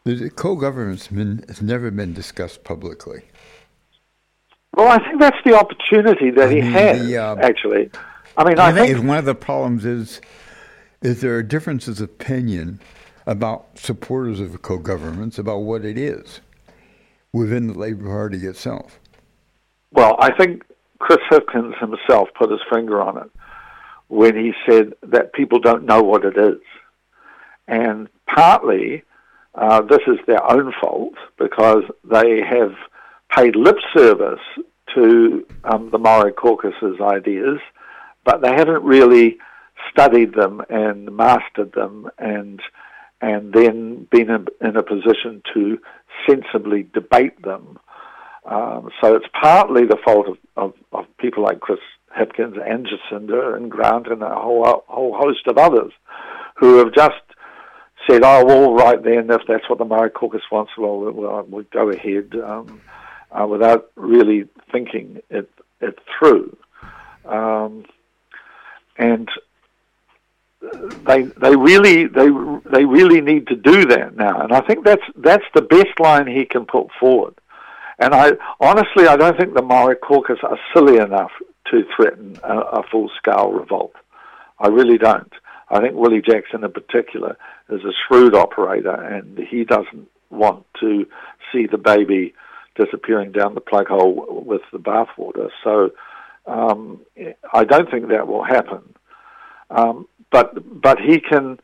the 0.05 0.29
co-governance 0.29 1.07
has 1.07 1.63
never 1.63 1.91
been 1.91 2.13
discussed 2.13 2.63
publicly. 2.63 3.23
Well, 4.77 4.89
I 4.89 4.99
think 4.99 5.19
that's 5.19 5.39
the 5.47 5.59
opportunity 5.59 6.31
that 6.31 6.49
I 6.49 6.53
he 6.53 6.61
mean, 6.61 6.71
has. 6.73 7.07
The, 7.07 7.17
uh, 7.17 7.37
actually, 7.37 7.91
I 8.37 8.45
mean, 8.45 8.59
I, 8.59 8.67
I 8.67 8.73
think, 8.73 8.95
think 8.95 9.09
one 9.09 9.17
of 9.17 9.25
the 9.25 9.35
problems 9.35 9.85
is 9.87 10.21
is 11.01 11.21
there 11.23 11.37
are 11.37 11.43
differences 11.43 12.01
of 12.01 12.11
opinion 12.11 12.81
about 13.27 13.79
supporters 13.79 14.41
of 14.41 14.61
co-governments 14.61 15.39
about 15.39 15.59
what 15.61 15.85
it 15.85 15.97
is 15.97 16.41
within 17.33 17.69
the 17.69 17.79
Labour 17.79 18.05
Party 18.05 18.47
itself. 18.47 18.99
Well, 19.91 20.17
I 20.19 20.33
think 20.37 20.65
Chris 20.99 21.19
Hipkins 21.31 21.79
himself 21.79 22.29
put 22.39 22.51
his 22.51 22.61
finger 22.71 23.01
on 23.01 23.17
it 23.17 23.31
when 24.09 24.37
he 24.37 24.53
said 24.69 24.93
that 25.03 25.33
people 25.33 25.61
don't 25.61 25.85
know 25.85 26.03
what 26.03 26.25
it 26.25 26.37
is. 26.37 26.61
And 27.67 28.09
partly 28.27 29.03
uh, 29.55 29.83
this 29.83 30.01
is 30.07 30.19
their 30.27 30.43
own 30.51 30.73
fault 30.81 31.15
because 31.39 31.85
they 32.03 32.41
have 32.43 32.75
paid 33.35 33.57
lip 33.57 33.77
service 33.97 34.41
to 34.95 35.47
um, 35.65 35.91
the 35.91 35.99
Maori 35.99 36.33
caucus's 36.33 37.01
ideas, 37.01 37.59
but 38.25 38.43
they 38.43 38.53
haven't 38.53 38.83
really 38.83 39.39
studied 39.91 40.35
them 40.35 40.63
and 40.69 41.15
mastered 41.17 41.73
them 41.73 42.09
and 42.19 42.61
and 43.21 43.55
then 43.55 44.07
been 44.11 44.29
in, 44.29 44.47
in 44.61 44.77
a 44.77 44.83
position 44.83 45.43
to 45.55 45.79
sensibly 46.29 46.83
debate 46.93 47.41
them. 47.43 47.79
Um, 48.45 48.91
so 49.01 49.15
it's 49.15 49.27
partly 49.41 49.87
the 49.87 49.97
fault 50.05 50.29
of, 50.29 50.37
of, 50.57 50.75
of, 50.93 51.07
people 51.17 51.43
like 51.43 51.61
Chris 51.61 51.79
Hipkins 52.15 52.59
and 52.63 52.87
Jacinda 52.87 53.57
and 53.57 53.71
Grant 53.71 54.09
and 54.09 54.23
a 54.23 54.35
whole, 54.35 54.85
whole 54.87 55.17
host 55.17 55.47
of 55.47 55.57
others 55.57 55.93
who 56.57 56.77
have 56.79 56.93
just 56.93 57.15
said, 58.09 58.23
"Oh, 58.25 58.45
well, 58.45 58.75
right 58.75 59.03
then, 59.03 59.31
if 59.31 59.43
that's 59.49 59.69
what 59.69 59.79
the 59.79 59.85
Maori 59.85 60.11
caucus 60.11 60.43
wants, 60.51 60.73
well, 60.77 60.99
we'll, 60.99 61.43
we'll 61.49 61.65
go 61.73 61.91
ahead," 61.91 62.35
um, 62.45 62.81
uh, 63.31 63.47
without 63.47 63.91
really 63.97 64.49
thinking 64.73 65.21
it 65.31 65.51
it 65.81 65.99
through. 66.19 66.57
Um, 67.25 67.85
and 68.97 69.29
they 71.07 71.23
they 71.23 71.57
really 71.57 72.07
they 72.07 72.29
they 72.73 72.85
really 72.85 73.21
need 73.21 73.47
to 73.49 73.57
do 73.57 73.87
that 73.87 74.17
now, 74.17 74.41
and 74.41 74.53
I 74.53 74.61
think 74.61 74.85
that's 74.85 75.03
that's 75.17 75.45
the 75.55 75.63
best 75.63 75.99
line 75.99 76.27
he 76.27 76.45
can 76.45 76.65
put 76.67 76.89
forward. 76.99 77.35
And 77.99 78.15
I 78.15 78.33
honestly, 78.61 79.07
I 79.07 79.17
don't 79.17 79.37
think 79.39 79.55
the 79.55 79.63
Maori 79.63 79.97
caucus 79.97 80.39
are 80.43 80.59
silly 80.73 80.97
enough 80.97 81.31
to 81.71 81.85
threaten 81.97 82.39
a, 82.43 82.59
a 82.59 82.83
full 82.91 83.11
scale 83.17 83.53
revolt. 83.53 83.95
I 84.59 84.69
really 84.69 84.99
don't. 84.99 85.33
I 85.71 85.81
think 85.81 85.95
Willie 85.95 86.23
Jackson 86.23 86.65
in 86.65 86.73
particular 86.73 87.37
is 87.69 87.81
a 87.85 87.93
shrewd 88.07 88.35
operator, 88.35 88.93
and 88.93 89.39
he 89.39 89.65
doesn't 89.65 90.09
want 90.31 90.67
to 90.81 91.07
see 91.53 91.67
the 91.67 91.79
baby 91.79 92.35
disappearing 92.77 93.33
down 93.33 93.55
the 93.55 93.61
plug 93.61 93.89
hole 93.89 94.43
with 94.45 94.63
the 94.73 94.79
bathwater. 94.79 95.49
So 95.63 95.91
um, 96.47 97.01
I 97.53 97.65
don't 97.65 97.91
think 97.91 98.09
that 98.09 98.27
will 98.27 98.45
happen. 98.45 98.95
Um, 99.71 100.09
but 100.31 100.81
but 100.81 100.99
he 100.99 101.21
can 101.21 101.59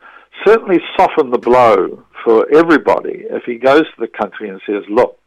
certainly 0.47 0.79
soften 0.97 1.31
the 1.31 1.39
blow 1.39 2.05
for 2.25 2.47
everybody 2.55 3.25
if 3.29 3.45
he 3.45 3.57
goes 3.57 3.83
to 3.83 4.01
the 4.01 4.09
country 4.09 4.49
and 4.49 4.61
says, 4.67 4.85
"Look, 4.89 5.19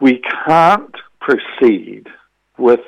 we 0.00 0.22
can't 0.46 0.94
proceed 1.20 2.06
with 2.56 2.80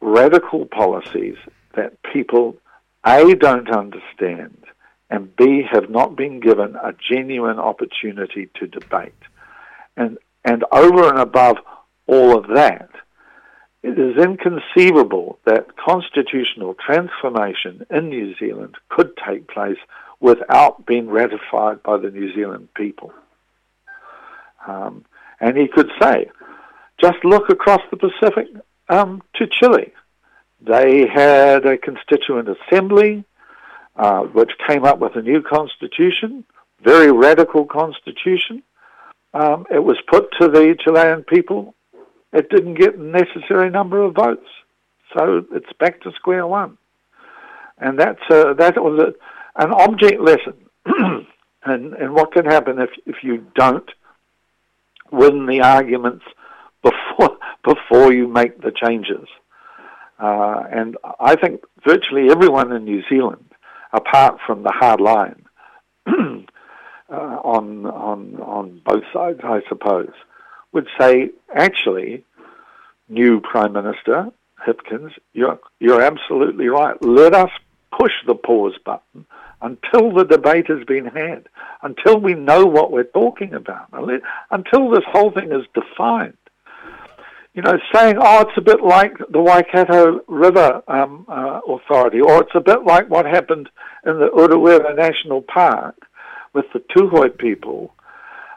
radical 0.00 0.66
policies 0.66 1.36
that 1.74 2.02
people 2.12 2.56
a, 3.04 3.34
don't 3.34 3.70
understand, 3.70 4.56
and 5.10 5.34
B, 5.36 5.62
have 5.70 5.90
not 5.90 6.16
been 6.16 6.40
given 6.40 6.76
a 6.76 6.94
genuine 7.10 7.58
opportunity 7.58 8.48
to 8.58 8.66
debate. 8.66 9.12
And, 9.96 10.18
and 10.44 10.64
over 10.72 11.08
and 11.08 11.18
above 11.18 11.56
all 12.06 12.36
of 12.36 12.48
that, 12.54 12.90
it 13.82 13.98
is 13.98 14.16
inconceivable 14.16 15.38
that 15.44 15.76
constitutional 15.76 16.74
transformation 16.74 17.84
in 17.90 18.08
New 18.08 18.34
Zealand 18.38 18.76
could 18.88 19.12
take 19.28 19.46
place 19.46 19.76
without 20.20 20.86
being 20.86 21.08
ratified 21.08 21.82
by 21.82 21.98
the 21.98 22.10
New 22.10 22.34
Zealand 22.34 22.68
people. 22.74 23.12
Um, 24.66 25.04
and 25.38 25.58
he 25.58 25.68
could 25.68 25.90
say, 26.00 26.30
just 26.98 27.22
look 27.24 27.50
across 27.50 27.82
the 27.90 27.98
Pacific 27.98 28.46
um, 28.88 29.22
to 29.34 29.46
Chile. 29.46 29.92
They 30.62 31.06
had 31.06 31.66
a 31.66 31.76
constituent 31.76 32.48
assembly 32.48 33.24
uh, 33.96 34.22
which 34.22 34.52
came 34.66 34.84
up 34.84 34.98
with 34.98 35.16
a 35.16 35.22
new 35.22 35.42
constitution, 35.42 36.44
very 36.82 37.12
radical 37.12 37.64
constitution. 37.64 38.62
Um, 39.32 39.66
it 39.70 39.82
was 39.82 39.96
put 40.08 40.30
to 40.40 40.48
the 40.48 40.76
Chilean 40.78 41.22
people. 41.22 41.74
It 42.32 42.50
didn't 42.50 42.74
get 42.74 42.98
the 42.98 43.04
necessary 43.04 43.70
number 43.70 44.02
of 44.02 44.14
votes, 44.14 44.46
so 45.16 45.44
it's 45.52 45.72
back 45.78 46.02
to 46.02 46.12
square 46.12 46.46
one. 46.46 46.78
And 47.78 47.98
that's 47.98 48.22
a, 48.30 48.54
that 48.58 48.82
was 48.82 49.00
a, 49.00 49.62
an 49.62 49.72
object 49.72 50.20
lesson, 50.20 50.54
and 51.64 51.94
and 51.94 52.14
what 52.14 52.32
can 52.32 52.44
happen 52.44 52.78
if 52.80 52.90
if 53.06 53.22
you 53.22 53.46
don't 53.54 53.88
win 55.10 55.46
the 55.46 55.60
arguments 55.60 56.24
before 56.82 57.38
before 57.64 58.12
you 58.12 58.28
make 58.28 58.60
the 58.60 58.72
changes. 58.72 59.28
Uh, 60.18 60.62
and 60.70 60.96
I 61.18 61.34
think 61.36 61.62
virtually 61.84 62.30
everyone 62.30 62.72
in 62.72 62.84
New 62.84 63.02
Zealand, 63.08 63.44
apart 63.94 64.38
from 64.44 64.64
the 64.64 64.72
hard 64.72 65.00
line 65.00 65.44
uh, 66.06 66.42
on 67.10 67.86
on 67.86 68.36
on 68.42 68.82
both 68.84 69.04
sides, 69.12 69.40
I 69.42 69.60
suppose, 69.68 70.12
would 70.72 70.88
say 71.00 71.30
actually, 71.54 72.24
new 73.08 73.40
Prime 73.40 73.72
Minister 73.72 74.26
Hipkins, 74.66 75.12
you're 75.32 75.58
you're 75.80 76.02
absolutely 76.02 76.68
right. 76.68 76.96
Let 77.02 77.34
us 77.34 77.50
push 77.96 78.12
the 78.26 78.34
pause 78.34 78.76
button 78.84 79.24
until 79.62 80.12
the 80.12 80.24
debate 80.24 80.66
has 80.66 80.84
been 80.84 81.06
had, 81.06 81.48
until 81.82 82.18
we 82.20 82.34
know 82.34 82.66
what 82.66 82.92
we're 82.92 83.04
talking 83.04 83.54
about, 83.54 83.88
until 84.50 84.90
this 84.90 85.04
whole 85.06 85.30
thing 85.30 85.52
is 85.52 85.64
defined 85.72 86.36
you 87.54 87.62
know, 87.62 87.78
saying, 87.94 88.16
oh, 88.20 88.40
it's 88.40 88.56
a 88.56 88.60
bit 88.60 88.82
like 88.82 89.16
the 89.30 89.40
Waikato 89.40 90.20
River 90.26 90.82
um, 90.88 91.24
uh, 91.28 91.60
Authority, 91.68 92.20
or 92.20 92.42
it's 92.42 92.54
a 92.54 92.60
bit 92.60 92.84
like 92.84 93.08
what 93.08 93.26
happened 93.26 93.68
in 94.04 94.18
the 94.18 94.28
Urewera 94.28 94.96
National 94.96 95.40
Park 95.40 95.94
with 96.52 96.64
the 96.72 96.80
Tūhoe 96.80 97.38
people. 97.38 97.94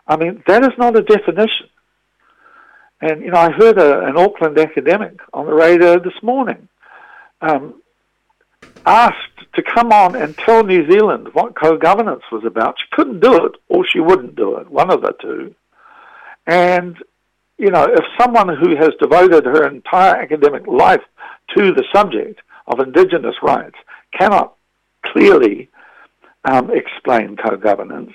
I 0.08 0.18
mean, 0.18 0.43
that 0.48 0.64
is 0.64 0.72
not 0.78 0.98
a 0.98 1.04
definition. 1.04 1.68
And, 3.00 3.22
you 3.22 3.30
know, 3.30 3.39
I 3.39 3.52
heard 3.52 3.78
a, 3.78 4.06
an 4.06 4.18
Auckland 4.18 4.58
academic 4.58 5.20
on 5.32 5.45
the 5.45 5.54
radio 5.54 6.00
this 6.00 6.20
morning 6.24 6.68
um, 7.41 7.82
asked 8.86 9.16
to 9.54 9.62
come 9.62 9.91
on 9.91 10.16
and 10.16 10.36
tell 10.38 10.64
New 10.64 10.89
Zealand 10.89 11.30
what 11.34 11.56
co-governance 11.56 12.24
was 12.32 12.43
about. 12.45 12.78
She 12.80 12.95
couldn't 12.95 13.20
do 13.20 13.45
it, 13.45 13.52
or 13.70 13.86
she 13.86 14.00
wouldn't 14.00 14.36
do 14.36 14.58
it, 14.58 14.72
one 14.72 14.89
of 14.89 15.02
the 15.02 15.14
two. 15.22 15.54
And 16.48 16.98
you 17.58 17.72
know, 17.72 17.86
if 17.86 18.03
someone 18.20 18.55
who 18.55 18.76
has 18.76 18.91
devoted 18.99 19.45
her 19.45 19.68
entire 19.68 20.16
academic 20.16 20.68
life 20.68 21.01
to 21.55 21.74
the 21.74 21.84
subject 21.93 22.39
of 22.68 22.80
Indigenous 22.80 23.36
rights 23.41 23.76
cannot 24.18 24.55
clearly 25.03 25.70
um, 26.45 26.70
explain 26.72 27.36
co-governance, 27.36 28.14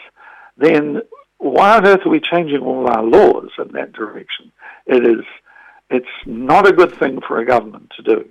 then 0.56 1.02
why 1.38 1.76
on 1.76 1.86
earth 1.86 2.06
are 2.06 2.10
we 2.10 2.20
changing 2.20 2.60
all 2.60 2.86
our 2.88 3.02
laws 3.02 3.50
in 3.58 3.72
that 3.72 3.92
direction? 3.92 4.52
It 4.86 5.04
is, 5.04 5.24
it's 5.90 6.06
not 6.24 6.68
a 6.68 6.72
good 6.72 6.96
thing 6.98 7.20
for 7.26 7.38
a 7.38 7.46
government 7.46 7.92
to 7.96 8.02
do. 8.02 8.28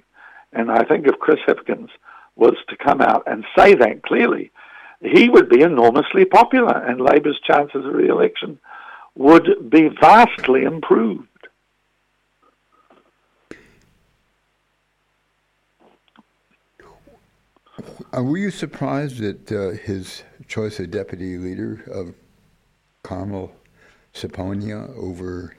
And 0.54 0.72
I 0.72 0.84
think 0.84 1.08
if 1.08 1.20
Chris 1.20 1.40
Hipkins 1.48 1.90
was 2.36 2.56
to 2.70 2.78
come 2.78 3.02
out 3.02 3.24
and 3.28 3.44
say 3.58 3.74
that 3.76 4.04
clearly, 4.04 4.52
he 5.02 5.30
would 5.30 5.50
be 5.50 5.62
enormously 5.62 6.26
popular 6.26 6.78
and 6.78 7.02
Labour's 7.02 7.40
chances 7.46 7.86
of 7.86 7.94
re-election 7.94 8.60
would 9.16 9.70
be 9.70 9.90
vastly 10.00 10.64
improved. 10.64 11.28
Uh, 18.16 18.24
were 18.24 18.38
you 18.38 18.52
surprised 18.52 19.24
at 19.24 19.52
uh, 19.52 19.70
his 19.70 20.24
choice 20.48 20.80
of 20.80 20.92
deputy 20.92 21.38
leader 21.38 21.84
of 21.92 22.14
Carmel 23.04 23.54
Sepuloni 24.14 24.74
over 24.98 25.56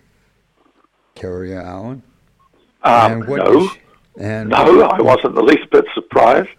Kiri 1.14 1.54
Allen? 1.56 2.02
Um, 2.82 3.20
no, 3.20 3.68
she, 3.68 3.80
no, 4.18 4.82
I 4.82 5.00
wasn't 5.00 5.34
the 5.34 5.42
least 5.42 5.70
bit 5.70 5.84
surprised. 5.94 6.50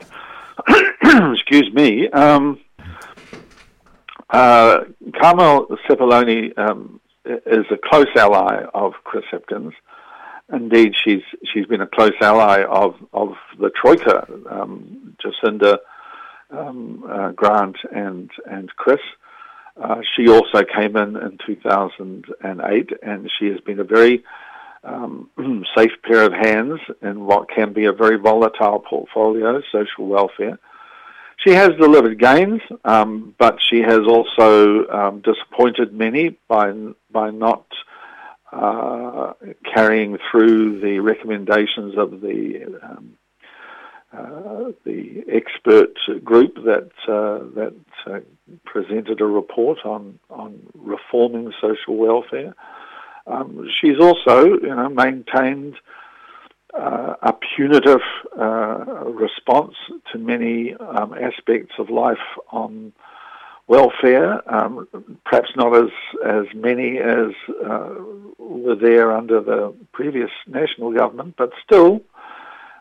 Excuse 1.04 1.72
me. 1.74 2.10
Um, 2.10 2.60
uh, 4.34 4.86
Carmel 5.22 5.68
Sepuloni 5.88 6.58
um, 6.58 7.00
is 7.24 7.66
a 7.72 7.78
close 7.78 8.08
ally 8.16 8.64
of 8.74 8.94
Chris 9.04 9.24
Hipkins. 9.32 9.74
Indeed, 10.52 10.94
she's 11.02 11.22
she's 11.52 11.68
been 11.68 11.82
a 11.82 11.88
close 11.88 12.14
ally 12.22 12.64
of 12.64 12.96
of 13.14 13.36
the 13.60 13.70
Troika, 13.70 14.28
um, 14.50 15.16
Jacinda, 15.24 15.78
um, 16.52 17.06
uh, 17.10 17.32
Grant, 17.32 17.78
and 17.92 18.30
and 18.46 18.76
Chris. 18.76 19.00
Uh, 19.82 20.02
she 20.16 20.28
also 20.28 20.64
came 20.64 20.96
in 20.98 21.16
in 21.16 21.38
2008, 21.46 22.90
and 23.02 23.32
she 23.40 23.48
has 23.48 23.60
been 23.62 23.80
a 23.80 23.84
very 23.84 24.24
um, 24.84 25.30
safe 25.78 25.94
pair 26.04 26.24
of 26.24 26.34
hands 26.34 26.80
in 27.02 27.26
what 27.26 27.50
can 27.50 27.72
be 27.72 27.86
a 27.86 27.94
very 27.94 28.18
volatile 28.18 28.80
portfolio, 28.80 29.62
social 29.72 30.08
welfare. 30.08 30.60
She 31.38 31.52
has 31.52 31.70
delivered 31.80 32.20
gains, 32.20 32.62
um, 32.86 33.36
but 33.38 33.60
she 33.70 33.82
has 33.82 34.02
also 34.08 34.88
um, 34.88 35.22
disappointed 35.22 35.94
many 35.94 36.38
by 36.48 36.74
by 37.12 37.32
not 37.32 37.66
uh, 38.52 39.34
carrying 39.74 40.18
through 40.30 40.80
the 40.80 41.00
recommendations 41.00 41.98
of 41.98 42.22
the 42.22 42.80
um, 42.82 43.18
uh, 44.16 44.72
the 44.86 45.24
expert 45.28 45.98
group 46.24 46.56
that 46.64 46.92
uh, 47.08 47.40
that 47.56 47.74
uh, 48.06 48.20
presented 48.64 49.22
a 49.22 49.26
report 49.26 49.80
on 49.86 50.20
on 50.30 50.60
reforming 50.76 51.52
social 51.60 51.98
welfare. 51.98 52.54
Um, 53.26 53.68
she's 53.80 54.00
also, 54.00 54.46
you 54.46 54.76
know, 54.76 54.90
maintained 54.90 55.76
uh, 56.78 57.16
a 57.22 57.34
punitive 57.56 58.02
uh, 58.40 59.06
response 59.06 59.76
to 60.12 60.18
many 60.18 60.74
um, 60.76 61.14
aspects 61.14 61.74
of 61.78 61.90
life 61.90 62.18
on 62.52 62.94
welfare, 63.68 64.42
um, 64.54 64.88
perhaps 65.26 65.50
not 65.56 65.76
as, 65.76 65.90
as 66.26 66.46
many 66.54 66.98
as 66.98 67.32
uh, 67.66 67.94
were 68.38 68.76
there 68.76 69.16
under 69.16 69.40
the 69.42 69.74
previous 69.94 70.32
national 70.48 70.92
government, 70.92 71.36
but 71.38 71.52
still, 71.64 72.02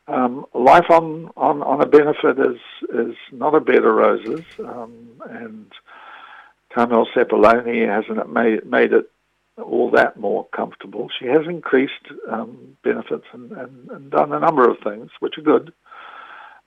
um, 0.09 0.45
life 0.55 0.91
on, 0.91 1.31
on, 1.37 1.63
on 1.63 1.81
a 1.81 1.87
benefit 1.87 2.39
is, 2.39 2.59
is 2.93 3.15
not 3.31 3.55
a 3.55 3.61
bed 3.61 3.85
of 3.85 3.95
roses, 3.95 4.45
um, 4.59 5.09
and 5.31 5.71
Carmel 6.75 7.07
Sepuloni 7.15 7.87
hasn't 7.87 8.33
made, 8.33 8.67
made 8.67 8.93
it 8.93 9.09
all 9.59 9.91
that 9.91 10.19
more 10.19 10.47
comfortable. 10.55 11.09
She 11.19 11.27
has 11.27 11.43
increased 11.47 11.93
um, 12.31 12.77
benefits 12.83 13.27
and, 13.33 13.53
and, 13.53 13.91
and, 13.91 14.11
done 14.11 14.33
a 14.33 14.41
number 14.41 14.69
of 14.69 14.79
things 14.83 15.11
which 15.21 15.35
are 15.39 15.43
good, 15.43 15.73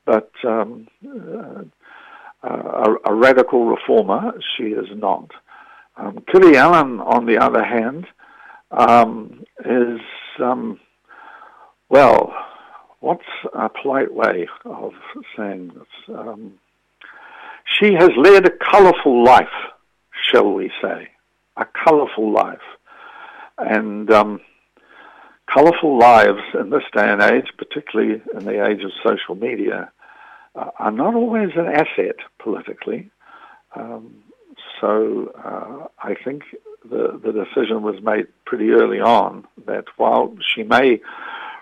but 0.05 0.31
um, 0.43 0.87
uh, 1.03 1.63
a, 2.43 2.95
a, 3.05 3.13
radical 3.13 3.65
reformer 3.65 4.33
she 4.55 4.65
is 4.65 4.87
not. 4.95 5.31
Um, 5.97 6.23
Kiri 6.31 6.57
Allen, 6.57 6.99
on 6.99 7.25
the 7.25 7.37
other 7.37 7.63
hand, 7.63 8.05
um, 8.71 9.43
is 9.63 9.99
um, 10.39 10.79
well. 11.89 12.33
What's 13.01 13.23
a 13.53 13.69
polite 13.69 14.11
way 14.11 14.47
of 14.63 14.93
saying 15.37 15.73
this? 15.75 16.15
Um, 16.15 16.53
she 17.79 17.93
has 17.93 18.09
led 18.17 18.47
a 18.47 18.49
colourful 18.49 19.23
life, 19.23 19.45
shall 20.31 20.51
we 20.51 20.71
say 20.81 21.09
a 21.57 21.65
colourful 21.85 22.31
life. 22.31 22.59
And 23.57 24.11
um, 24.11 24.41
colourful 25.53 25.97
lives 25.97 26.41
in 26.59 26.69
this 26.69 26.83
day 26.95 27.09
and 27.09 27.21
age, 27.21 27.47
particularly 27.57 28.21
in 28.37 28.45
the 28.45 28.65
age 28.65 28.83
of 28.83 28.91
social 29.05 29.35
media, 29.35 29.91
uh, 30.55 30.71
are 30.79 30.91
not 30.91 31.15
always 31.15 31.49
an 31.55 31.67
asset 31.67 32.17
politically. 32.39 33.09
Um, 33.75 34.15
so 34.79 35.31
uh, 35.43 35.87
I 35.99 36.15
think 36.23 36.43
the, 36.83 37.19
the 37.23 37.31
decision 37.31 37.81
was 37.81 38.01
made 38.01 38.27
pretty 38.45 38.71
early 38.71 38.99
on 38.99 39.45
that 39.65 39.85
while 39.97 40.35
she 40.53 40.63
may 40.63 41.01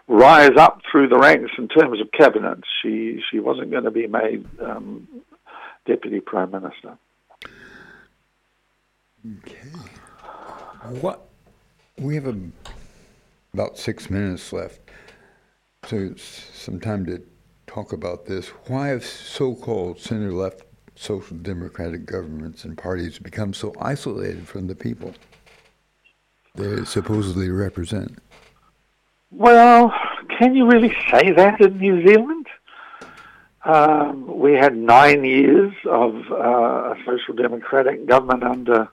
rise 0.07 0.55
up 0.57 0.81
through 0.91 1.07
the 1.07 1.17
ranks 1.17 1.51
in 1.57 1.67
terms 1.67 2.01
of 2.01 2.11
cabinet, 2.11 2.59
she, 2.81 3.21
she 3.31 3.39
wasn't 3.39 3.71
going 3.71 3.85
to 3.85 3.91
be 3.91 4.07
made 4.07 4.45
um, 4.61 5.07
deputy 5.85 6.19
prime 6.19 6.51
minister. 6.51 6.97
Okay. 9.25 9.69
What 10.99 11.29
we 11.97 12.15
have 12.15 12.27
a, 12.27 12.37
about 13.53 13.77
six 13.77 14.09
minutes 14.09 14.51
left, 14.51 14.81
so 15.85 15.95
it's 15.95 16.23
some 16.23 16.79
time 16.79 17.05
to 17.05 17.21
talk 17.65 17.93
about 17.93 18.25
this. 18.25 18.49
Why 18.67 18.89
have 18.89 19.05
so-called 19.05 19.99
center-left 19.99 20.63
social 20.95 21.37
democratic 21.37 22.05
governments 22.05 22.65
and 22.65 22.77
parties 22.77 23.17
become 23.17 23.53
so 23.53 23.73
isolated 23.79 24.45
from 24.45 24.67
the 24.67 24.75
people 24.75 25.13
they 26.55 26.83
supposedly 26.83 27.49
represent? 27.49 28.19
Well, 29.31 29.93
can 30.37 30.53
you 30.53 30.69
really 30.69 30.93
say 31.09 31.31
that 31.31 31.61
in 31.61 31.77
New 31.77 32.05
Zealand? 32.05 32.47
Um, 33.63 34.37
we 34.37 34.53
had 34.53 34.75
nine 34.75 35.23
years 35.23 35.73
of 35.89 36.15
uh, 36.29 36.35
a 36.35 36.95
social 37.05 37.33
democratic 37.33 38.05
government 38.05 38.43
under 38.43 38.89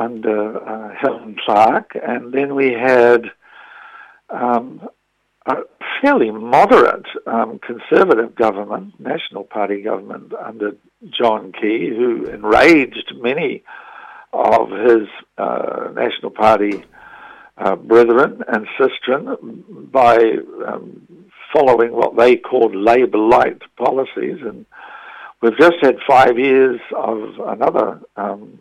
under 0.00 0.56
uh, 0.66 0.94
Helen 0.98 1.36
Clark, 1.44 1.92
and 2.02 2.32
then 2.32 2.54
we 2.54 2.72
had 2.72 3.24
um, 4.30 4.88
a 5.46 5.56
fairly 6.00 6.30
moderate 6.30 7.06
um, 7.26 7.58
conservative 7.58 8.34
government, 8.34 8.98
National 8.98 9.44
Party 9.44 9.82
government 9.82 10.32
under 10.34 10.72
John 11.10 11.52
Key, 11.52 11.90
who 11.90 12.26
enraged 12.26 13.12
many 13.16 13.62
of 14.32 14.70
his 14.70 15.08
uh, 15.36 15.88
National 15.94 16.30
Party 16.30 16.84
uh, 17.58 17.76
brethren 17.76 18.42
and 18.48 18.66
sistren 18.78 19.36
by 19.90 20.16
um, 20.66 21.06
following 21.52 21.92
what 21.92 22.16
they 22.16 22.36
called 22.36 22.74
Labour 22.74 23.18
light 23.18 23.60
policies. 23.76 24.38
And 24.40 24.64
we've 25.42 25.58
just 25.58 25.76
had 25.82 25.96
five 26.08 26.38
years 26.38 26.80
of 26.96 27.18
another 27.46 28.00
um, 28.16 28.60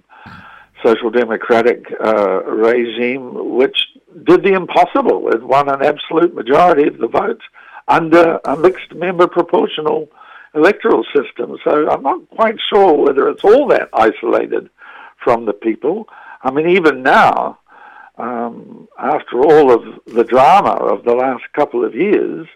social 0.83 1.09
democratic 1.09 1.85
uh, 2.03 2.43
regime, 2.43 3.55
which 3.55 3.77
did 4.23 4.43
the 4.43 4.53
impossible. 4.53 5.29
It 5.29 5.43
won 5.43 5.69
an 5.69 5.83
absolute 5.83 6.33
majority 6.33 6.87
of 6.87 6.97
the 6.97 7.07
votes 7.07 7.43
under 7.87 8.39
a 8.45 8.55
mixed 8.55 8.93
member 8.93 9.27
proportional 9.27 10.09
electoral 10.55 11.03
system. 11.15 11.57
So 11.63 11.89
I'm 11.89 12.03
not 12.03 12.29
quite 12.29 12.57
sure 12.69 12.93
whether 12.93 13.27
it's 13.29 13.43
all 13.43 13.67
that 13.67 13.89
isolated 13.93 14.69
from 15.23 15.45
the 15.45 15.53
people. 15.53 16.07
I 16.41 16.51
mean, 16.51 16.69
even 16.69 17.03
now, 17.03 17.59
um, 18.17 18.87
after 18.97 19.41
all 19.41 19.71
of 19.71 19.83
the 20.05 20.23
drama 20.23 20.71
of 20.71 21.03
the 21.03 21.13
last 21.13 21.43
couple 21.53 21.83
of 21.85 21.95
years, 21.95 22.47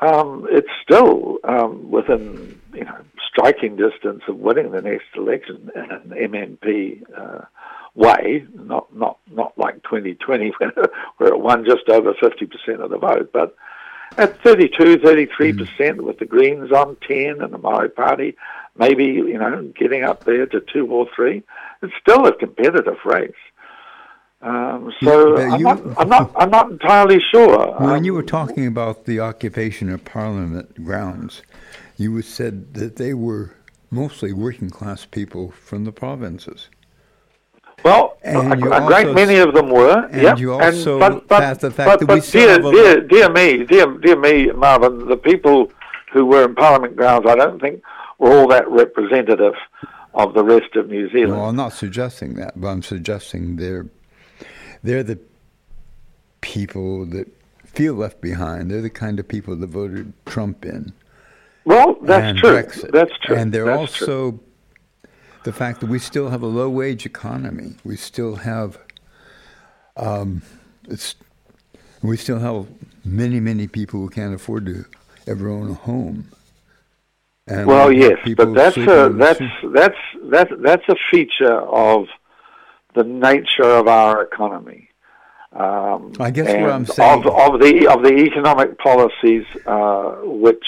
um, 0.00 0.46
it's 0.50 0.68
still 0.82 1.38
um, 1.44 1.90
within 1.90 2.60
you 2.74 2.84
know 2.84 2.98
striking 3.28 3.76
distance 3.76 4.22
of 4.28 4.36
winning 4.36 4.70
the 4.70 4.82
next 4.82 5.06
election 5.16 5.70
in 5.74 5.90
an 5.90 6.30
MMP 6.30 7.02
uh, 7.16 7.44
way, 7.94 8.46
not 8.54 8.94
not 8.94 9.18
not 9.30 9.56
like 9.56 9.82
2020 9.84 10.52
where 11.16 11.32
it 11.32 11.40
won 11.40 11.64
just 11.64 11.88
over 11.88 12.12
50% 12.14 12.80
of 12.80 12.90
the 12.90 12.98
vote, 12.98 13.30
but 13.32 13.56
at 14.18 14.40
32, 14.42 14.98
33 14.98 15.52
percent 15.52 16.02
with 16.02 16.18
the 16.18 16.26
Greens 16.26 16.72
on 16.72 16.96
10 17.06 17.40
and 17.40 17.52
the 17.52 17.58
Maori 17.58 17.90
Party 17.90 18.36
maybe 18.78 19.04
you 19.04 19.38
know 19.38 19.72
getting 19.78 20.04
up 20.04 20.24
there 20.24 20.46
to 20.46 20.60
two 20.60 20.86
or 20.86 21.06
three. 21.14 21.42
It's 21.82 21.92
still 22.00 22.26
a 22.26 22.34
competitive 22.34 22.98
race. 23.04 23.32
Um, 24.42 24.92
so 25.02 25.36
I'm, 25.38 25.62
not, 25.62 25.82
I'm, 25.98 26.08
not, 26.08 26.32
I'm 26.36 26.50
not 26.50 26.70
entirely 26.70 27.20
sure. 27.32 27.74
When 27.80 27.90
um, 27.90 28.04
you 28.04 28.12
were 28.14 28.22
talking 28.22 28.66
about 28.66 29.06
the 29.06 29.18
occupation 29.18 29.88
of 29.88 30.04
Parliament 30.04 30.84
grounds, 30.84 31.42
you 31.96 32.20
said 32.22 32.74
that 32.74 32.96
they 32.96 33.14
were 33.14 33.54
mostly 33.90 34.32
working 34.32 34.70
class 34.70 35.06
people 35.06 35.50
from 35.50 35.84
the 35.84 35.92
provinces. 35.92 36.68
Well, 37.84 38.18
and 38.22 38.64
a, 38.64 38.84
a 38.84 38.86
great 38.86 39.14
many 39.14 39.36
of 39.36 39.54
them 39.54 39.70
were. 39.70 40.06
And 40.10 40.22
yep. 40.22 40.38
you 40.38 40.52
also 40.52 41.00
and, 41.00 41.26
but, 41.26 41.28
but, 41.28 41.60
the 41.60 41.70
fact 41.70 41.88
but, 41.88 42.00
that 42.00 42.06
but 42.06 42.22
we 42.22 42.30
dear, 42.30 42.58
dear, 42.58 43.00
dear 43.00 43.28
me, 43.30 43.64
dear, 43.64 43.86
dear 43.98 44.16
me, 44.18 44.50
Marvin, 44.52 45.08
the 45.08 45.16
people 45.16 45.70
who 46.12 46.26
were 46.26 46.44
in 46.44 46.54
Parliament 46.54 46.96
grounds, 46.96 47.26
I 47.28 47.36
don't 47.36 47.60
think 47.60 47.82
were 48.18 48.36
all 48.36 48.48
that 48.48 48.68
representative 48.68 49.54
of 50.14 50.34
the 50.34 50.42
rest 50.42 50.74
of 50.76 50.88
New 50.88 51.10
Zealand. 51.10 51.32
Well, 51.32 51.48
I'm 51.48 51.56
not 51.56 51.72
suggesting 51.74 52.34
that, 52.34 52.58
but 52.60 52.68
I'm 52.68 52.82
suggesting 52.82 53.56
they're 53.56 53.86
they're 54.86 55.02
the 55.02 55.18
people 56.40 57.04
that 57.06 57.28
feel 57.64 57.94
left 57.94 58.20
behind. 58.20 58.70
They're 58.70 58.82
the 58.82 58.90
kind 58.90 59.18
of 59.18 59.28
people 59.28 59.56
that 59.56 59.66
voted 59.66 60.12
Trump 60.24 60.64
in. 60.64 60.92
Well, 61.64 61.96
that's 62.00 62.24
and 62.24 62.38
true. 62.38 62.50
Brexit. 62.50 62.92
That's 62.92 63.10
true. 63.22 63.36
And 63.36 63.52
they're 63.52 63.66
That's 63.66 63.78
also 63.78 64.30
true. 64.30 64.40
the 65.44 65.52
fact 65.52 65.80
that 65.80 65.88
we 65.88 65.98
still 65.98 66.30
have 66.30 66.42
a 66.42 66.46
low 66.46 66.70
wage 66.70 67.04
economy. 67.04 67.74
We 67.84 67.96
still 67.96 68.36
have 68.36 68.78
um, 69.96 70.42
it's 70.88 71.16
we 72.02 72.16
still 72.16 72.38
have 72.38 72.68
many 73.04 73.40
many 73.40 73.66
people 73.66 74.00
who 74.00 74.08
can't 74.08 74.34
afford 74.34 74.66
to 74.66 74.84
ever 75.26 75.48
own 75.48 75.70
a 75.70 75.74
home. 75.74 76.28
And 77.48 77.66
Well, 77.66 77.92
yes, 77.92 78.18
but 78.36 78.54
that's 78.54 78.76
a 78.76 79.12
that's 79.12 79.40
that's 79.72 79.98
that's 80.30 80.52
that's 80.60 80.88
a 80.88 80.96
feature 81.10 81.60
of 81.60 82.06
the 82.96 83.04
nature 83.04 83.62
of 83.80 83.86
our 83.86 84.22
economy. 84.22 84.88
Um, 85.52 86.12
I 86.18 86.30
guess 86.30 86.48
what 86.48 86.70
I'm 86.70 86.86
saying- 86.86 87.24
of, 87.26 87.54
of 87.54 87.60
the 87.60 87.86
of 87.86 88.02
the 88.02 88.14
economic 88.28 88.78
policies 88.78 89.44
uh, 89.66 90.16
which 90.22 90.66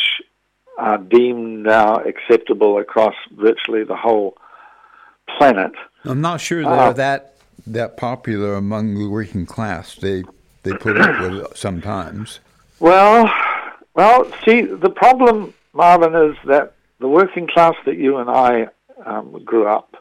are 0.79 0.99
deemed 0.99 1.65
now 1.65 1.97
acceptable 1.97 2.79
across 2.79 3.15
virtually 3.33 3.83
the 3.83 3.97
whole 3.97 4.37
planet. 5.37 5.73
I'm 6.05 6.21
not 6.21 6.41
sure 6.41 6.63
they're 6.63 6.71
Ah. 6.73 6.93
that 6.93 7.35
that 7.67 7.97
popular 7.97 8.55
among 8.55 8.95
the 8.95 9.09
working 9.09 9.45
class. 9.47 9.97
They 9.97 10.25
they 10.63 10.73
put 10.75 10.99
up 11.01 11.21
with 11.21 11.35
it 11.45 11.57
sometimes. 11.57 12.41
Well, 12.81 13.31
well, 13.95 14.31
see, 14.45 14.63
the 14.63 14.91
problem, 14.91 15.53
Marvin, 15.73 16.15
is 16.15 16.37
that 16.47 16.75
the 17.01 17.09
working 17.09 17.47
class 17.49 17.75
that 17.85 17.97
you 17.97 18.19
and 18.19 18.31
I 18.31 18.69
um, 19.05 19.43
grew 19.45 19.67
up 19.67 19.97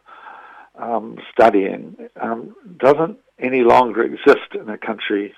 um, 0.78 1.18
studying 1.32 1.96
um, 2.22 2.56
doesn't 2.78 3.18
any 3.40 3.62
longer 3.62 4.04
exist 4.04 4.54
in 4.54 4.70
a 4.70 4.78
country 4.78 5.34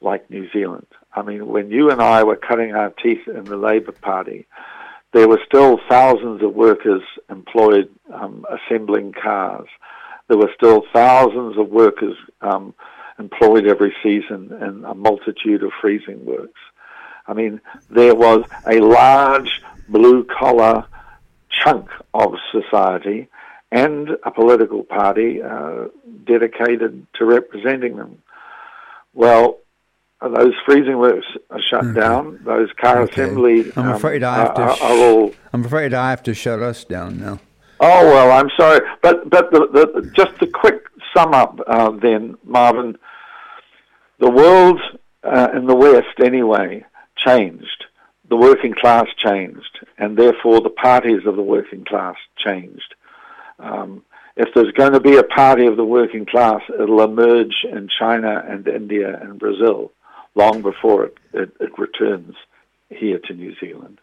like 0.00 0.30
New 0.30 0.50
Zealand. 0.52 0.86
I 1.14 1.22
mean, 1.22 1.46
when 1.46 1.70
you 1.70 1.90
and 1.90 2.00
I 2.00 2.24
were 2.24 2.36
cutting 2.36 2.74
our 2.74 2.90
teeth 2.90 3.26
in 3.26 3.44
the 3.44 3.56
Labour 3.56 3.92
Party, 3.92 4.46
there 5.12 5.28
were 5.28 5.40
still 5.46 5.78
thousands 5.88 6.42
of 6.42 6.54
workers 6.54 7.02
employed 7.30 7.88
um, 8.12 8.44
assembling 8.50 9.12
cars. 9.12 9.68
There 10.28 10.36
were 10.36 10.50
still 10.56 10.82
thousands 10.92 11.56
of 11.56 11.68
workers 11.68 12.16
um, 12.40 12.74
employed 13.18 13.66
every 13.66 13.94
season 14.02 14.52
in 14.60 14.84
a 14.84 14.94
multitude 14.94 15.62
of 15.62 15.70
freezing 15.80 16.24
works. 16.24 16.60
I 17.26 17.32
mean, 17.32 17.60
there 17.90 18.14
was 18.14 18.44
a 18.66 18.80
large 18.80 19.62
blue 19.88 20.24
collar 20.24 20.86
chunk 21.48 21.88
of 22.12 22.34
society 22.50 23.28
and 23.74 24.10
a 24.22 24.30
political 24.30 24.84
party 24.84 25.42
uh, 25.42 25.86
dedicated 26.24 27.06
to 27.16 27.24
representing 27.24 27.96
them. 27.96 28.22
Well, 29.12 29.58
those 30.22 30.54
freezing 30.64 30.98
works 30.98 31.26
are 31.50 31.60
shut 31.60 31.92
down. 31.92 32.40
Those 32.44 32.70
car 32.80 33.00
Okay. 33.00 33.22
assembly 33.22 33.72
I'm 33.76 33.88
um, 33.88 33.94
afraid 33.94 34.22
I 34.22 34.36
have 34.36 34.54
to 34.54 34.62
are, 34.62 34.76
sh- 34.76 34.80
are 34.80 34.96
all 34.96 35.34
I'm 35.52 35.64
afraid 35.64 35.92
I 35.92 36.08
have 36.10 36.22
to 36.22 36.34
shut 36.34 36.62
us 36.62 36.84
down 36.84 37.18
now. 37.20 37.40
Oh 37.80 38.04
well, 38.06 38.30
I'm 38.30 38.48
sorry, 38.56 38.80
but 39.02 39.28
but 39.28 39.50
the, 39.50 39.66
the, 39.72 40.10
just 40.14 40.40
a 40.40 40.46
quick 40.46 40.84
sum 41.14 41.34
up 41.34 41.58
uh, 41.66 41.90
then, 41.90 42.36
Marvin. 42.44 42.96
The 44.20 44.30
world 44.30 44.80
uh, 45.24 45.48
in 45.54 45.66
the 45.66 45.74
West, 45.74 46.20
anyway, 46.22 46.86
changed. 47.16 47.84
The 48.30 48.36
working 48.36 48.72
class 48.72 49.06
changed, 49.18 49.84
and 49.98 50.16
therefore 50.16 50.60
the 50.60 50.70
parties 50.70 51.26
of 51.26 51.34
the 51.34 51.42
working 51.42 51.84
class 51.84 52.14
changed. 52.38 52.94
Um, 53.58 54.02
if 54.36 54.48
there's 54.54 54.72
going 54.72 54.92
to 54.92 55.00
be 55.00 55.16
a 55.16 55.22
party 55.22 55.66
of 55.66 55.76
the 55.76 55.84
working 55.84 56.26
class, 56.26 56.60
it'll 56.80 57.02
emerge 57.02 57.64
in 57.64 57.88
China 57.88 58.44
and 58.48 58.66
India 58.66 59.18
and 59.20 59.38
Brazil 59.38 59.92
long 60.34 60.62
before 60.62 61.04
it, 61.06 61.16
it, 61.32 61.56
it 61.60 61.78
returns 61.78 62.34
here 62.90 63.18
to 63.20 63.34
New 63.34 63.54
Zealand. 63.60 64.00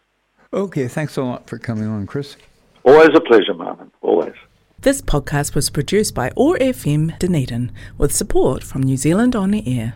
Okay, 0.52 0.88
thanks 0.88 1.16
a 1.16 1.22
lot 1.22 1.46
for 1.46 1.58
coming 1.58 1.86
on, 1.86 2.06
Chris. 2.06 2.36
Always 2.84 3.10
a 3.14 3.20
pleasure, 3.20 3.54
Marvin. 3.54 3.90
Always. 4.00 4.34
This 4.80 5.00
podcast 5.00 5.54
was 5.54 5.70
produced 5.70 6.14
by 6.14 6.32
OAR 6.36 6.58
FM 6.58 7.18
Dunedin 7.18 7.70
with 7.96 8.12
support 8.12 8.64
from 8.64 8.82
New 8.82 8.96
Zealand 8.96 9.36
On 9.36 9.50
the 9.50 9.78
Air. 9.78 9.94